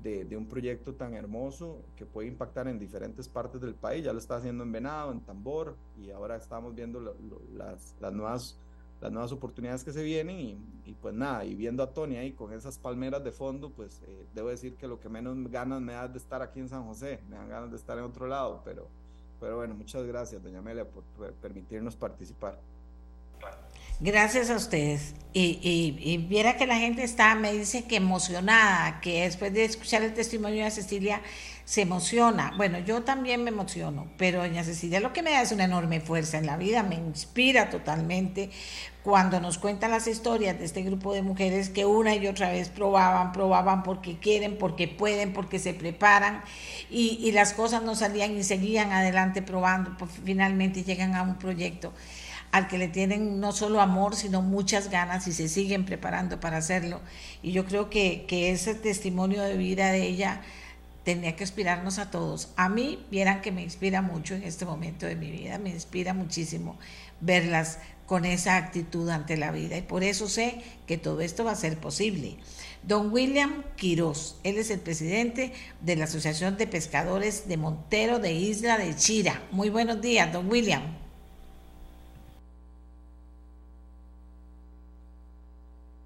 [0.01, 4.03] de, un proyecto tan hermoso que puede impactar en diferentes partes del país.
[4.03, 8.59] Ya lo está haciendo en Venado, en Tambor y ahora estamos viendo las, las nuevas
[9.03, 10.39] las nuevas oportunidades que se vienen
[10.85, 14.25] y, pues nada, y viendo a Tony ahí con esas palmeras de fondo, pues eh,
[14.33, 17.19] debo decir que lo que menos ganas me da de estar aquí en San José,
[17.27, 18.87] me dan ganas de estar en otro lado, pero,
[19.41, 22.57] pero bueno, muchas gracias, doña Amelia, por, permitirnos participar.
[23.99, 25.13] Gracias a ustedes.
[25.35, 25.59] Y,
[25.99, 30.13] y, viera que la gente está, me dice que emocionada, que después de escuchar el
[30.13, 31.21] testimonio de Cecilia,
[31.65, 32.53] se emociona.
[32.57, 36.01] Bueno, yo también me emociono, pero doña Cecilia lo que me da es una enorme
[36.01, 38.49] fuerza en la vida, me inspira totalmente
[39.03, 42.69] cuando nos cuentan las historias de este grupo de mujeres que una y otra vez
[42.69, 46.43] probaban, probaban porque quieren, porque pueden, porque se preparan
[46.89, 51.93] y, las cosas no salían y seguían adelante probando, pues finalmente llegan a un proyecto
[52.53, 56.57] al que le tienen no solo amor, sino muchas ganas y se siguen preparando para
[56.57, 57.01] hacerlo.
[57.41, 60.41] Y yo creo que, que ese testimonio de vida de ella
[61.03, 62.49] tenía que inspirarnos a todos.
[62.55, 66.13] A mí, vieran que me inspira mucho en este momento de mi vida, me inspira
[66.13, 66.77] muchísimo
[67.21, 71.53] verlas con esa actitud ante la vida y por eso sé que todo esto va
[71.53, 72.37] a ser posible.
[72.83, 78.33] Don William Quiroz, él es el presidente de la Asociación de Pescadores de Montero de
[78.33, 79.41] Isla de Chira.
[79.51, 81.02] Muy buenos días, don William.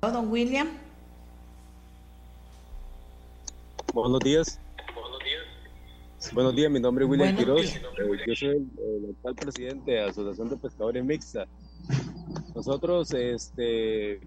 [0.02, 0.68] Don William.
[3.94, 4.60] Buenos días.
[6.34, 7.76] Buenos días, mi nombre es William Quiroz.
[7.76, 7.82] Eh,
[8.28, 11.48] yo soy el, actual presidente de la Asociación de Pescadores Mixta.
[12.54, 14.20] Nosotros este,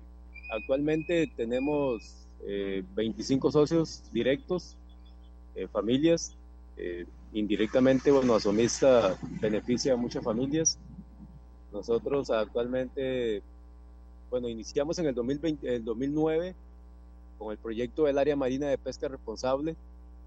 [0.51, 2.27] actualmente tenemos
[2.97, 4.77] 25 eh, socios directos,
[5.55, 6.35] eh, familias.
[7.33, 10.79] indirectamente, bueno, Asomista beneficia a muchas familias.
[11.73, 13.43] Nosotros actualmente,
[14.31, 16.55] bueno, iniciamos en el, 2020, el 2009
[17.39, 19.76] con el proyecto del área marina de pesca responsable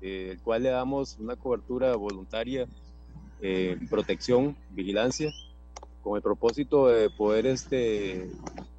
[0.03, 2.67] eh, el cual le damos una cobertura voluntaria,
[3.41, 5.31] eh, protección, vigilancia,
[6.03, 8.29] con el propósito de poder este,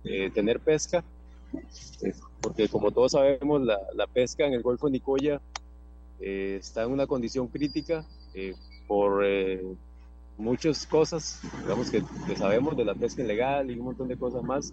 [0.05, 1.03] eh, tener pesca,
[2.43, 5.41] porque como todos sabemos, la, la, pesca en el Golfo de Nicoya
[6.21, 8.05] está en una condición crítica
[8.87, 9.25] por
[10.37, 14.43] muchas cosas, digamos que, que, sabemos de la pesca ilegal y un montón de cosas
[14.43, 14.73] más.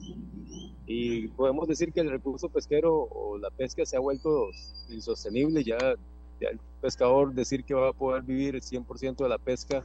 [0.85, 4.49] Y podemos decir que el recurso pesquero o la pesca se ha vuelto
[4.89, 5.77] insostenible, ya
[6.39, 9.83] el pescador decir que va a poder vivir el 100% de la pesca,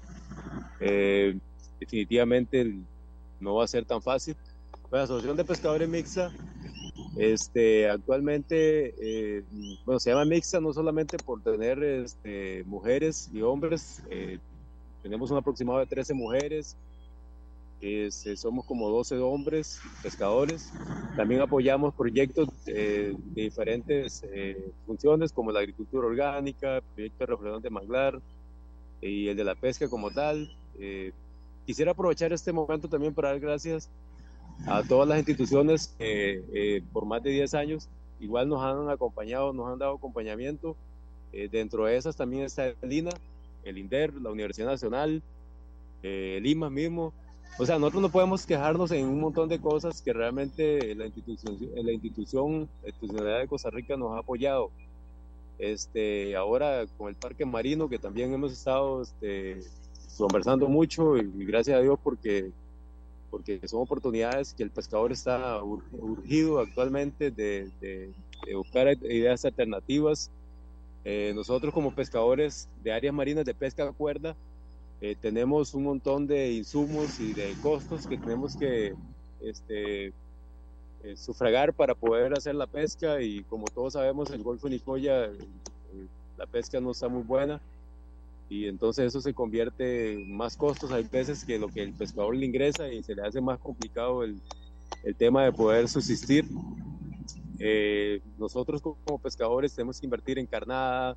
[0.81, 1.39] eh,
[1.79, 2.74] definitivamente
[3.41, 4.37] no va a ser tan fácil.
[4.91, 6.33] La Asociación de Pescadores Mixta
[7.16, 9.43] Este, actualmente, eh,
[9.85, 14.39] bueno, se llama mixta no solamente por tener este, mujeres y hombres, eh,
[15.07, 16.77] tenemos un aproximado de 13 mujeres,
[17.81, 20.73] este, somos como 12 hombres pescadores.
[21.15, 24.25] También apoyamos proyectos de diferentes
[24.85, 28.21] funciones como la agricultura orgánica, proyecto de reflexión de manglar
[29.01, 30.51] y el de la pesca como tal.
[31.65, 33.89] quisiera aprovechar este momento también para dar gracias
[34.65, 37.89] a todas las instituciones que eh, por más de 10 años
[38.19, 40.75] igual nos han acompañado, nos han dado acompañamiento.
[41.33, 43.11] Eh, dentro de esas también está el INA,
[43.69, 45.23] el INDER, la Universidad Nacional,
[46.03, 47.12] eh, el IMA mismo.
[47.59, 51.57] O sea, nosotros no podemos quejarnos en un montón de cosas que realmente la institución,
[51.75, 54.71] la institución, la institucionalidad de Costa Rica nos ha apoyado.
[55.59, 59.61] Este, ahora con el Parque Marino, que también hemos estado este,
[60.19, 62.53] conversando mucho y gracias a Dios porque
[63.31, 67.71] porque son oportunidades que el pescador está urgido actualmente de,
[68.55, 70.31] buscar ideas alternativas.
[71.09, 74.35] Eh, nosotros como pescadores de áreas marinas de pesca a cuerda
[75.01, 78.93] eh, tenemos un montón de insumos y de costos que tenemos que
[79.41, 80.13] este, eh,
[81.15, 85.31] sufragar para poder hacer la pesca y como todos sabemos el Golfo de Nicoya
[86.37, 87.61] la pesca no está muy buena
[88.49, 92.35] y entonces eso se convierte en más costos hay veces que lo que el pescador
[92.35, 94.41] le ingresa y se le hace más complicado el,
[95.05, 96.47] el tema de poder subsistir.
[97.59, 101.17] Eh, nosotros como pescadores tenemos que invertir en carnada,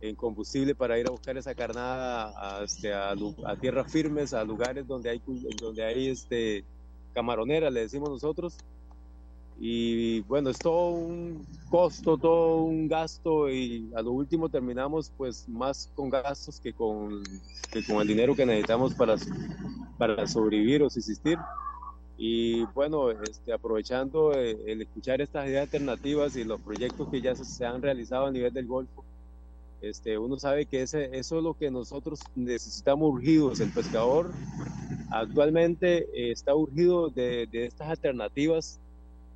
[0.00, 5.22] en combustible para ir a buscar esa carnada a, tierras firmes, a lugares donde hay,
[5.60, 6.64] donde hay este,
[7.14, 8.58] camaronera, le decimos nosotros,
[9.60, 15.48] y bueno, es todo un costo, todo un gasto y a lo último terminamos pues
[15.48, 17.24] más con gastos que con,
[17.72, 19.16] que con el dinero que necesitamos para,
[19.98, 21.38] para sobrevivir o subsistir.
[22.20, 27.36] Y bueno, este, aprovechando eh, el, escuchar estas ideas alternativas y los proyectos que ya
[27.36, 29.04] se, han realizado a nivel del Golfo,
[29.80, 33.60] este, uno sabe que ese, eso es lo que nosotros necesitamos urgidos.
[33.60, 34.32] El pescador
[35.12, 38.80] actualmente eh, está urgido de, de estas alternativas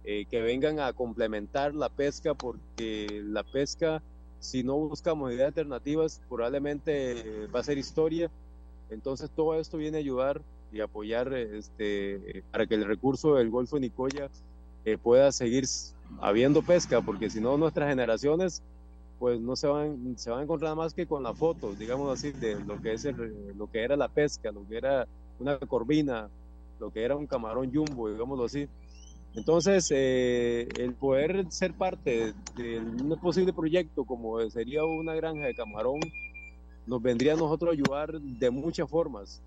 [0.02, 4.02] eh, que vengan a complementar la pesca, porque la pesca,
[4.40, 8.28] si no buscamos ideas alternativas, probablemente va a ser historia.
[8.90, 13.76] Entonces todo esto viene a ayudar y apoyar este, para que el recurso del Golfo
[13.76, 14.28] de Nicoya
[14.84, 15.64] eh, pueda seguir
[16.20, 18.62] habiendo pesca, porque si no nuestras generaciones
[19.22, 22.32] pues no se van, se van a encontrar más que con la foto, digamos así,
[22.32, 23.06] de lo que, es
[23.56, 25.06] lo que era la pesca, lo que era
[25.38, 26.28] una corvina,
[26.80, 28.66] lo que era un camarón jumbo, digámoslo así.
[29.34, 35.54] Entonces, eh, el poder ser parte de, un posible proyecto como sería una granja de
[35.54, 36.00] camarón,
[36.84, 39.40] nos vendría a nosotros ayudar de muchas formas,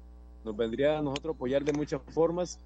[0.46, 2.60] nos vendría a nosotros apoyar de muchas formas,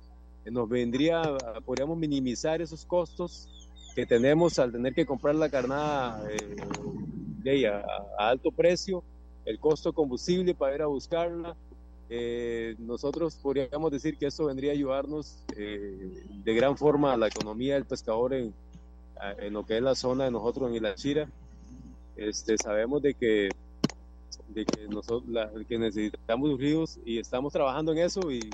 [0.45, 1.21] eh, nos vendría,
[1.65, 3.49] podríamos minimizar esos costos
[3.95, 9.03] que tenemos al tener que comprar la carnada eh, a, alto precio,
[9.45, 11.55] el costo combustible para ir a buscarla,
[12.11, 17.27] eh, nosotros podríamos decir que eso vendría a ayudarnos eh, de gran forma a la
[17.27, 18.53] economía del pescador en,
[19.37, 21.29] en, lo que es la zona de nosotros en la Chira.
[22.17, 23.49] Este, sabemos de que,
[24.49, 25.23] de que, nosotros,
[25.67, 28.49] que necesitamos ríos y estamos trabajando en eso y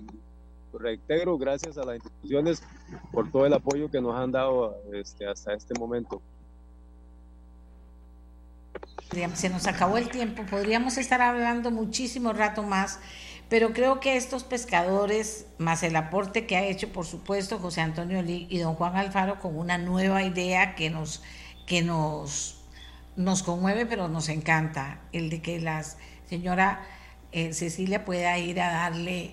[0.73, 2.61] reintegro gracias a las instituciones
[3.11, 6.21] por todo el apoyo que nos han dado este, hasta este momento.
[9.36, 12.99] Se nos acabó el tiempo, podríamos estar hablando muchísimo rato más
[13.49, 18.21] pero creo que estos pescadores, más el aporte que ha hecho, por supuesto, José Antonio
[18.21, 21.21] Lee y don Juan Alfaro, con una nueva idea que nos,
[21.67, 22.54] que nos,
[23.16, 25.84] nos conmueve, pero nos encanta, el de que la
[26.28, 26.86] señora
[27.32, 29.32] eh, Cecilia pueda ir a darle,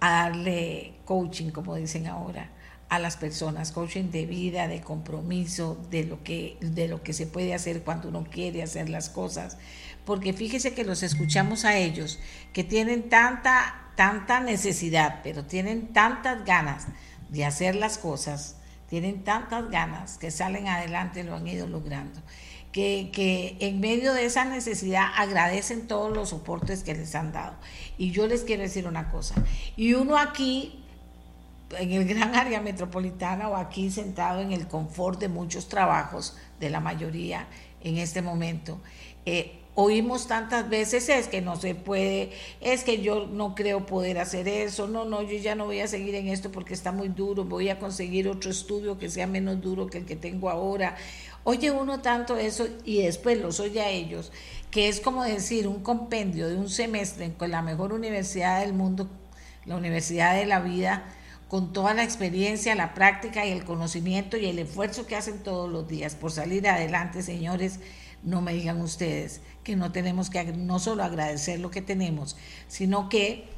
[0.00, 2.50] a darle coaching, como dicen ahora,
[2.88, 7.26] a las personas, coaching de vida, de compromiso, de lo que, de lo que se
[7.26, 9.56] puede hacer cuando uno quiere hacer las cosas.
[10.04, 12.18] Porque fíjese que los escuchamos a ellos,
[12.52, 16.86] que tienen tanta, tanta necesidad, pero tienen tantas ganas
[17.30, 18.56] de hacer las cosas,
[18.90, 22.20] tienen tantas ganas que salen adelante, lo han ido logrando.
[22.72, 27.54] Que, en medio de esa necesidad agradecen todos los soportes que les han dado.
[27.98, 29.34] Y yo les quiero decir una cosa,
[29.76, 30.82] y uno aquí,
[31.78, 36.70] en el gran área metropolitana o aquí sentado en el confort de muchos trabajos, de
[36.70, 37.46] la mayoría
[37.82, 38.80] en este momento,
[39.26, 44.18] eh, oímos tantas veces es que no se puede, es que yo no creo poder
[44.18, 47.08] hacer eso, no, no, yo ya no voy a seguir en esto porque está muy
[47.08, 50.96] duro, voy a conseguir otro estudio que sea menos duro que el que tengo ahora.
[51.44, 54.30] Oye uno tanto eso y después los oye a ellos,
[54.70, 59.08] que es como decir un compendio de un semestre con la mejor universidad del mundo,
[59.64, 61.04] la Universidad de la Vida,
[61.48, 65.70] con toda la experiencia, la práctica y el conocimiento y el esfuerzo que hacen todos
[65.70, 67.80] los días por salir adelante, señores,
[68.22, 72.36] no me digan ustedes que no tenemos que no solo agradecer lo que tenemos,
[72.68, 73.48] sino que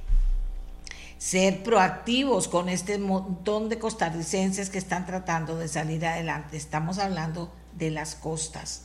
[1.19, 6.57] ser proactivos con este montón de costarricenses que están tratando de salir adelante.
[6.57, 8.85] Estamos hablando de las costas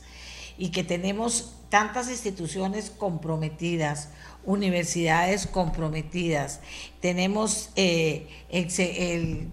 [0.60, 4.10] y que tenemos tantas instituciones comprometidas,
[4.44, 6.60] universidades comprometidas,
[7.00, 9.48] tenemos eh, el,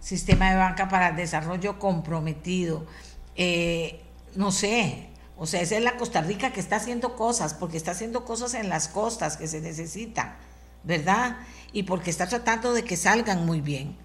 [0.00, 2.86] sistema de banca para el desarrollo comprometido,
[3.34, 4.02] eh,
[4.34, 7.90] no sé, o sea, esa es la Costa Rica que está haciendo cosas, porque está
[7.90, 10.36] haciendo cosas en las costas que se necesitan,
[10.82, 11.36] ¿verdad?
[11.72, 13.96] Y porque está tratando de que salgan muy bien.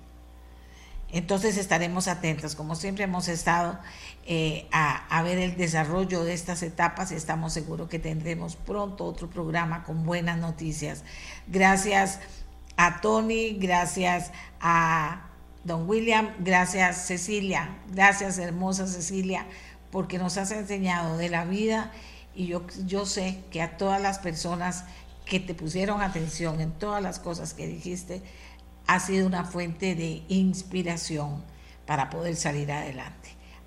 [1.12, 3.80] Entonces estaremos atentos, como siempre hemos estado,
[4.26, 9.30] eh, a, ver el desarrollo de estas etapas y estamos seguros que tendremos pronto otro
[9.30, 11.04] programa con buenas noticias.
[11.48, 12.20] Gracias
[12.78, 15.28] a Tony, gracias a
[15.64, 19.46] don William, gracias Cecilia, gracias hermosa Cecilia,
[19.92, 21.92] porque nos has enseñado de la vida
[22.34, 24.86] y yo, yo sé que a todas las personas
[25.26, 28.22] que te pusieron atención en todas las cosas que dijiste,
[28.88, 31.44] ha sido una fuente de inspiración
[31.86, 33.21] para poder salir adelante.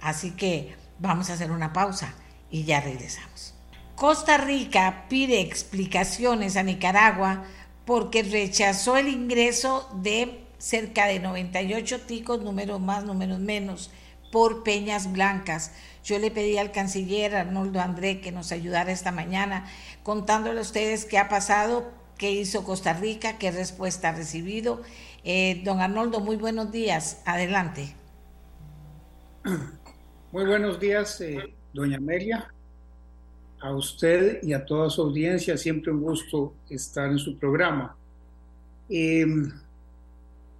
[0.05, 2.13] Así que vamos a hacer una pausa
[2.51, 3.55] y ya regresamos.
[3.97, 7.45] Costa Rica pide explicaciones a Nicaragua
[7.87, 13.91] porque rechazó el ingreso de cerca de 98 ticos, números más, números menos,
[14.31, 15.73] por peñas blancas.
[16.05, 19.65] Yo le pedí al canciller Arnoldo André que nos ayudara esta mañana
[20.03, 24.83] contándole a ustedes qué ha pasado, qué hizo Costa Rica, qué respuesta ha recibido.
[25.25, 27.23] Eh, don Arnoldo, muy buenos días.
[27.25, 27.95] Adelante.
[30.35, 32.53] Muy buenos días, eh, doña Amelia.
[33.61, 37.97] A usted y a toda su audiencia, siempre un gusto estar en su programa.
[38.89, 39.49] Em,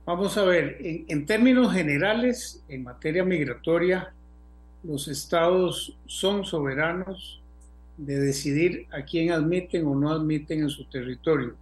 [0.07, 4.15] vamos a ver, en, términos generales, en materia migratoria,
[4.85, 7.43] los estados son soberanos
[7.97, 11.57] de decidir a quién admiten o no admiten en su territorio.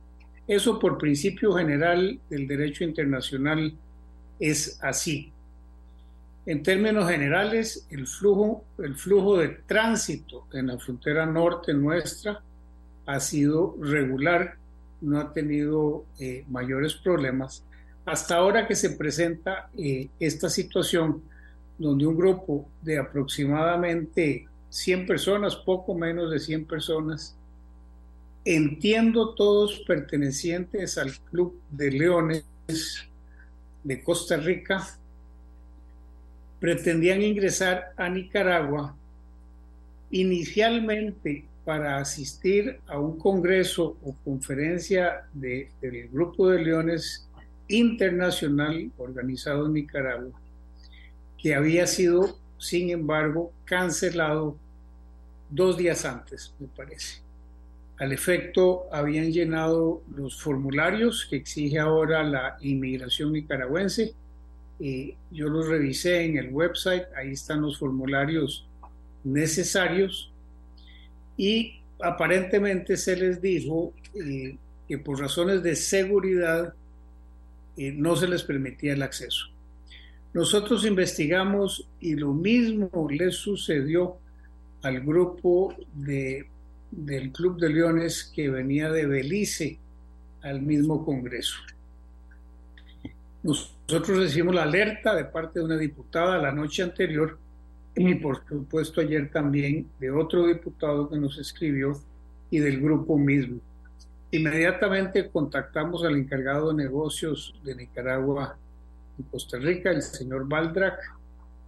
[0.46, 3.72] Eso por principio general del derecho internacional
[4.38, 5.32] es así.
[6.44, 12.42] En términos generales, el flujo, el flujo de tránsito en la frontera norte nuestra
[13.06, 14.56] ha sido regular,
[15.00, 17.64] no ha tenido eh, mayores problemas,
[18.04, 21.22] hasta ahora que se presenta eh, esta situación
[21.78, 27.36] donde un grupo de aproximadamente 100 personas, poco menos de 100 personas,
[28.44, 32.44] entiendo todos pertenecientes al Club de Leones
[33.84, 34.98] de Costa Rica,
[36.62, 38.94] pretendían ingresar a Nicaragua
[40.12, 47.28] inicialmente para asistir a un congreso o conferencia del Grupo de Leones
[47.66, 50.40] Internacional organizado en Nicaragua,
[51.36, 54.56] que había sido, sin embargo, cancelado
[55.50, 57.22] dos días antes, me parece.
[57.98, 64.14] Al efecto, habían llenado los formularios que exige ahora la inmigración nicaragüense
[64.78, 68.66] yo los revisé en el website, ahí están los formularios
[69.24, 70.32] necesarios
[71.36, 74.56] y aparentemente se les dijo eh,
[74.88, 76.74] que por razones de seguridad
[77.76, 79.46] eh, no se les permitía el acceso.
[80.34, 84.16] Nosotros investigamos y lo mismo les sucedió
[84.82, 86.46] al grupo de,
[86.90, 89.78] del Club de Leones que venía de Belice
[90.42, 91.56] al mismo Congreso.
[93.42, 97.38] Nosotros recibimos la alerta de parte de una diputada la noche anterior
[97.96, 102.00] y por supuesto ayer también de otro diputado que nos escribió
[102.50, 103.58] y del grupo mismo.
[104.30, 108.56] Inmediatamente contactamos al encargado de negocios de Nicaragua
[109.18, 111.00] y Costa Rica, el señor Baldrac,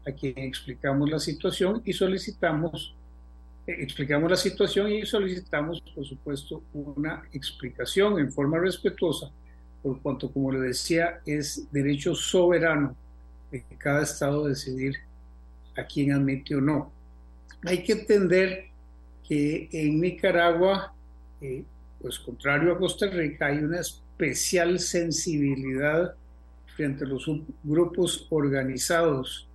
[0.07, 2.95] a quien explicamos la situación y solicitamos,
[3.67, 9.31] eh, explicamos la situación y solicitamos, por supuesto, una explicación en forma respetuosa
[9.85, 12.97] por cuanto, como le decía, es derecho soberano
[13.53, 14.95] de cada estado decidir
[15.77, 16.91] a quién admite o no.
[17.67, 18.65] Hay que entender
[19.29, 20.95] que en Nicaragua,
[21.43, 21.63] eh,
[22.01, 26.15] pues contrario a Costa Rica, hay una especial sensibilidad
[26.75, 27.31] frente a los
[27.63, 29.47] grupos organizados,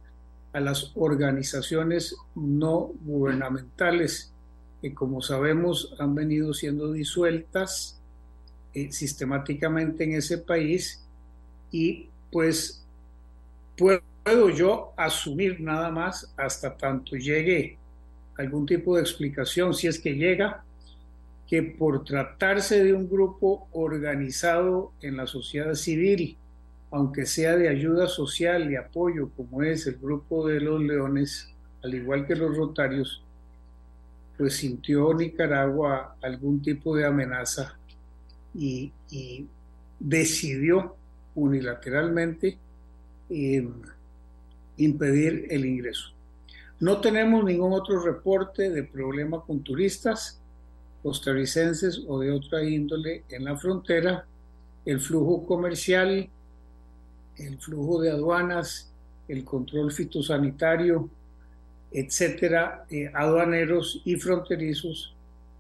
[0.54, 4.32] a las organizaciones no gubernamentales,
[4.80, 7.99] que como sabemos han venido siendo disueltas
[8.74, 11.04] eh, sistemáticamente en ese país
[11.72, 12.86] y pues
[13.78, 17.78] puedo yo asumir nada más hasta tanto llegue
[18.38, 20.64] algún tipo de explicación, si es que llega,
[21.48, 26.38] que por tratarse de un grupo organizado en la sociedad civil
[26.92, 31.54] aunque sea de ayuda social y apoyo, como es el grupo de los leones,
[31.84, 33.24] al igual que los rotarios,
[34.38, 37.78] pues sintió Nicaragua algún tipo de amenaza
[38.54, 38.92] y,
[40.02, 40.96] decidió
[41.36, 42.58] unilateralmente
[43.30, 43.68] eh,
[44.78, 46.14] impedir el ingreso.
[46.80, 50.40] No tenemos ningún otro reporte de problema con turistas
[51.04, 54.26] costarricenses o de otra índole en la frontera.
[54.86, 56.30] El flujo comercial,
[57.38, 58.92] el flujo de aduanas,
[59.28, 61.10] el control fitosanitario,
[61.92, 65.14] etcétera, eh, aduaneros y fronterizos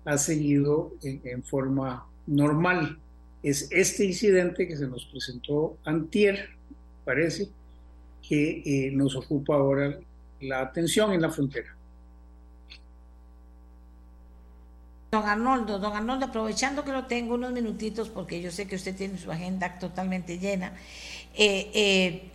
[0.05, 2.97] ha seguido en, forma normal.
[3.41, 6.49] Es este incidente que se nos presentó antier,
[7.03, 7.49] parece,
[8.21, 9.97] que eh, nos ocupa ahora
[10.41, 11.75] la atención en la frontera.
[15.11, 18.95] Don Arnoldo, don Arnoldo, aprovechando que lo tengo unos minutitos, porque yo sé que usted
[18.95, 20.73] tiene su agenda totalmente llena,
[21.33, 22.31] eh, eh,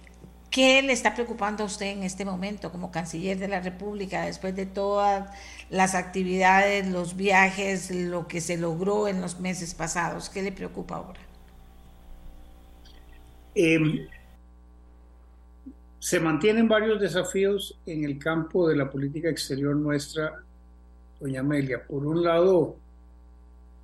[0.55, 4.55] ¿qué le está preocupando a usted en este momento como canciller de la República después
[4.55, 5.29] de todas
[5.69, 10.31] las actividades, los viajes, lo que se logró en los meses pasados?
[10.31, 11.19] ¿Qué le preocupa ahora?
[13.57, 14.07] Eh,
[15.99, 20.41] se mantienen varios desafíos en el campo de la política exterior nuestra,
[21.19, 21.85] doña Amelia.
[21.85, 22.77] Por un lado,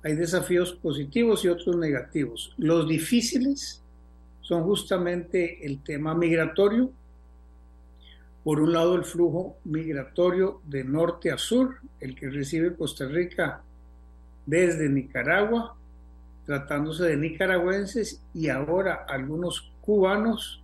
[0.03, 2.53] hay desafíos positivos y otros negativos.
[2.57, 3.80] Los difíciles
[4.41, 6.91] son justamente el tema migratorio.
[8.43, 13.61] Por un lado, el flujo migratorio de norte a sur, el que recibe Costa Rica
[14.45, 15.75] desde Nicaragua,
[16.45, 20.61] tratándose de nicaragüenses y ahora algunos cubanos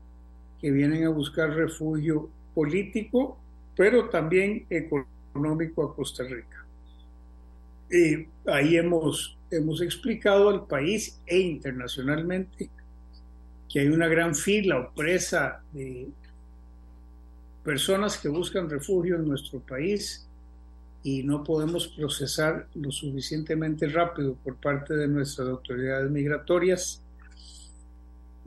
[0.60, 3.38] que vienen a buscar refugio político,
[3.76, 6.66] pero también económico a Costa Rica.
[7.92, 12.72] Y ahí hemos, hemos explicado al país e internacionalmente
[13.70, 16.08] que hay una gran fila o presa de
[17.64, 20.26] personas que buscan refugio en nuestro país
[21.04, 27.02] y no podemos procesar lo suficientemente rápido por parte de nuestras autoridades migratorias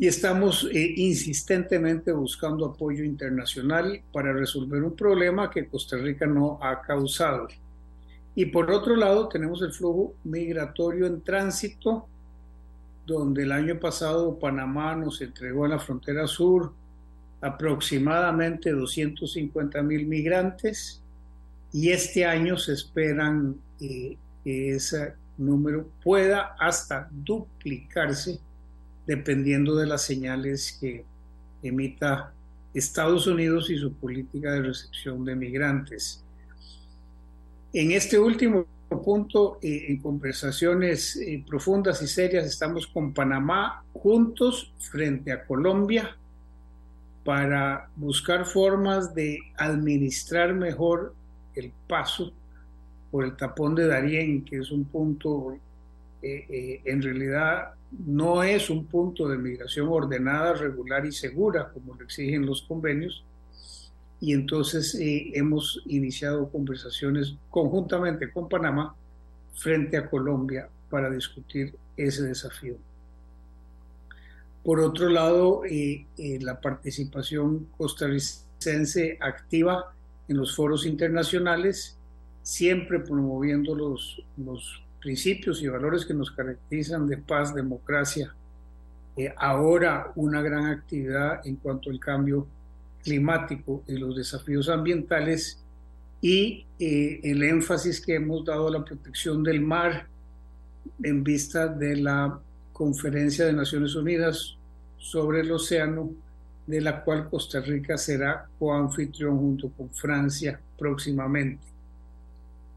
[0.00, 6.58] y estamos eh, insistentemente buscando apoyo internacional para resolver un problema que Costa Rica no
[6.62, 7.48] ha causado.
[8.34, 12.08] Y por otro lado tenemos el flujo migratorio en tránsito,
[13.06, 16.72] donde el año pasado Panamá nos entregó en la frontera sur
[17.40, 21.02] aproximadamente 250 mil migrantes
[21.72, 28.38] y este año se esperan eh, que ese número pueda hasta duplicarse
[29.06, 31.04] dependiendo de las señales que
[31.62, 32.32] emita
[32.74, 36.22] Estados Unidos y su política de recepción de migrantes.
[37.72, 38.66] En este último
[38.98, 46.16] punto, eh, en conversaciones eh, profundas y serias, estamos con Panamá juntos frente a Colombia
[47.24, 51.14] para buscar formas de administrar mejor
[51.54, 52.32] el paso
[53.10, 55.56] por el tapón de Darién, que es un punto
[56.22, 57.74] eh, en realidad
[58.06, 63.24] no es un punto de migración ordenada, regular y segura, como lo exigen los convenios,
[64.20, 68.94] y entonces eh, hemos iniciado conversaciones conjuntamente con Panamá
[69.54, 72.76] frente a Colombia para discutir ese desafío.
[74.62, 79.94] Por otro lado, eh, eh, la participación costarricense activa
[80.28, 81.96] en los foros internacionales,
[82.42, 88.34] siempre promoviendo los, los principios y valores que nos caracterizan de paz, democracia,
[89.36, 92.46] ahora una gran actividad en cuanto al cambio
[93.02, 95.62] climático y los desafíos ambientales
[96.20, 100.06] y eh, el énfasis que hemos dado a la protección del mar
[101.02, 102.38] en vista de la
[102.72, 104.56] conferencia de Naciones Unidas
[104.98, 106.10] sobre el océano,
[106.66, 111.66] de la cual Costa Rica será coanfitrión junto con Francia próximamente.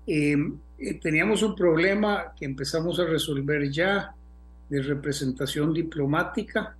[0.08, 0.36] Eh,
[0.80, 4.14] eh, teníamos un problema que empezamos a resolver ya
[4.70, 6.76] de representación diplomática.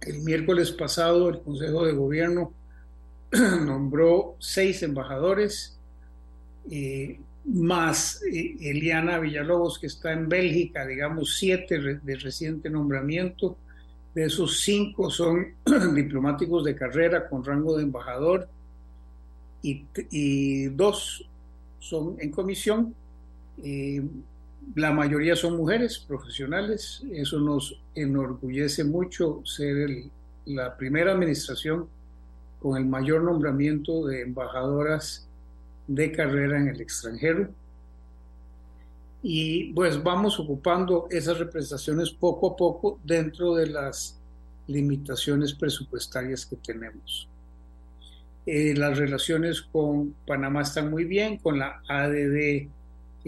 [0.00, 2.52] El miércoles pasado el Consejo de Gobierno
[3.32, 5.76] nombró seis embajadores,
[6.70, 13.56] eh, más Eliana Villalobos, que está en Bélgica, digamos siete de reciente nombramiento.
[14.14, 15.54] De esos cinco son
[15.94, 18.48] diplomáticos de carrera con rango de embajador
[19.62, 21.24] y, y dos
[21.80, 22.94] son en comisión.
[23.62, 24.02] Eh,
[24.74, 27.02] la mayoría son mujeres profesionales.
[27.12, 29.88] Eso nos enorgullece mucho ser
[30.46, 31.88] la primera administración
[32.60, 35.26] con el mayor nombramiento de embajadoras
[35.86, 37.48] de carrera en el extranjero.
[39.22, 44.18] Y pues vamos ocupando esas representaciones poco a poco dentro de las
[44.66, 47.28] limitaciones presupuestarias que tenemos.
[48.46, 52.68] Eh, las relaciones con Panamá están muy bien, con la ADD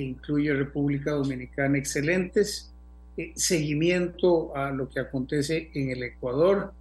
[0.01, 2.72] que incluye República Dominicana excelentes,
[3.18, 6.72] eh, seguimiento a lo que acontece en el Ecuador,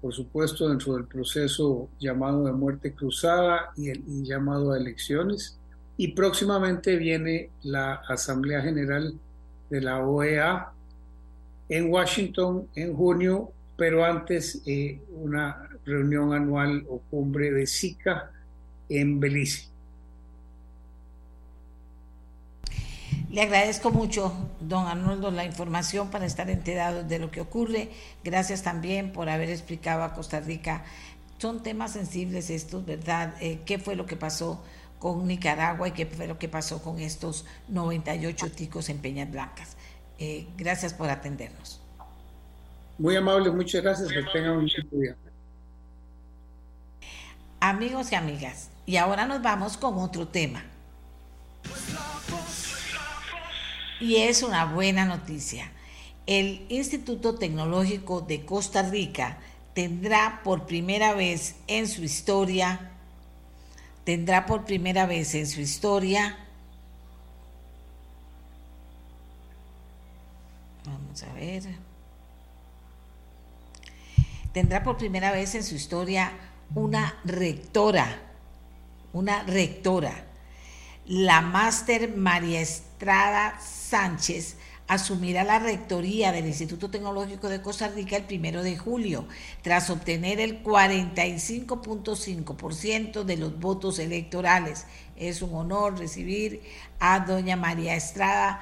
[0.00, 5.58] por supuesto dentro del proceso llamado de muerte cruzada y el llamado a elecciones.
[5.98, 9.12] Y próximamente viene la Asamblea General
[9.68, 10.72] de la OEA
[11.68, 18.30] en Washington en junio, pero antes eh, una reunión anual o cumbre de SICA
[18.88, 19.71] en Belice.
[23.32, 24.30] Le agradezco mucho,
[24.60, 27.88] don Arnoldo, la información para estar enterado de lo que ocurre.
[28.22, 30.84] Gracias también por haber explicado a Costa Rica.
[31.38, 33.34] Son temas sensibles estos, ¿verdad?
[33.40, 34.62] Eh, ¿Qué fue lo que pasó
[34.98, 39.78] con Nicaragua y qué fue lo que pasó con estos 98 ticos en Peñas Blancas?
[40.18, 41.80] Eh, gracias por atendernos.
[42.98, 44.10] Muy amable, muchas gracias.
[44.10, 45.16] Que tengan un día.
[47.60, 50.62] Amigos y amigas, y ahora nos vamos con otro tema.
[54.02, 55.70] Y es una buena noticia.
[56.26, 59.38] El Instituto Tecnológico de Costa Rica
[59.74, 62.90] tendrá por primera vez en su historia,
[64.02, 66.36] tendrá por primera vez en su historia,
[70.84, 71.62] vamos a ver,
[74.52, 76.32] tendrá por primera vez en su historia
[76.74, 78.20] una rectora,
[79.12, 80.31] una rectora.
[81.06, 84.56] La máster María Estrada Sánchez
[84.86, 89.26] asumirá la rectoría del Instituto Tecnológico de Costa Rica el primero de julio,
[89.62, 94.86] tras obtener el 45.5% de los votos electorales.
[95.16, 96.62] Es un honor recibir
[97.00, 98.60] a doña María Estrada.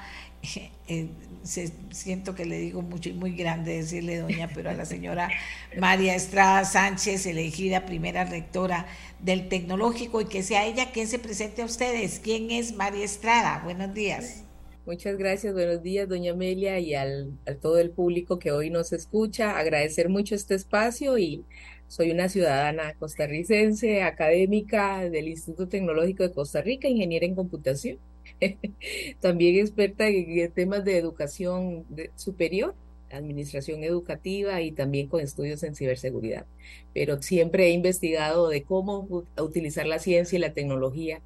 [0.89, 1.11] Eh,
[1.43, 5.31] siento que le digo mucho y muy grande decirle doña, pero a la señora
[5.79, 8.87] María Estrada Sánchez, elegida primera rectora
[9.21, 12.21] del tecnológico, y que sea ella quien se presente a ustedes.
[12.21, 13.63] ¿Quién es María Estrada?
[13.65, 14.45] Buenos días.
[14.87, 18.93] Muchas gracias, buenos días, doña Amelia, y al, a todo el público que hoy nos
[18.93, 19.59] escucha.
[19.59, 21.45] Agradecer mucho este espacio y
[21.87, 27.99] soy una ciudadana costarricense, académica del Instituto Tecnológico de Costa Rica, ingeniera en computación
[29.21, 31.85] También experta en temas de educación
[32.17, 32.75] superior,
[33.11, 36.47] administración educativa y también con estudios en ciberseguridad.
[36.95, 41.21] Pero siempre he investigado de cómo utilizar la ciencia y la tecnología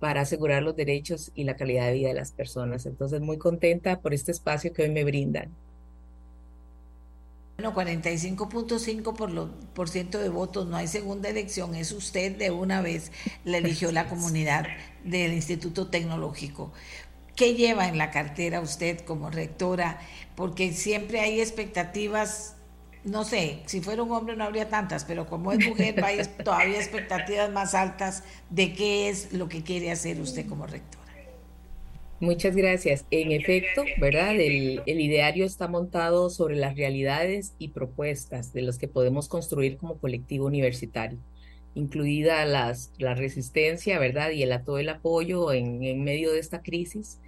[0.00, 2.84] para asegurar los derechos y la calidad de vida de las personas.
[2.86, 5.50] Entonces, muy contenta por este espacio que hoy me brindan.
[7.56, 12.50] Bueno, 45.5 por, lo, por ciento de votos, no hay segunda elección, es usted de
[12.50, 13.12] una vez
[13.44, 14.66] la eligió la comunidad
[15.04, 16.72] del Instituto Tecnológico.
[17.36, 20.00] ¿Qué lleva en la cartera usted como rectora?
[20.34, 22.56] Porque siempre hay expectativas,
[23.04, 26.78] no sé, si fuera un hombre no habría tantas, pero como es mujer hay todavía
[26.78, 31.03] expectativas más altas de qué es lo que quiere hacer usted como rectora.
[32.24, 33.04] Muchas gracias.
[33.10, 34.34] En efecto, ¿verdad?
[34.40, 39.98] El, ideario está montado sobre las realidades y propuestas de las que podemos construir como
[39.98, 41.18] colectivo universitario,
[41.74, 44.30] incluida las, la resistencia, ¿verdad?
[44.30, 47.20] Y el, todo el apoyo en, en medio de esta crisis,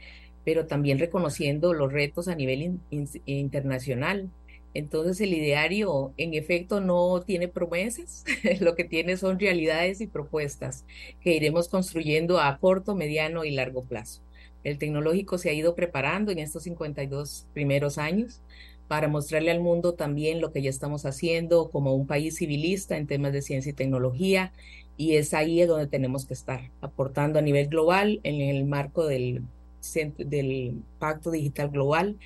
[0.47, 2.81] pero también reconociendo los retos a nivel
[3.27, 4.31] internacional.
[4.73, 8.25] Entonces el ideario en efecto no tiene promesas,
[8.61, 10.87] lo que tiene son realidades y propuestas
[11.21, 14.23] que iremos construyendo a corto, mediano y largo plazo.
[14.67, 18.41] El tecnológico se ha ido preparando en estos 52 primeros años
[18.89, 23.07] para mostrarle al mundo también lo que ya estamos haciendo como un país civilista en
[23.07, 24.53] temas de ciencia y tecnología.
[24.97, 29.45] Y es ahí donde tenemos que estar, aportando a nivel global en el marco del,
[30.19, 32.17] del Pacto Digital Global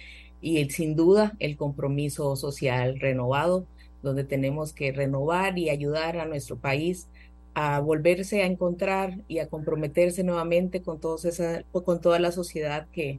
[0.41, 3.67] y sin duda el compromiso social renovado,
[4.03, 7.07] donde tenemos que renovar y ayudar a nuestro país
[7.55, 12.87] a volverse a encontrar y a comprometerse nuevamente con, todos esa, con toda la sociedad
[12.93, 13.19] que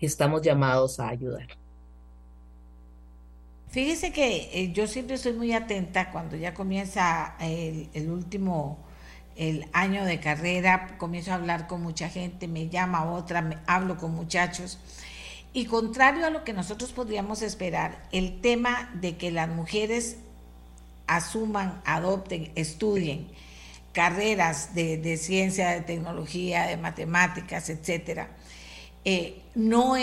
[0.00, 1.48] estamos llamados a ayudar.
[3.70, 8.78] Fíjese que eh, yo siempre estoy muy atenta cuando ya comienza el, el, último
[9.36, 13.96] el año de carrera, comienzo a hablar con mucha gente, me llama otra, me, hablo
[13.96, 14.78] con muchachos.
[15.52, 20.18] Y contrario a lo que nosotros podríamos esperar, el tema de que las mujeres
[21.16, 23.28] asuman, adopten, estudien
[23.92, 28.28] carreras de, ciencia, de tecnología, de matemáticas, etcétera,
[29.04, 29.96] eh, no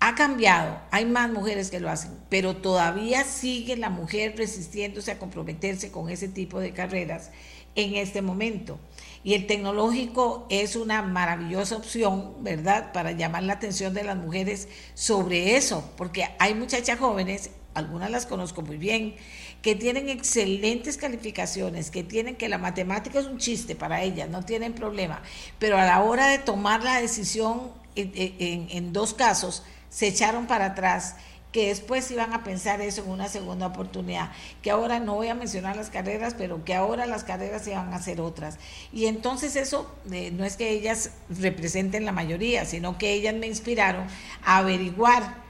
[0.00, 5.18] ha cambiado, hay más mujeres que lo hacen, pero todavía sigue la mujer resistiéndose a
[5.18, 7.30] comprometerse con ese tipo de carreras
[7.74, 8.78] en este momento.
[9.24, 14.68] Y el tecnológico es una maravillosa opción, ¿verdad?, para llamar la atención de las mujeres
[14.94, 19.14] sobre eso, porque hay muchachas jóvenes algunas las conozco muy bien,
[19.62, 24.44] que tienen excelentes calificaciones, que tienen que la matemática es un chiste para ellas, no
[24.44, 25.22] tienen problema,
[25.58, 30.66] pero a la hora de tomar la decisión en, en dos casos, se echaron para
[30.66, 31.16] atrás
[31.52, 34.32] que después iban a pensar eso en una segunda oportunidad,
[34.62, 38.00] que ahora no voy a mencionar las carreras, pero que ahora las carreras iban a
[38.00, 38.58] ser otras.
[38.90, 43.46] Y entonces eso eh, no es que ellas representen la mayoría, sino que ellas me
[43.46, 44.06] inspiraron
[44.42, 45.42] a averiguar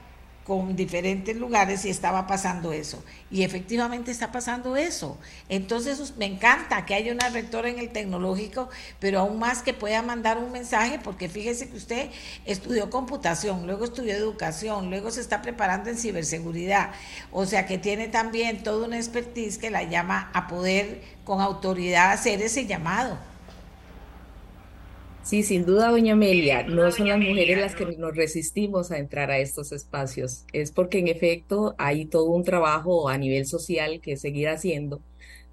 [0.43, 3.03] con diferentes lugares y estaba pasando eso.
[3.31, 5.17] Y efectivamente está pasando eso.
[5.49, 10.01] Entonces me encanta que haya una rectora en el tecnológico, pero aún más que pueda
[10.01, 12.09] mandar un mensaje, porque fíjese que usted
[12.45, 16.91] estudió computación, luego estudió educación, luego se está preparando en ciberseguridad.
[17.31, 22.11] O sea que tiene también toda una expertise que la llama a poder con autoridad
[22.11, 23.17] hacer ese llamado.
[25.23, 29.31] Sí, sin duda, doña Amelia, no son las mujeres las que nos resistimos a entrar
[29.31, 30.45] a estos espacios.
[30.51, 35.01] Es porque en efecto hay todo un trabajo a nivel social que seguir haciendo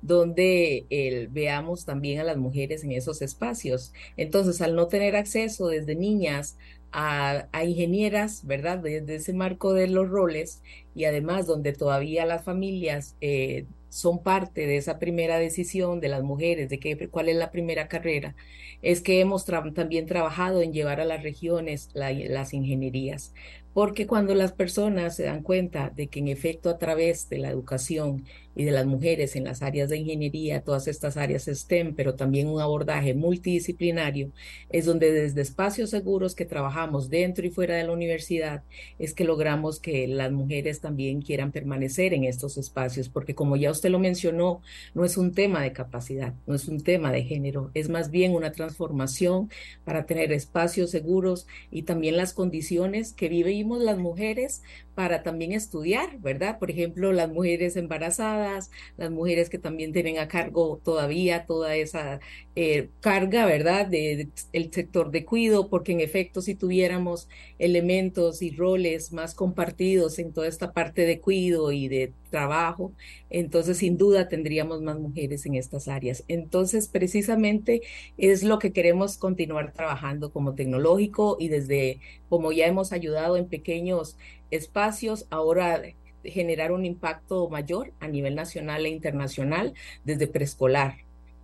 [0.03, 3.93] donde veamos también a las mujeres en esos espacios.
[4.17, 6.57] Entonces, al no tener acceso desde niñas
[6.93, 8.79] a, ingenieras, ¿verdad?
[8.79, 10.63] Desde ese marco de los roles
[10.95, 16.23] y además donde todavía las familias eh, son parte de esa primera decisión de las
[16.23, 18.35] mujeres, de qué, cuál es la primera carrera,
[18.81, 23.35] es que hemos también trabajado en llevar a las regiones las ingenierías.
[23.75, 27.51] Porque cuando las personas se dan cuenta de que en efecto a través de la
[27.51, 28.25] educación
[28.61, 32.47] y de las mujeres en las áreas de ingeniería, todas estas áreas STEM, pero también
[32.47, 34.32] un abordaje multidisciplinario,
[34.69, 38.62] es donde desde espacios seguros que trabajamos dentro y fuera de la universidad,
[38.99, 43.70] es que logramos que las mujeres también quieran permanecer en estos espacios, porque como ya
[43.70, 44.61] usted lo mencionó,
[44.93, 48.35] no es un tema de capacidad, no es un tema de género, es más bien
[48.35, 49.51] una transformación
[49.85, 53.51] para tener espacios seguros y también las condiciones que vive
[53.81, 54.62] las mujeres
[55.01, 56.59] para también estudiar, ¿verdad?
[56.59, 62.21] Por ejemplo, las mujeres embarazadas, las mujeres que también tienen a cargo todavía toda esa
[62.55, 63.87] eh, carga, ¿verdad?
[63.87, 70.19] De, el sector de cuido, porque en efecto si tuviéramos elementos y roles más compartidos
[70.19, 72.93] en toda esta parte de cuido y de trabajo,
[73.28, 76.24] entonces sin duda tendríamos más mujeres en estas áreas.
[76.28, 77.82] Entonces, precisamente
[78.16, 83.48] es lo que queremos continuar trabajando como tecnológico y desde, como ya hemos ayudado en
[83.48, 84.16] pequeños
[84.51, 85.82] espacios, ahora
[86.24, 89.74] generar un impacto mayor a nivel nacional e internacional
[90.05, 90.98] desde preescolar,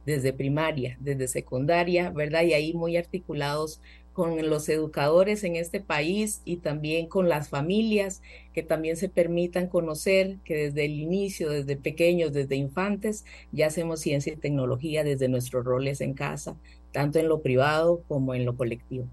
[0.05, 2.43] desde primaria, desde secundaria, ¿verdad?
[2.43, 3.81] Y ahí muy articulados
[4.17, 8.23] con los educadores en este país y también con las familias
[8.55, 14.01] que también se permitan conocer que desde el inicio, desde pequeños, desde infantes, ya hacemos
[14.01, 16.57] ciencia y tecnología desde nuestros roles en casa,
[16.93, 19.05] tanto en lo privado como en lo colectivo.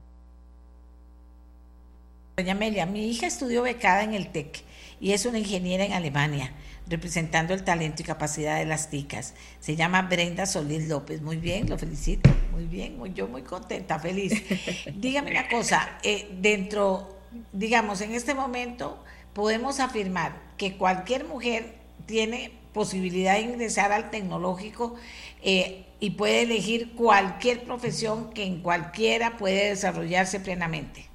[2.38, 4.64] Doña Amelia, mi hija estudió becada en el TEC
[5.02, 6.54] y es una ingeniera en Alemania,
[6.88, 9.34] representando el talento y capacidad de las ticas.
[9.60, 11.22] Se llama Brenda Solís López.
[11.22, 12.30] Muy bien, lo felicito.
[12.52, 14.44] Muy bien, yo muy contenta, feliz.
[14.96, 17.18] Dígame una cosa, eh, dentro,
[17.52, 19.04] digamos, en este momento
[19.34, 24.96] podemos afirmar que cualquier mujer tiene posibilidad de ingresar al tecnológico
[25.42, 31.13] eh, y puede elegir cualquier profesión que en cualquiera puede desarrollarse plenamente.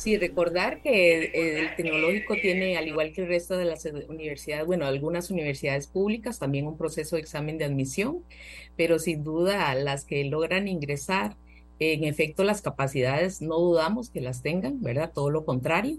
[0.00, 4.86] Sí, recordar que el tecnológico tiene, al igual que el resto de las universidades, bueno,
[4.86, 8.24] algunas universidades públicas, también un proceso de examen de admisión,
[8.78, 11.36] pero sin duda las que logran ingresar,
[11.80, 15.12] en efecto, las capacidades no dudamos que las tengan, ¿verdad?
[15.14, 15.98] Todo lo contrario.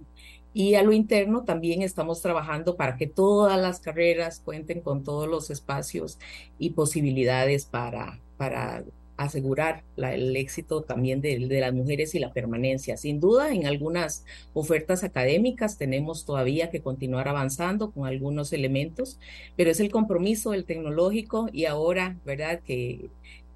[0.51, 5.27] Y a lo interno también estamos trabajando para que todas las carreras cuenten con todos
[5.27, 6.17] los espacios
[6.57, 8.83] y posibilidades para, para
[9.23, 12.97] asegurar el éxito también de, las mujeres y la permanencia.
[12.97, 19.19] Sin duda, en algunas ofertas académicas tenemos todavía que continuar avanzando con algunos elementos,
[19.55, 22.61] pero es el compromiso del tecnológico y ahora, ¿verdad?
[22.61, 23.09] Que,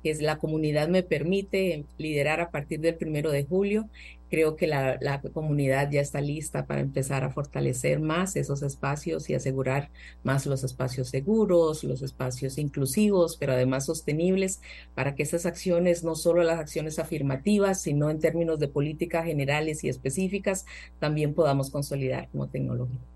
[0.06, 3.90] que la comunidad me permite liderar a partir del primero de julio
[4.30, 9.34] creo que la, comunidad ya está lista para empezar a fortalecer más esos espacios y
[9.34, 9.90] asegurar
[10.24, 14.62] más los espacios seguros, los espacios inclusivos, pero además sostenibles,
[14.94, 19.84] para que esas acciones, no solo las acciones afirmativas, sino en términos de políticas generales
[19.84, 20.66] y específicas,
[21.00, 23.15] también podamos consolidar como tecnología.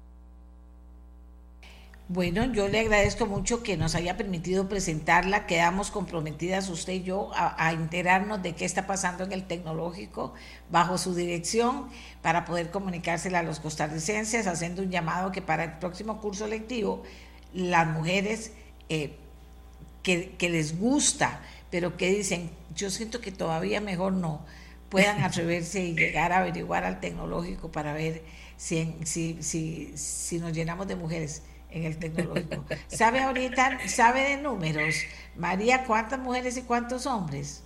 [2.11, 5.45] Bueno, yo le agradezco mucho que nos haya permitido presentarla.
[5.45, 10.33] Quedamos comprometidas usted y yo a, enterarnos de qué está pasando en el tecnológico
[10.71, 11.87] bajo su dirección
[12.23, 17.03] para poder comunicársela a los costarricenses, haciendo un llamado que para el próximo curso lectivo
[17.53, 18.53] las mujeres
[18.89, 19.15] eh,
[20.01, 24.43] que, que les gusta, pero que dicen, yo siento que todavía mejor no,
[24.89, 28.23] puedan atreverse y llegar a averiguar al tecnológico para ver
[28.57, 32.65] si, si, si, si nos llenamos de mujeres en el tecnológico.
[32.87, 34.95] ¿Sabe ahorita, sabe de números,
[35.35, 37.63] María, cuántas mujeres y cuántos hombres?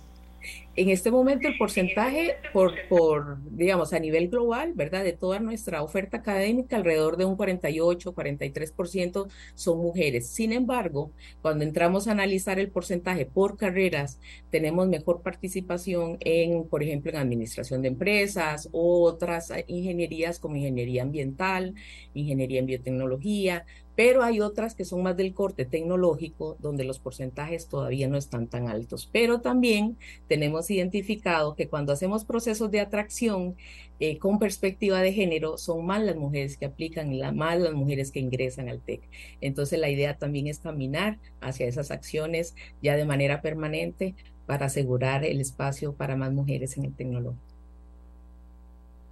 [0.76, 5.04] En este momento el porcentaje por, por, digamos, a nivel global, ¿verdad?
[5.04, 10.30] De toda nuestra oferta académica, alrededor de un 48, 43% son mujeres.
[10.30, 11.12] Sin embargo,
[11.42, 14.18] cuando entramos a analizar el porcentaje por carreras,
[14.50, 21.74] tenemos mejor participación en, por ejemplo, en administración de empresas otras ingenierías como ingeniería ambiental,
[22.14, 23.64] ingeniería en biotecnología,
[23.96, 28.48] pero hay otras que son más del corte tecnológico, donde los porcentajes todavía no están
[28.48, 29.08] tan altos.
[29.12, 29.96] Pero también
[30.28, 33.56] tenemos identificado que cuando hacemos procesos de atracción
[34.00, 38.10] eh, con perspectiva de género, son más las mujeres que aplican, la, más las mujeres
[38.10, 39.02] que ingresan al TEC.
[39.40, 44.16] Entonces la idea también es caminar hacia esas acciones ya de manera permanente
[44.46, 47.53] para asegurar el espacio para más mujeres en el tecnológico.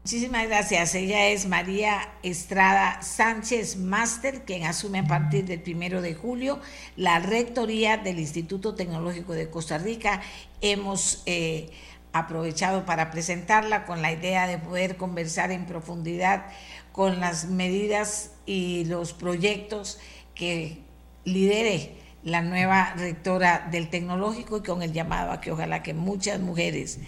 [0.04, 0.96] Muchísimas gracias.
[0.96, 6.58] Ella es María Estrada Sánchez Máster, quien asume a partir del primero de julio
[6.96, 10.20] la rectoría del Instituto Tecnológico de Costa Rica.
[10.60, 11.70] Hemos eh,
[12.12, 16.46] aprovechado para presentarla con la idea de poder conversar en profundidad
[16.90, 20.00] con las medidas y los proyectos
[20.34, 20.78] que
[21.24, 26.40] lidere la nueva rectora del tecnológico y con el llamado a que ojalá que muchas
[26.40, 26.98] mujeres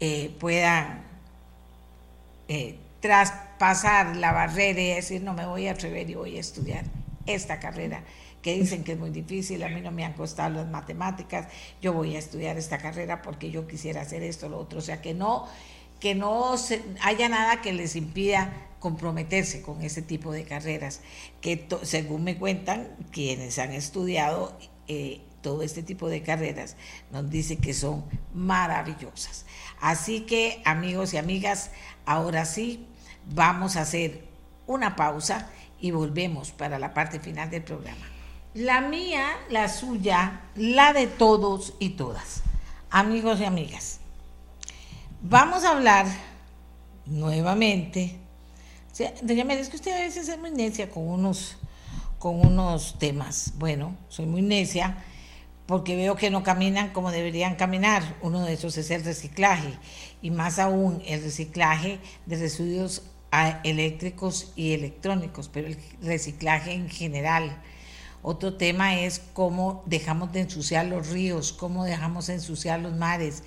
[0.00, 1.13] eh, puedan
[2.48, 6.84] eh, traspasar la barrera y decir, no me voy a atrever y voy a estudiar
[7.26, 8.02] esta carrera
[8.44, 11.48] que dicen que es muy difícil, a mí no me han costado las matemáticas,
[11.80, 15.00] yo voy a estudiar esta carrera porque yo quisiera hacer esto, lo otro, o sea,
[15.00, 15.48] que no,
[15.98, 16.54] que no
[17.00, 21.00] haya nada que les impida comprometerse con ese tipo de carreras,
[21.40, 24.58] que según me cuentan quienes han estudiado
[24.88, 26.76] eh, todo este tipo de carreras,
[27.10, 28.04] nos dice que son
[28.34, 29.46] maravillosas.
[29.80, 31.70] Así que amigos y amigas,
[32.06, 32.86] Ahora sí,
[33.34, 34.24] vamos a hacer
[34.66, 35.48] una pausa
[35.80, 38.06] y volvemos para la parte final del programa.
[38.54, 42.42] La mía, la suya, la de todos y todas.
[42.90, 43.98] Amigos y amigas,
[45.20, 46.06] vamos a hablar
[47.06, 48.16] nuevamente.
[49.22, 51.56] doña María, es que usted a veces es muy necia con unos,
[52.18, 53.54] con unos temas.
[53.56, 54.96] Bueno, soy muy necia
[55.66, 58.02] porque veo que no caminan como deberían caminar.
[58.22, 59.78] Uno de esos es el reciclaje
[60.24, 66.88] y más aún el reciclaje de residuos ah, eléctricos y electrónicos, pero el reciclaje en
[66.88, 67.60] general.
[68.22, 73.42] Otro tema es cómo dejamos de ensuciar los ríos, cómo dejamos de ensuciar los mares.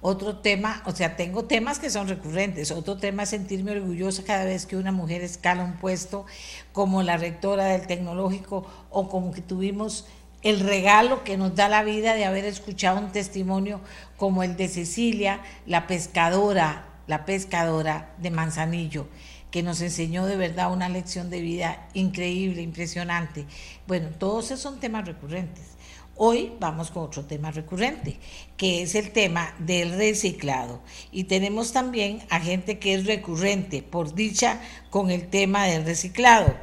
[0.00, 2.70] Otro tema, o sea, tengo temas que son recurrentes.
[2.70, 6.24] Otro tema es sentirme orgullosa cada vez que una mujer escala un puesto
[6.72, 10.06] como la rectora del tecnológico o como que tuvimos
[10.42, 13.80] el regalo que nos da la vida de haber escuchado un testimonio
[14.16, 19.06] como el de Cecilia, la pescadora, la pescadora de Manzanillo,
[19.50, 23.46] que nos enseñó de verdad una lección de vida increíble, impresionante.
[23.86, 25.76] Bueno, todos esos son temas recurrentes.
[26.16, 28.18] Hoy vamos con otro tema recurrente,
[28.56, 30.80] que es el tema del reciclado.
[31.10, 34.60] Y tenemos también a gente que es recurrente, por dicha,
[34.90, 36.54] con el tema del reciclado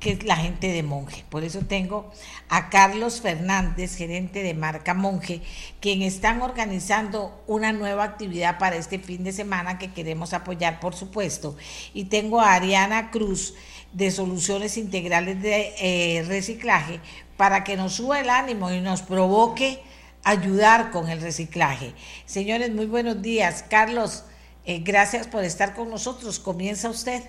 [0.00, 1.24] que es la gente de Monje.
[1.30, 2.10] Por eso tengo
[2.48, 5.40] a Carlos Fernández, gerente de marca Monje,
[5.80, 10.94] quien están organizando una nueva actividad para este fin de semana que queremos apoyar, por
[10.94, 11.56] supuesto.
[11.94, 13.54] Y tengo a Ariana Cruz
[13.92, 17.00] de Soluciones Integrales de eh, Reciclaje
[17.36, 19.80] para que nos suba el ánimo y nos provoque
[20.24, 21.94] ayudar con el reciclaje.
[22.26, 23.64] Señores, muy buenos días.
[23.68, 24.24] Carlos,
[24.64, 26.38] eh, gracias por estar con nosotros.
[26.38, 27.22] Comienza usted.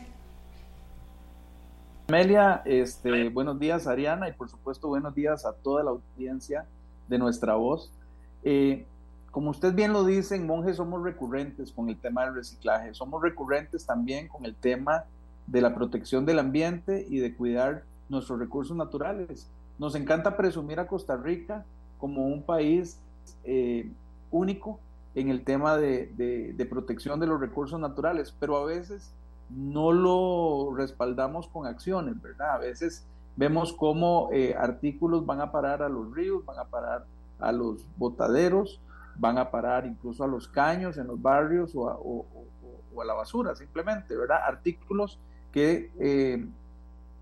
[2.09, 6.65] Amelia, este, buenos días Ariana y por supuesto buenos días a toda la audiencia
[7.09, 7.91] de nuestra voz.
[8.45, 8.85] Eh,
[9.29, 13.21] como usted bien lo dice, en Monjes somos recurrentes con el tema del reciclaje, somos
[13.21, 15.03] recurrentes también con el tema
[15.47, 19.49] de la protección del ambiente y de cuidar nuestros recursos naturales.
[19.77, 21.65] Nos encanta presumir a Costa Rica
[21.99, 23.01] como un país
[23.43, 23.91] eh,
[24.31, 24.79] único
[25.13, 29.11] en el tema de, de protección de los recursos naturales, pero a veces
[29.49, 32.55] no lo respaldamos con acciones, ¿verdad?
[32.55, 33.05] A veces
[33.35, 37.05] vemos cómo eh, artículos van a parar a los ríos, van a parar
[37.39, 38.81] a los botaderos,
[39.15, 44.17] van a parar incluso a los caños en los barrios o a, la basura, simplemente,
[44.17, 44.39] ¿verdad?
[44.47, 45.19] Artículos
[45.51, 46.47] que eh,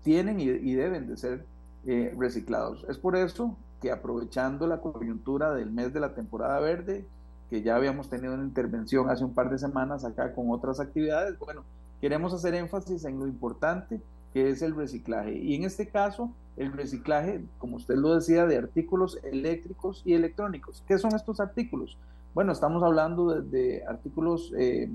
[0.02, 1.44] tienen y, deben de ser
[1.86, 2.84] eh, reciclados.
[2.88, 7.06] Es por eso que aprovechando la coyuntura del mes de la temporada verde,
[7.50, 11.38] que ya habíamos tenido una intervención hace un par de semanas acá con otras actividades,
[11.38, 11.62] bueno,
[12.00, 14.00] queremos hacer énfasis en lo importante
[14.32, 15.34] que es el reciclaje.
[15.34, 20.82] Y en este caso, el reciclaje, como usted lo decía, de artículos eléctricos y electrónicos.
[20.86, 21.96] ¿Qué son estos artículos?
[22.34, 24.90] Bueno, estamos hablando de, artículos eh,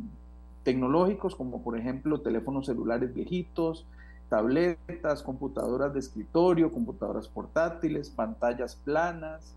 [0.63, 3.85] tecnológicos como por ejemplo teléfonos celulares viejitos,
[4.29, 9.55] tabletas, computadoras de escritorio, computadoras portátiles, pantallas planas,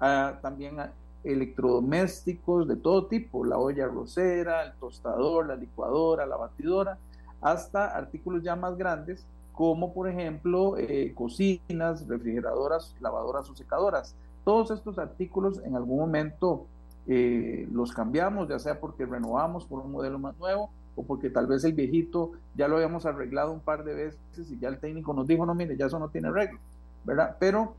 [0.00, 0.76] ah, también
[1.24, 6.98] electrodomésticos de todo tipo, la olla rosera, el tostador, la licuadora, la batidora,
[7.40, 14.14] hasta artículos ya más grandes como por ejemplo eh, cocinas, refrigeradoras, lavadoras o secadoras.
[14.44, 16.66] Todos estos artículos en algún momento
[17.06, 21.46] eh, los cambiamos, ya sea porque renovamos por un modelo más nueo o porque tal
[21.46, 25.14] vez el viejito ya lo habíamos arreglado un par de veces y ya el técnico
[25.14, 26.58] nos dijo, no, mire, ya eso no tiene arreglo,
[27.04, 27.36] ¿verdad?
[27.38, 27.74] Pero,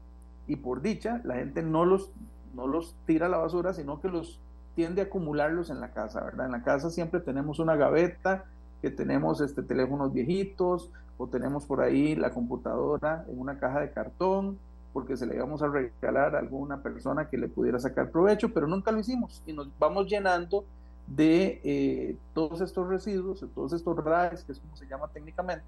[0.47, 2.11] y por dicha, la gente no los,
[2.55, 4.39] no los tira a la basura, sino que los
[4.75, 6.47] tiende a acumularlos en la casa, ¿verdad?
[6.47, 8.45] En la casa siempre tenemos una gaveta,
[8.81, 13.91] que tenemos este, teléfonos viejitos, o tenemos por ahí la computadora en una caja de
[13.91, 14.57] cartón,
[14.93, 18.67] porque se le íbamos a regalar a alguna persona que le pudiera sacar provecho, pero
[18.67, 20.65] nunca lo hicimos y nos vamos llenando
[21.07, 25.65] de eh, todos estos residuos, de todos estos RAES, que es como se llama técnicamente,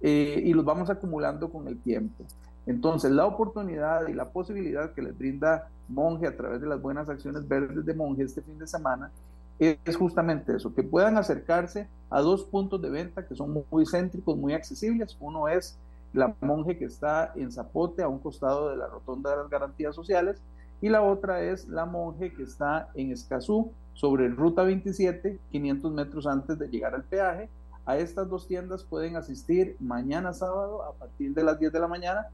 [0.00, 2.24] eh, y los vamos acumulando con el tiempo.
[2.66, 7.08] Entonces, la oportunidad y la posibilidad que les brinda Monje a través de las buenas
[7.08, 9.10] acciones verdes de Monje este fin de semana
[9.58, 14.36] es justamente eso, que puedan acercarse a dos puntos de venta que son muy céntricos,
[14.36, 15.16] muy accesibles.
[15.18, 15.78] Uno es
[16.12, 19.94] la Monje que está en Zapote, a un costado de la Rotonda de las Garantías
[19.94, 20.42] Sociales,
[20.82, 26.26] y la otra es la Monje que está en Escazú, sobre Ruta 27, 500 metros
[26.26, 27.48] antes de llegar al peaje.
[27.86, 31.88] A estas dos tiendas pueden asistir mañana sábado a partir de las 10 de la
[31.88, 32.26] mañana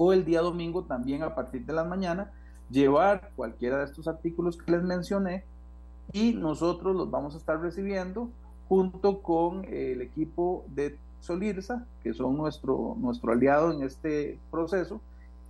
[0.00, 2.30] o el día domingo también a partir de la mañana,
[2.70, 5.42] llevar cualquiera de estos artículos que les mencioné
[6.12, 8.30] y nosotros los vamos a estar recibiendo
[8.68, 15.00] junto con el equipo de Solirsa, que son nuestro, nuestro aliado en este proceso,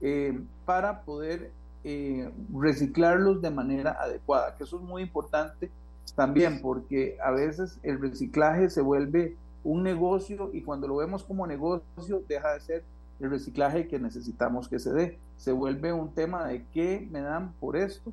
[0.01, 1.51] eh, para poder
[1.85, 5.71] eh, reciclarlos de manera adecuada, que eso es muy importante
[6.17, 11.47] también porque a veces el reciclaje se vuelve un negocio y cuando lo vemos como
[11.47, 12.85] negocio deja de ser
[13.21, 15.19] el reciclaje que necesitamos que se dé.
[15.37, 18.13] Se vuelve un tema de qué me dan por esto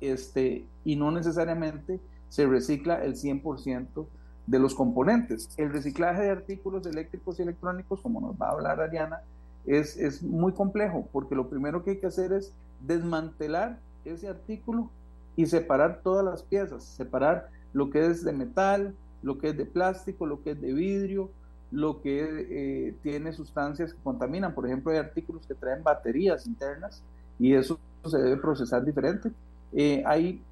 [0.00, 4.06] este, y no necesariamente se recicla el 100%
[4.46, 5.48] de los componentes.
[5.56, 9.22] El reciclaje de artículos eléctricos y electrónicos, como nos va a hablar Ariana,
[9.66, 14.90] es, es muy complejo porque lo primero que hay que hacer es desmantelar ese artículo
[15.34, 19.66] y separar todas las piezas, separar lo que es de metal, lo que es de
[19.66, 21.30] plástico, lo que es de vidrio,
[21.70, 24.54] lo que eh, tiene sustancias que contaminan.
[24.54, 27.02] Por ejemplo, hay artículos que traen baterías internas
[27.38, 29.30] y eso se debe procesar diferente.
[29.72, 30.42] Eh, hay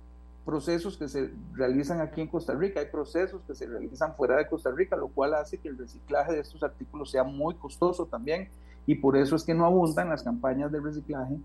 [0.44, 4.46] procesos que se realizan aquí en Costa Rica, hay procesos que se realizan fuera de
[4.46, 8.48] Costa Rica, lo cual hace que el reciclaje de estos artículos sea muy costoso también
[8.86, 11.36] y por eso es que no abundan las campañas de reciclaje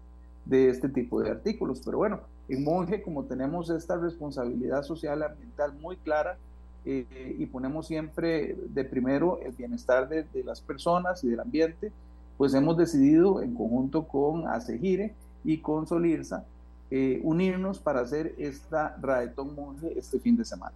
[0.45, 1.81] de este tipo de artículos.
[1.85, 6.37] Pero bueno, en Monje, como tenemos esta responsabilidad social ambiental muy clara
[6.85, 11.91] eh, y ponemos siempre de primero el bienestar de, las personas y del ambiente,
[12.37, 16.45] pues hemos decidido en conjunto con ACEGIRE y con Solirsa
[16.91, 20.75] eh, unirnos para hacer esta Raetón Monje este fin de semana.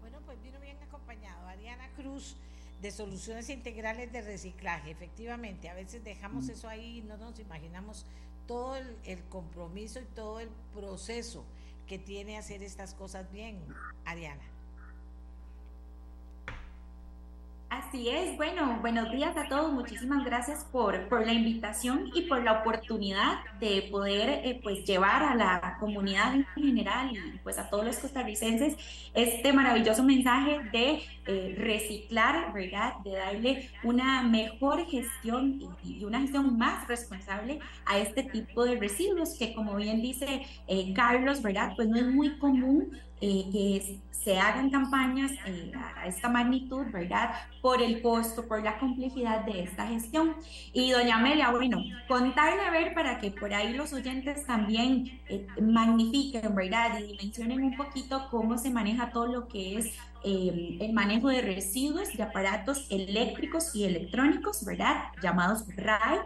[0.00, 1.46] Bueno, pues vino bien acompañado.
[1.46, 2.36] Ariana Cruz
[2.82, 4.90] de soluciones integrales de reciclaje.
[4.90, 6.50] Efectivamente, a veces dejamos mm.
[6.50, 8.04] eso ahí y no nos imaginamos
[8.46, 11.44] todo el, compromiso y todo el proceso
[11.88, 13.64] que tiene hacer estas cosas bien,
[14.04, 14.44] Ariana.
[17.70, 22.42] Así es, bueno, buenos días a todos, muchísimas gracias por, por la invitación y por
[22.42, 27.68] la oportunidad de poder eh, pues llevar a la comunidad en general y pues a
[27.68, 28.74] todos los costarricenses
[29.12, 32.94] este maravilloso mensaje de eh, reciclar, ¿verdad?
[33.04, 39.36] De darle una mejor gestión y, una gestión más responsable a este tipo de residuos
[39.38, 41.74] que como bien dice eh, Carlos, ¿verdad?
[41.76, 45.32] Pues no es muy común que se hagan campañas
[45.96, 47.30] a esta magnitud, ¿verdad?
[47.62, 50.34] Por el costo, por la complejidad de esta gestión.
[50.72, 55.46] Y doña Amelia, bueno, contarle a ver para que por ahí los oyentes también eh,
[55.62, 56.98] magnifiquen, ¿verdad?
[56.98, 59.86] Y mencionen un poquito cómo se maneja todo lo que es
[60.24, 65.04] eh, el manejo de residuos de aparatos eléctricos y electrónicos, ¿verdad?
[65.22, 66.20] Llamados RAE.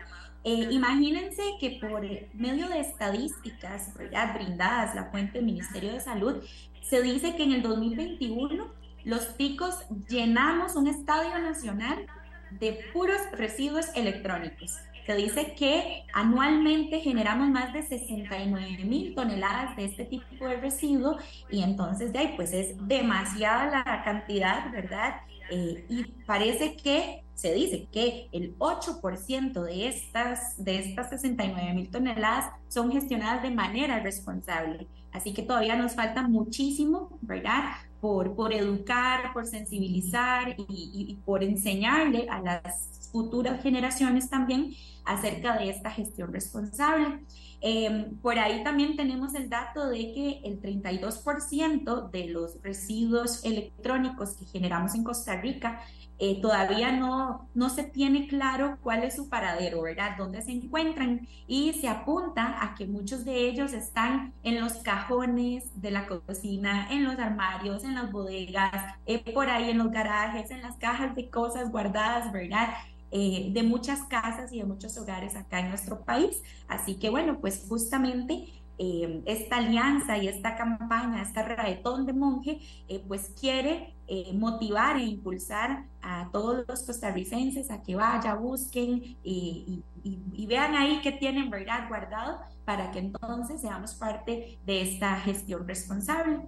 [0.45, 2.03] Eh, imagínense que por
[2.35, 4.35] medio de estadísticas ¿verdad?
[4.35, 6.43] brindadas la fuente del Ministerio de Salud,
[6.83, 8.67] se dice que en el 2021
[9.05, 9.79] los picos
[10.09, 12.07] llenamos un estadio nacional
[12.51, 14.79] de puros residuos electrónicos.
[15.07, 21.17] Se dice que anualmente generamos más de 69 mil toneladas de este tipo de residuo
[21.51, 25.23] y entonces de ahí pues es demasiada la cantidad, ¿verdad?
[25.51, 31.91] Eh, y parece que se dice que el 8% de estas, de estas 69 mil
[31.91, 34.87] toneladas son gestionadas de manera responsable.
[35.13, 37.73] Así que todavía nos falta muchísimo, ¿verdad?
[38.01, 44.71] Por, por educar, por sensibilizar y, por enseñarle a las futuras generaciones también
[45.05, 47.25] acerca de esta gestión responsable.
[47.61, 54.35] Em, por ahí también tenemos el dato de que el 32% de los residuos electrónicos
[54.35, 55.81] que generamos en Costa Rica
[56.25, 60.17] eh, todavía no, no se tiene claro cuál es su paradero, ¿verdad?
[60.17, 65.83] Dónde se encuentran y se apunta a que muchos de ellos están en los cajones
[65.83, 70.53] de la cocina, en los armarios, en las bodegas, eh, por ahí en los garajes,
[70.53, 72.69] en las cajas de cosas guardadas, ¿verdad?
[73.11, 76.41] Eh, de muchas casas y de muchos hogares acá en nuestro país.
[76.69, 82.59] Así que bueno, pues justamente eh, esta alianza y esta campaña, esta raetón de monje,
[82.89, 83.95] eh, pues quiere
[84.35, 91.01] motivar e impulsar a todos los costarricenses a que vaya, busquen y, y, vean ahí
[91.03, 96.41] qué tienen, ¿verdad?, guardado para que entonces seamos parte de esta gestión responsable.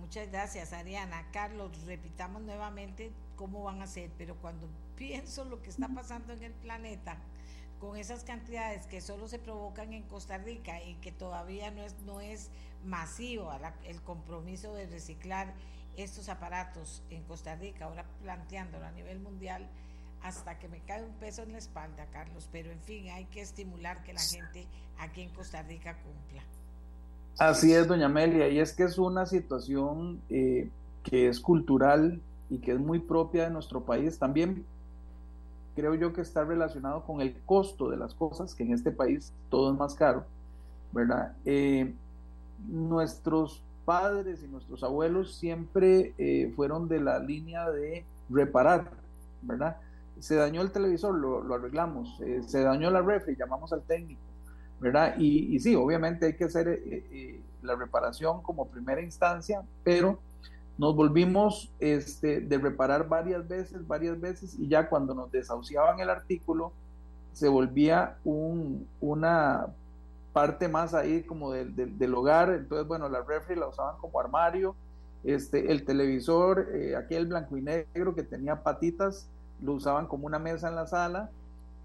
[0.00, 1.24] Muchas gracias, Ariana.
[1.32, 6.42] Carlos, repitamos nuevamente cómo van a ser, pero cuando pienso lo que está pasando en
[6.42, 7.16] el planeta,
[7.84, 11.94] con esas cantidades que solo se provocan en Costa Rica y que todavía no es,
[12.06, 12.50] no es
[12.84, 13.50] masivo
[13.84, 15.52] el compromiso de reciclar
[15.96, 19.68] estos aparatos en Costa Rica, ahora planteándolo a nivel mundial,
[20.22, 23.42] hasta que me cae un peso en la espalda, Carlos, pero en fin, hay que
[23.42, 24.66] estimular que la gente
[24.98, 26.42] aquí en Costa Rica cumpla.
[27.38, 30.70] Así es, doña Amelia, y es que es una situación eh,
[31.02, 34.64] que es cultural, y que es muy propia de nuestro país, también
[35.74, 39.32] creo yo que está relacionado con el costo de las cosas, que en este país
[39.50, 40.24] todo es más caro,
[40.92, 41.34] ¿verdad?
[41.44, 41.94] Eh,
[42.68, 48.90] nuestros padres y nuestros abuelos siempre eh, fueron de la línea de reparar,
[49.42, 49.76] ¿verdad?
[50.20, 54.22] Se dañó el televisor, lo, arreglamos, eh, se dañó la refri, llamamos al técnico,
[54.80, 55.16] ¿verdad?
[55.18, 56.80] Y, y sí, obviamente hay que hacer
[57.62, 60.18] la reparación como primera instancia, pero
[60.76, 66.10] nos volvimos este, de reparar varias veces, varias veces, y ya cuando nos desahuciaban el
[66.10, 66.72] artículo,
[67.32, 69.66] se volvía un, una
[70.32, 74.74] parte más ahí como del, hogar, entonces bueno, la refri la usaban como armario,
[75.22, 79.28] este, el televisor, eh, aquel blanco y negro que tenía patitas,
[79.62, 81.30] lo usaban como una mesa en la sala,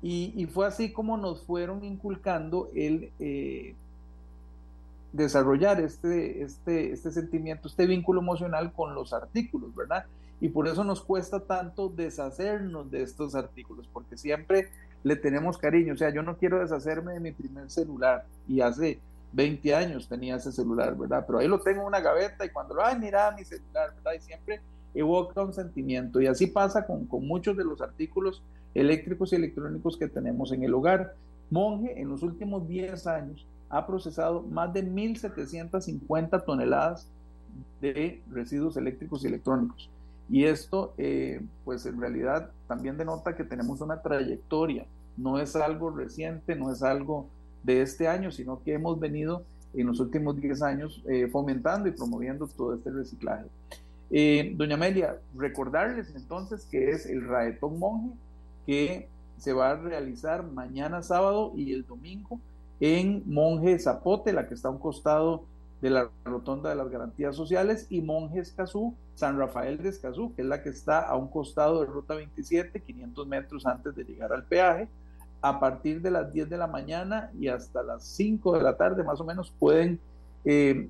[0.02, 3.12] y, y fue así como nos fueron inculcando el...
[3.20, 3.76] Eh,
[5.12, 10.06] desarrollar este, este, este sentimiento, este vínculo emocional con los artículos, ¿verdad?
[10.42, 14.70] Y por eso nos cuesta tanto deshacernos de estos artículos, porque siempre
[15.04, 15.94] le tenemos cariño.
[15.94, 19.00] O sea, yo no quiero deshacerme de mi primer celular y hace
[19.34, 21.24] 20 años tenía ese celular, ¿verdad?
[21.26, 24.14] Pero ahí lo tengo en una gaveta y cuando lo, ay, mira mi celular, ¿verdad?
[24.18, 24.62] Y siempre
[24.94, 26.22] evoca un sentimiento.
[26.22, 28.42] Y así pasa con, con muchos de los artículos
[28.74, 31.16] eléctricos y electrónicos que tenemos en el hogar.
[31.52, 37.08] Monje, en los últimos 10 años, ha procesado más de 1.750 toneladas
[37.82, 39.90] de residuos eléctricos y electrónicos.
[40.30, 44.86] Y esto, eh, pues en realidad también denota que tenemos una trayectoria,
[45.18, 47.28] no es algo reciente, no es algo
[47.64, 49.44] de este año, sino que hemos venido
[49.74, 53.46] en los últimos 10 años eh, fomentando y promoviendo todo este reciclaje.
[54.12, 58.16] Eh, doña Amelia, recordarles entonces que es el Raetón Monje
[58.66, 62.40] que se va a realizar mañana sábado y el domingo
[62.80, 65.46] en Monje Zapote, la que está a un costado
[65.82, 70.42] de la Rotonda de las Garantías Sociales, y Monje Escazú, San Rafael de Escazú, que
[70.42, 74.34] es la que está a un costado de Ruta 27, 500 metros antes de llegar
[74.34, 74.88] al peaje.
[75.42, 79.04] A partir de las 10 de la mañana y hasta las 5 de la tarde,
[79.04, 80.00] más o menos, pueden
[80.44, 80.90] eh,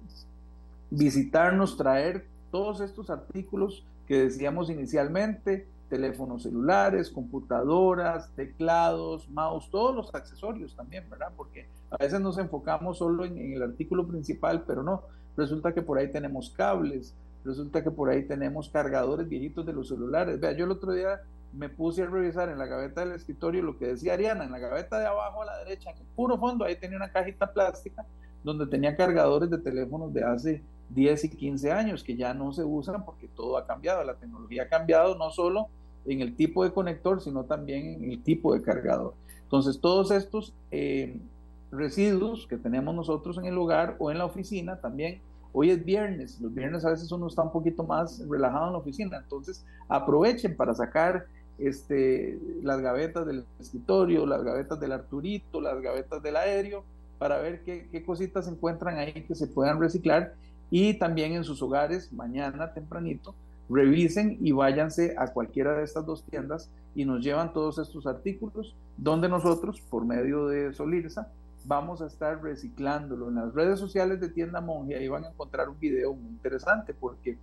[0.89, 10.15] visitarnos, traer todos estos artículos que decíamos inicialmente, teléfonos celulares, computadoras, teclados, mouse, todos los
[10.15, 11.31] accesorios también, ¿verdad?
[11.35, 15.03] Porque a veces nos enfocamos solo en, el artículo principal, pero no,
[15.35, 19.87] resulta que por ahí tenemos cables, resulta que por ahí tenemos cargadores viejitos de los
[19.87, 20.39] celulares.
[20.39, 21.21] Vea, yo el otro día
[21.53, 24.59] me puse a revisar en la gaveta del escritorio lo que decía Ariana, en la
[24.59, 28.05] gaveta de abajo a la derecha, en el puro fondo, ahí tenía una cajita plástica
[28.43, 32.63] donde tenía cargadores de teléfonos de hace 10 y 15 años que ya no se
[32.63, 35.67] usan porque todo ha cambiado, la tecnología ha cambiado no solo
[36.05, 39.13] en el tipo de conector, sino también en el tipo de cargador.
[39.43, 41.19] Entonces, todos estos eh,
[41.71, 45.21] residuos que tenemos nosotros en el hogar o en la oficina también,
[45.53, 48.79] hoy es viernes, los viernes a veces uno está un poquito más relajado en la
[48.79, 51.25] oficina, entonces aprovechen para sacar
[51.57, 56.83] este, las gavetas del escritorio, las gavetas del Arturito, las gavetas del aéreo,
[57.17, 60.35] para ver qué, qué cositas se encuentran ahí que se puedan reciclar
[60.71, 63.35] y también en sus hogares mañana tempranito
[63.69, 68.75] revisen y váyanse a cualquiera de estas dos tiendas y nos llevan todos estos artículos
[68.97, 71.31] donde nosotros por medio de Solirsa
[71.65, 73.29] vamos a estar reciclándolo.
[73.29, 76.93] En las redes sociales de Tienda Monje ahí van a encontrar un video muy interesante
[76.93, 77.37] porque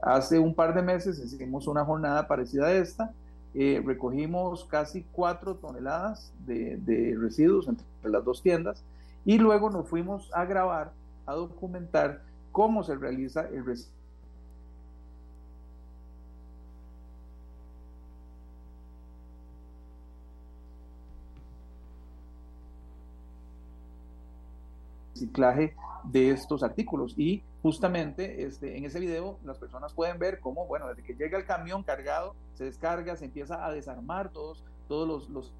[0.00, 3.12] hace un par de meses hicimos una jornada parecida a esta.
[3.54, 8.82] Eh, recogimos casi cuatro toneladas de, residuos entre las dos tiendas
[9.26, 10.92] y luego nos fuimos a grabar
[11.26, 14.01] a documentar cómo se realiza el reciclaje
[26.04, 27.14] de estos artículos.
[27.16, 31.38] Y justamente este, en ese video las personas pueden ver cómo, bueno, desde que llega
[31.38, 35.52] el camión cargado, se descarga, se empieza a desarmar todos, todos los, los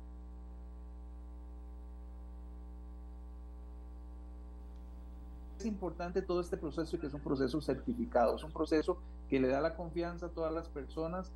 [5.59, 8.99] es importante todo este proceso que es un proceso certificado, es un proceso
[9.31, 11.31] que le da la confianza a todas las personas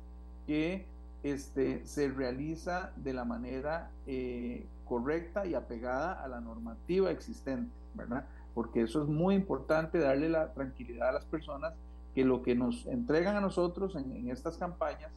[0.45, 0.85] que
[1.23, 8.25] este, se realiza de la manera eh, correcta y apegada a la normativa existente, ¿verdad?
[8.53, 11.73] Porque eso es muy importante, darle la tranquilidad a las personas
[12.15, 15.11] que lo que nos entregan a nosotros en, estas campañas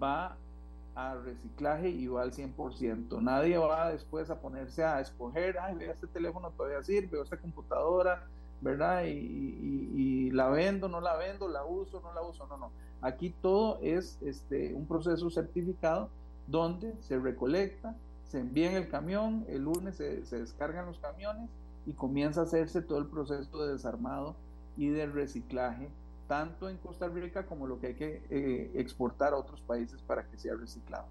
[0.00, 0.36] va
[0.94, 3.20] a reciclaje y va al 100%.
[3.20, 7.36] Nadie va después a ponerse a escoger, ay, vea este teléfono todavía sirve, o esta
[7.36, 8.28] computadora,
[8.60, 9.04] ¿verdad?
[9.06, 12.70] Y, la vendo, no la vendo, la uso, no la uso, no, no.
[13.00, 16.10] Aquí todo es este, un proceso certificado
[16.46, 17.96] donde se recolecta,
[18.30, 21.50] se envía en el camión, el lunes se, se descargan los camiones
[21.84, 24.36] y comienza a hacerse todo el proceso de desarmado
[24.76, 25.90] y de reciclaje
[26.30, 30.24] tanto en Costa Rica como lo que hay que eh, exportar a otros países para
[30.24, 31.08] que sea reciclado.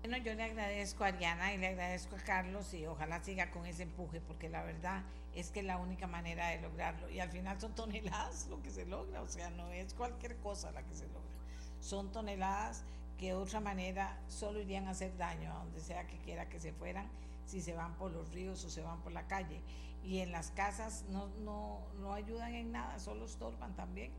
[0.00, 3.66] Bueno, yo le agradezco a Ariana y le agradezco a Carlos y ojalá siga con
[3.66, 5.02] ese empuje porque la verdad
[5.34, 8.70] es que es la única manera de lograrlo y al final son toneladas lo que
[8.70, 11.20] se logra, o sea, no es cualquier cosa la que se logra,
[11.80, 12.82] son toneladas
[13.18, 16.60] que de otra manera solo irían a hacer daño a donde sea que quiera que
[16.60, 17.08] se fueran
[17.46, 19.62] si se van por los ríos o se van por la calle
[20.06, 24.12] y en las casas no, no, no ayudan en nada, solo estorban también.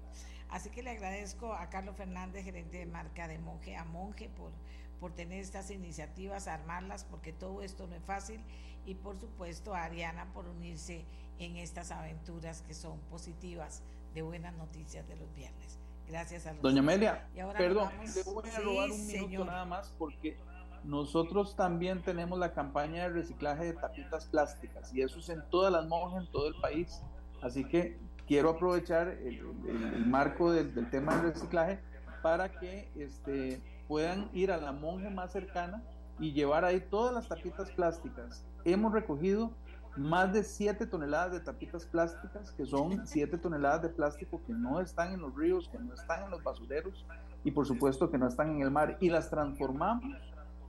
[0.50, 4.52] Así que le agradezco a Carlos Fernández, gerente de marca de Monje a Monje, por,
[5.00, 8.42] por tener estas iniciativas, armarlas, porque todo esto no es fácil,
[8.86, 11.06] y por supuesto a Ariana por unirse
[11.40, 13.82] en estas aventuras que son positivas
[14.14, 15.80] de buenas noticias de los viernes.
[16.10, 17.28] Gracias a Doña Amelia,
[17.58, 20.38] perdón, le voy a robar un minuto nada más porque
[20.84, 25.72] nosotros también tenemos la campaña de reciclaje de tapitas plásticas y eso es en todas
[25.72, 27.02] las monjas, en todo el país.
[27.42, 29.42] Así que quiero aprovechar el,
[30.06, 31.80] marco del, tema del reciclaje
[32.22, 35.84] para que este, puedan ir a la monja más cercana
[36.20, 38.46] y llevar ahí todas las tapitas plásticas.
[38.64, 39.52] Hemos recogido
[39.98, 44.80] más de 7 toneladas de tapitas plásticas, que son 7 toneladas de plástico que no
[44.80, 47.06] están en los ríos, que no están en los basureros
[47.44, 48.98] y por supuesto que no están en el mar.
[49.00, 50.18] Y las transformamos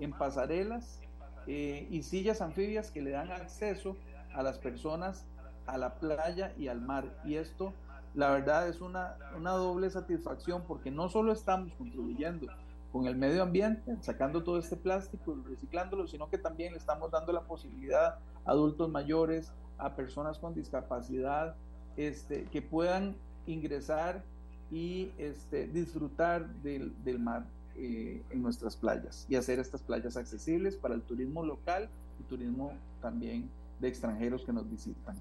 [0.00, 1.00] en pasarelas
[1.46, 3.96] eh, y sillas anfibias que le dan acceso
[4.34, 5.26] a las personas
[5.66, 7.04] a la playa y al mar.
[7.24, 7.74] Y esto,
[8.14, 12.46] la verdad, es una, una doble satisfacción porque no solo estamos contribuyendo
[12.92, 17.10] con el medio ambiente, sacando todo este plástico y reciclándolo, sino que también le estamos
[17.10, 18.18] dando la posibilidad
[18.48, 21.54] adultos mayores, a personas con discapacidad,
[21.96, 23.14] este, que puedan
[23.46, 24.24] ingresar
[24.70, 27.44] y este, disfrutar del, del mar.
[27.80, 31.88] Eh, en nuestras playas y hacer estas playas accesibles para el turismo local
[32.18, 33.48] y turismo también
[33.78, 35.16] de extranjeros que nos visitan.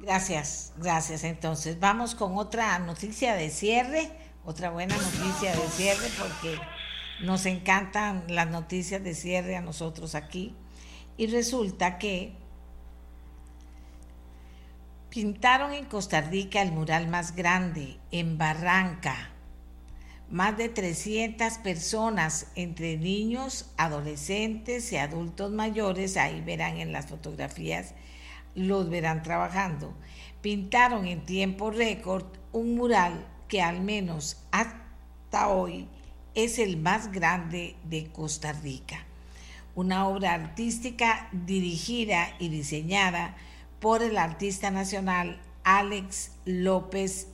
[0.00, 1.24] Gracias, gracias.
[1.24, 4.08] Entonces, vamos con otra noticia de cierre,
[4.44, 6.60] otra buena noticia de cierre, porque
[7.22, 10.54] nos encantan las noticias de cierre a nosotros aquí.
[11.16, 12.34] Y resulta que
[15.08, 19.30] pintaron en Costa Rica el mural más grande, en Barranca,
[20.30, 27.94] más de 300 personas, entre niños, adolescentes y adultos mayores, ahí verán en las fotografías,
[28.54, 29.94] los verán trabajando.
[30.42, 35.88] Pintaron en tiempo récord un mural que al menos hasta hoy
[36.36, 38.98] es el más grande de Costa Rica.
[39.74, 43.34] Una obra artística dirigida y diseñada
[43.80, 47.28] por el artista nacional Alex López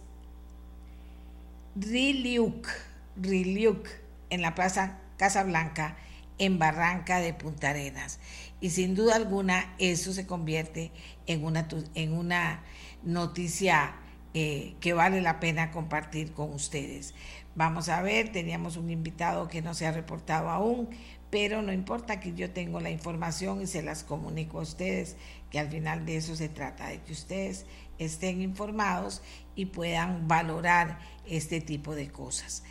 [1.75, 2.69] Riliuk,
[3.17, 3.89] Riliuk
[4.31, 5.97] en la Plaza Casablanca,
[6.39, 8.21] en Barranca de Punta Arenas.
[8.61, 10.93] Y sin duda alguna eso se convierte
[11.27, 12.63] en una, en una
[13.03, 13.97] noticia
[14.35, 17.15] eh, que vale la pena compartir con ustedes.
[17.55, 20.89] Vamos a ver, teníamos un invitado que no se ha reportado aún,
[21.31, 25.17] pero no importa que yo tengo la información y se las comunico a ustedes,
[25.51, 27.67] que al final de eso se trata, de que ustedes
[27.99, 29.23] estén informados
[29.55, 32.65] y puedan valorar este tipo de cosas.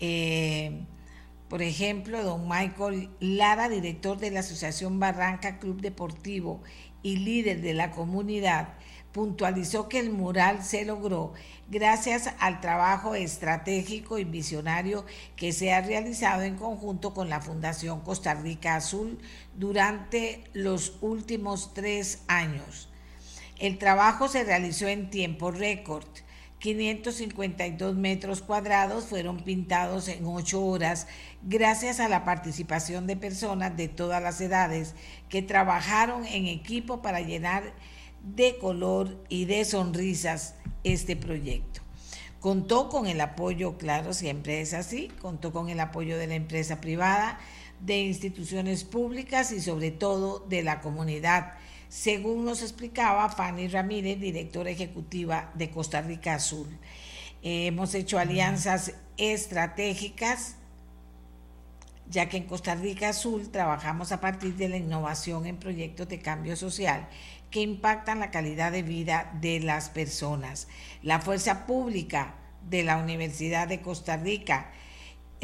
[0.00, 0.84] Eh,
[1.48, 6.62] por ejemplo, don Michael Lara, director de la Asociación Barranca Club Deportivo
[7.02, 8.74] y líder de la comunidad,
[9.14, 11.32] puntualizó que el mural se logró
[11.68, 18.00] gracias al trabajo estratégico y visionario que se ha realizado en conjunto con la Fundación
[18.00, 19.20] Costa Rica Azul
[19.56, 22.88] durante los últimos tres años.
[23.60, 26.04] El trabajo se realizó en tiempo récord
[26.58, 31.06] 552 metros cuadrados fueron pintados en ocho horas
[31.42, 34.94] gracias a la participación de personas de todas las edades
[35.28, 37.74] que trabajaron en equipo para llenar
[38.24, 41.80] de color y de sonrisas este proyecto.
[42.40, 46.80] Contó con el apoyo, claro, siempre es así, contó con el apoyo de la empresa
[46.80, 47.38] privada,
[47.80, 51.54] de instituciones públicas y sobre todo de la comunidad
[51.94, 56.66] según nos explicaba Fanny Ramírez, directora ejecutiva de Costa Rica Azul.
[57.40, 60.56] hemos hecho alianzas estratégicas,
[62.10, 66.18] ya que en Costa Rica Azul trabajamos a partir de la innovación en proyectos de
[66.18, 67.08] cambio social
[67.50, 70.68] que impactan la calidad de vida de las personas.
[71.02, 72.34] La fuerza pública
[72.68, 74.70] de la Universidad de Costa Rica,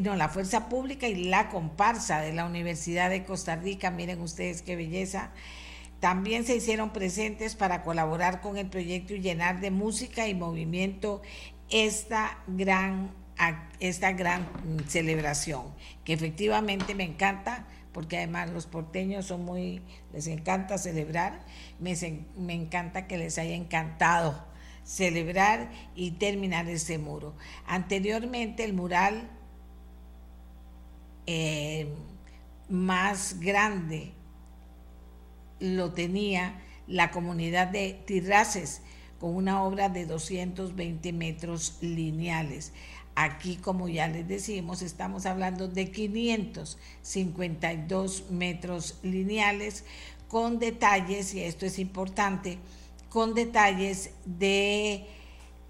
[0.02, 4.62] no, la fuerza pública y la comparsa de la Universidad de Costa Rica, miren ustedes
[4.62, 5.30] qué belleza,
[6.00, 11.20] también se hicieron presentes para colaborar con el proyecto y llenar de música y movimiento
[11.68, 13.10] esta gran,
[13.78, 14.48] esta gran
[14.88, 15.66] celebración,
[16.04, 21.40] que efectivamente me encanta, porque además los porteños son muy, les encanta celebrar,
[21.78, 21.94] me,
[22.36, 24.50] me encanta que les haya encantado
[24.84, 27.34] celebrar y terminar este muro.
[27.66, 29.28] Anteriormente el mural
[31.26, 31.88] eh,
[32.68, 34.12] más grande
[35.60, 38.82] lo tenía la comunidad de Tirraces
[39.20, 42.72] con una obra de 220 metros lineales.
[43.22, 49.84] Aquí, como ya les decimos, estamos hablando de 552 metros lineales
[50.26, 52.56] con detalles, y esto es importante,
[53.10, 55.04] con detalles de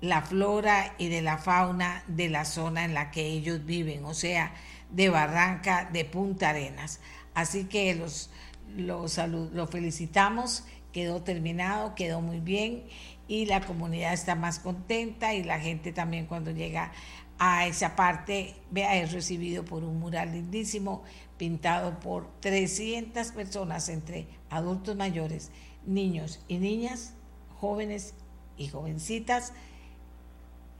[0.01, 4.14] la flora y de la fauna de la zona en la que ellos viven, o
[4.14, 4.55] sea,
[4.89, 7.01] de Barranca de Punta Arenas.
[7.35, 8.31] Así que los
[8.77, 9.06] lo,
[9.52, 10.62] lo felicitamos,
[10.93, 12.85] quedó terminado, quedó muy bien
[13.31, 16.90] y la comunidad está más contenta y la gente también cuando llega
[17.42, 21.02] a esa parte, vea, es recibido por un mural lindísimo
[21.38, 25.50] pintado por 300 personas entre adultos mayores,
[25.86, 27.14] niños y niñas,
[27.58, 28.12] jóvenes
[28.58, 29.54] y jovencitas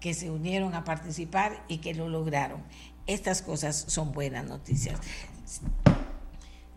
[0.01, 2.63] que se unieron a participar y que lo lograron.
[3.07, 5.01] Estas cosas son buenas noticias.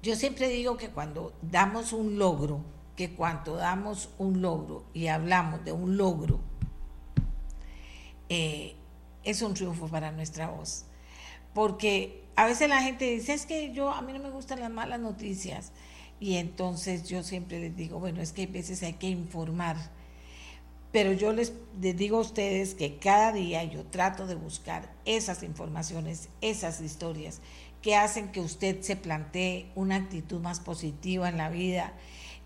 [0.01, 2.61] Yo siempre digo que cuando damos un logro,
[2.95, 6.39] que cuando damos un logro y hablamos de un logro,
[8.29, 8.77] eh,
[9.23, 10.85] es un triunfo para nuestra voz.
[11.53, 14.71] Porque a veces la gente dice, es que yo, a mí no me gustan las
[14.71, 15.71] malas noticias.
[16.19, 19.77] Y entonces yo siempre les digo, bueno, es que hay veces hay que informar.
[20.91, 25.43] Pero yo les, les, digo a ustedes que cada día yo trato de buscar esas
[25.43, 27.41] informaciones, esas historias
[27.81, 31.93] que hacen que usted se plantee una actitud más positiva en la vida,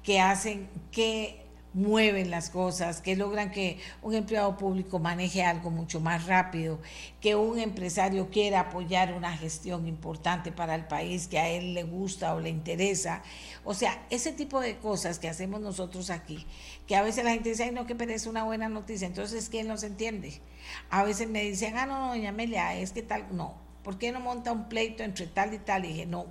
[0.01, 5.99] que hacen que mueven las cosas, que logran que un empleado público maneje algo mucho
[5.99, 6.79] más rápido,
[7.21, 11.83] que un empresario quiera apoyar una gestión importante para el país que a él le
[11.83, 13.21] gusta o le interesa.
[13.63, 16.45] O sea, ese tipo de cosas que hacemos nosotros aquí,
[16.87, 19.67] que a veces la gente dice, ay, no, que perece una buena noticia, entonces, ¿quién
[19.67, 20.41] nos entiende?
[20.89, 24.11] A veces me dicen, ah, no, no, doña Amelia, es que tal, no, ¿por qué
[24.11, 25.85] no monta un pleito entre tal y tal?
[25.85, 26.25] Y dije, no,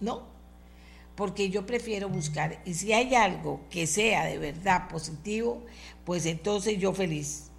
[0.00, 0.35] no,
[1.16, 5.64] porque yo prefiero buscar, y si hay algo que sea de verdad positivo,
[6.04, 7.50] pues entonces yo feliz.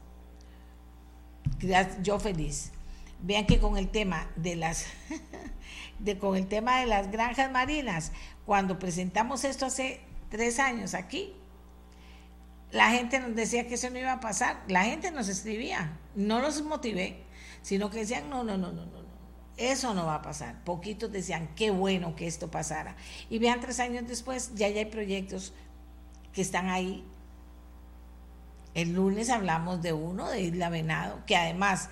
[2.03, 2.71] Yo feliz.
[3.19, 4.85] Vean que con el tema de las
[5.99, 8.11] de, con el tema de las granjas marinas,
[8.45, 11.33] cuando presentamos esto hace tres años aquí,
[12.71, 16.41] la gente nos decía que eso no iba a pasar, la gente nos escribía, no
[16.41, 17.23] nos motivé,
[17.61, 18.85] sino que decían, no, no, no, no,
[19.57, 20.63] eso no va a pasar.
[20.63, 22.95] Poquitos decían, qué bueno que esto pasara.
[23.29, 25.53] Y vean, tres años después, ya, hay proyectos
[26.31, 27.03] que están ahí.
[28.75, 31.89] El lunes hablamos de uno, de Isla Venado, que además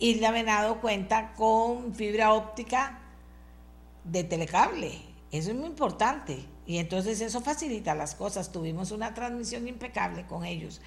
[0.00, 2.98] Isla Venado cuenta con fibra óptica
[4.02, 5.00] de telecable.
[5.30, 6.44] Eso es muy importante.
[6.66, 8.50] Y entonces eso facilita las cosas.
[8.50, 10.80] Tuvimos una transmisión impecable con ellos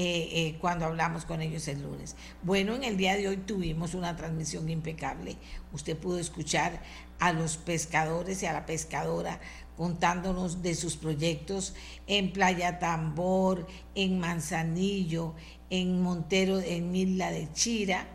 [0.00, 2.14] eh, eh, cuando hablamos con ellos el lunes.
[2.44, 5.36] Bueno, en el día de hoy tuvimos una transmisión impecable.
[5.72, 6.80] Usted pudo escuchar
[7.18, 9.40] a los pescadores y a la pescadora
[9.76, 11.74] contándonos de sus proyectos
[12.06, 13.66] en Playa Tambor,
[13.96, 15.34] en Manzanillo,
[15.68, 18.06] en Montero, en Isla de Chira.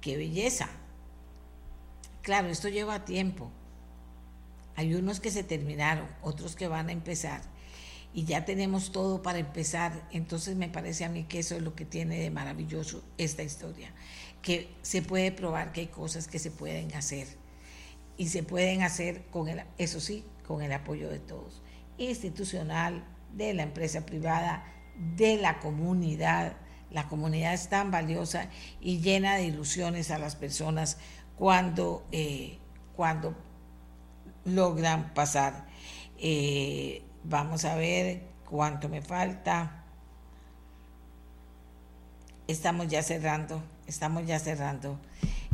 [0.00, 0.70] ¡Qué belleza!
[2.22, 3.50] Claro, esto lleva tiempo.
[4.74, 7.42] Hay unos que se terminaron, otros que van a empezar.
[8.16, 10.08] Y ya tenemos todo para empezar.
[10.10, 13.92] Entonces me parece a mí que eso es lo que tiene de maravilloso esta historia.
[14.40, 17.28] Que se puede probar que hay cosas que se pueden hacer.
[18.16, 21.60] Y se pueden hacer con el, eso sí, con el apoyo de todos.
[21.98, 24.64] Institucional, de la empresa privada,
[25.14, 26.56] de la comunidad.
[26.90, 28.48] La comunidad es tan valiosa
[28.80, 30.96] y llena de ilusiones a las personas
[31.36, 32.60] cuando, eh,
[32.96, 33.36] cuando
[34.46, 35.66] logran pasar.
[36.16, 39.82] Eh, vamos a ver cuánto me falta.
[42.46, 44.98] Estamos ya cerrando, estamos ya cerrando.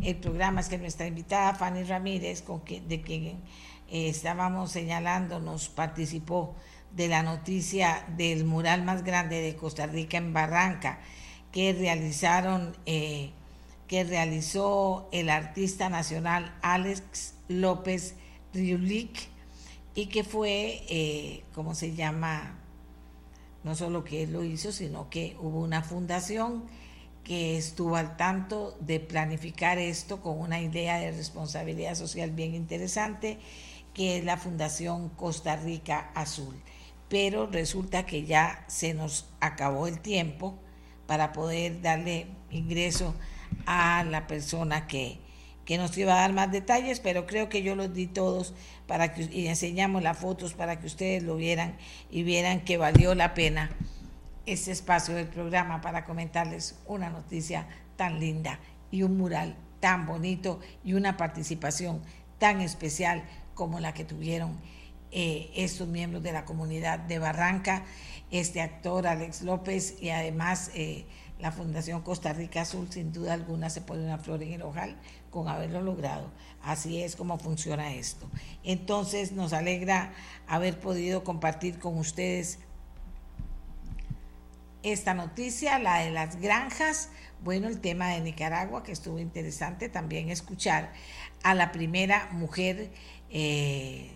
[0.02, 3.38] El programa es que nuestra invitada Fanny Ramírez, con de quien eh,
[4.08, 6.54] estábamos señalando, nos participó
[6.94, 10.98] de la noticia del mural más grande de Costa Rica en Barranca,
[11.50, 13.30] que realizaron, eh,
[13.88, 18.16] que realizó el artista nacional Alex López
[18.52, 19.31] Riulik
[19.94, 22.58] y que fue, eh, ¿cómo se llama?
[23.64, 26.64] No solo que él lo hizo, sino que hubo una fundación
[27.24, 33.38] que estuvo al tanto de planificar esto con una idea de responsabilidad social bien interesante,
[33.94, 36.56] que es la Fundación Costa Rica Azul.
[37.08, 40.58] Pero resulta que ya se nos acabó el tiempo
[41.06, 43.14] para poder darle ingreso
[43.66, 45.20] a la persona que,
[45.64, 48.54] que nos iba a dar más detalles, pero creo que yo los di todos
[48.86, 51.76] para que y enseñamos las fotos para que ustedes lo vieran
[52.10, 53.70] y vieran que valió la pena
[54.46, 57.66] este espacio del programa para comentarles una noticia
[57.96, 58.58] tan linda
[58.90, 62.02] y un mural tan bonito y una participación
[62.38, 63.22] tan especial
[63.54, 64.58] como la que tuvieron
[65.12, 67.84] eh, estos miembros de la comunidad de Barranca,
[68.30, 71.04] este actor Alex López y además eh,
[71.42, 74.96] la Fundación Costa Rica Azul, sin duda alguna se pone una flor en el ojal
[75.28, 76.30] con haberlo logrado.
[76.62, 78.30] Así es como funciona esto.
[78.62, 80.12] Entonces nos alegra
[80.46, 82.60] haber podido compartir con ustedes
[84.84, 87.08] esta noticia, la de las granjas.
[87.42, 90.92] Bueno, el tema de Nicaragua, que estuvo interesante también escuchar
[91.42, 92.92] a la primera mujer
[93.30, 94.12] eh,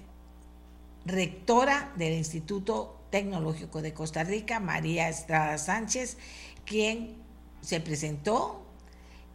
[1.05, 6.19] rectora del Instituto Tecnológico de Costa Rica, María Estrada Sánchez,
[6.67, 7.15] quien
[7.63, 8.63] se presentó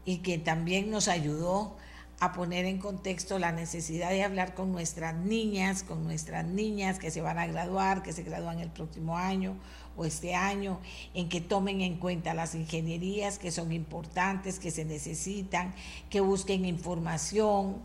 [0.06, 1.76] y que también nos ayudó
[2.22, 7.10] a poner en contexto la necesidad de hablar con nuestras niñas, con nuestras niñas que
[7.10, 9.56] se van a graduar, que se gradúan el próximo año
[9.98, 10.80] o este año,
[11.16, 15.74] en que tomen en cuenta las ingenierías que son importantes, que se necesitan,
[16.12, 17.78] que busquen información.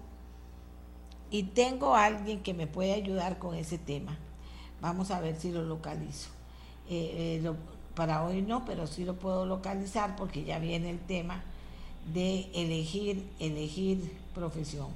[1.30, 4.18] Y tengo a alguien que me puede ayudar con ese tema.
[4.82, 6.28] Vamos a ver si lo localizo.
[6.90, 7.52] Eh, eh,
[7.96, 11.42] para hoy no, pero sí lo puedo localizar porque ya viene el tema
[12.12, 14.88] de elegir, elegir profesión.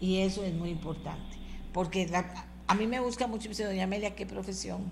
[0.00, 1.36] Y eso es muy importante,
[1.72, 2.08] porque
[2.66, 4.82] a mí me busca mucho y me dice, doña Amelia, ¿qué profesión?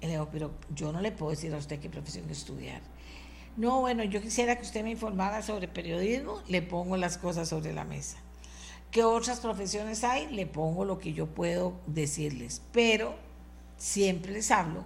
[0.00, 2.80] le digo, pero yo no le puedo decir a usted qué profesión estudiar.
[3.56, 7.72] No, bueno, yo quisiera que usted me informara sobre periodismo, le pongo las cosas sobre
[7.72, 8.18] la mesa.
[8.92, 10.28] ¿Qué otras profesiones hay?
[10.28, 13.16] Le pongo lo que yo puedo decirles, pero
[13.76, 14.84] siempre les hablo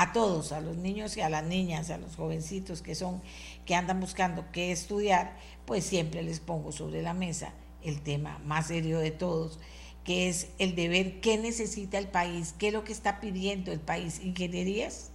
[0.00, 3.20] a todos, a los niños y a las niñas, a los jovencitos que son
[3.66, 5.36] que andan buscando qué estudiar,
[5.66, 7.52] pues siempre les pongo sobre la mesa
[7.82, 9.58] el tema más serio de todos,
[10.02, 13.72] que es el de ver qué necesita el país, qué es lo que está pidiendo
[13.72, 15.10] el país, ingenierías,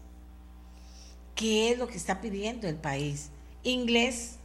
[1.33, 3.31] qué es lo que está pidiendo el país,
[3.63, 4.35] inglés,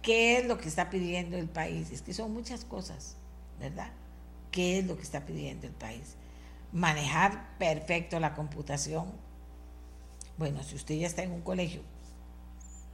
[0.00, 3.16] qué es lo que está pidiendo el país, es que son muchas cosas,
[3.58, 3.90] ¿verdad?
[4.52, 6.14] ¿Qué es lo que está pidiendo el país?
[6.72, 9.12] Manejar perfecto la computación.
[10.36, 11.82] Bueno, si usted ya está en un colegio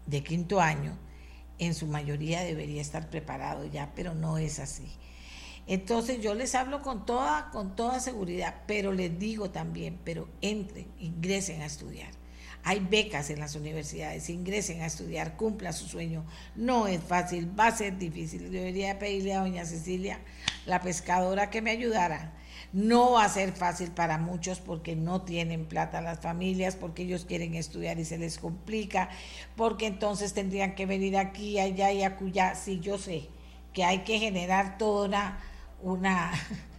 [0.06, 0.96] de quinto año,
[1.58, 4.90] en su mayoría debería estar preparado ya, pero no es así.
[5.66, 10.86] Entonces yo les hablo con toda, con toda seguridad, pero les digo también, pero entren,
[10.98, 12.10] ingresen a estudiar.
[12.66, 16.24] Hay becas en las universidades, ingresen a estudiar, cumplan su sueño.
[16.54, 18.50] No es fácil, va a ser difícil.
[18.50, 20.18] Debería pedirle a doña Cecilia,
[20.64, 22.32] la pescadora, que me ayudara
[22.74, 27.24] no va a ser fácil para muchos porque no tienen plata las familias, porque ellos
[27.24, 29.10] quieren estudiar y se les complica,
[29.54, 32.56] porque entonces tendrían que venir aquí, allá y acullá.
[32.56, 33.28] Sí, yo sé
[33.72, 35.38] que hay que generar toda
[35.82, 36.32] una,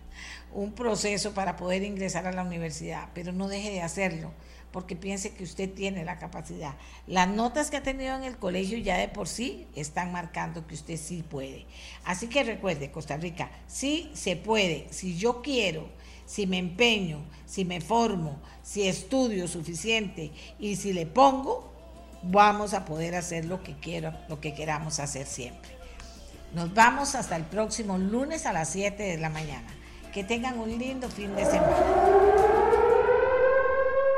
[0.53, 4.33] un proceso para poder ingresar a la universidad, pero no deje de hacerlo
[4.75, 6.73] porque piense que usted tiene la capacidad.
[7.07, 10.75] Las notas que ha tenido en el colegio ya de por sí están marcando que
[10.75, 11.65] usted sí puede.
[12.03, 15.87] Así que recuerde, Costa Rica, sí se puede, si yo quiero,
[16.25, 21.71] si me empeño, si me formo, si estudio suficiente y si le pongo,
[22.23, 25.71] vamos a poder hacer lo que quiero, lo que queramos hacer siempre.
[26.53, 29.73] Nos vamos hasta el próximo lunes a las 7 de la mañana.
[30.13, 32.84] Que tengan un lindo fin de semana.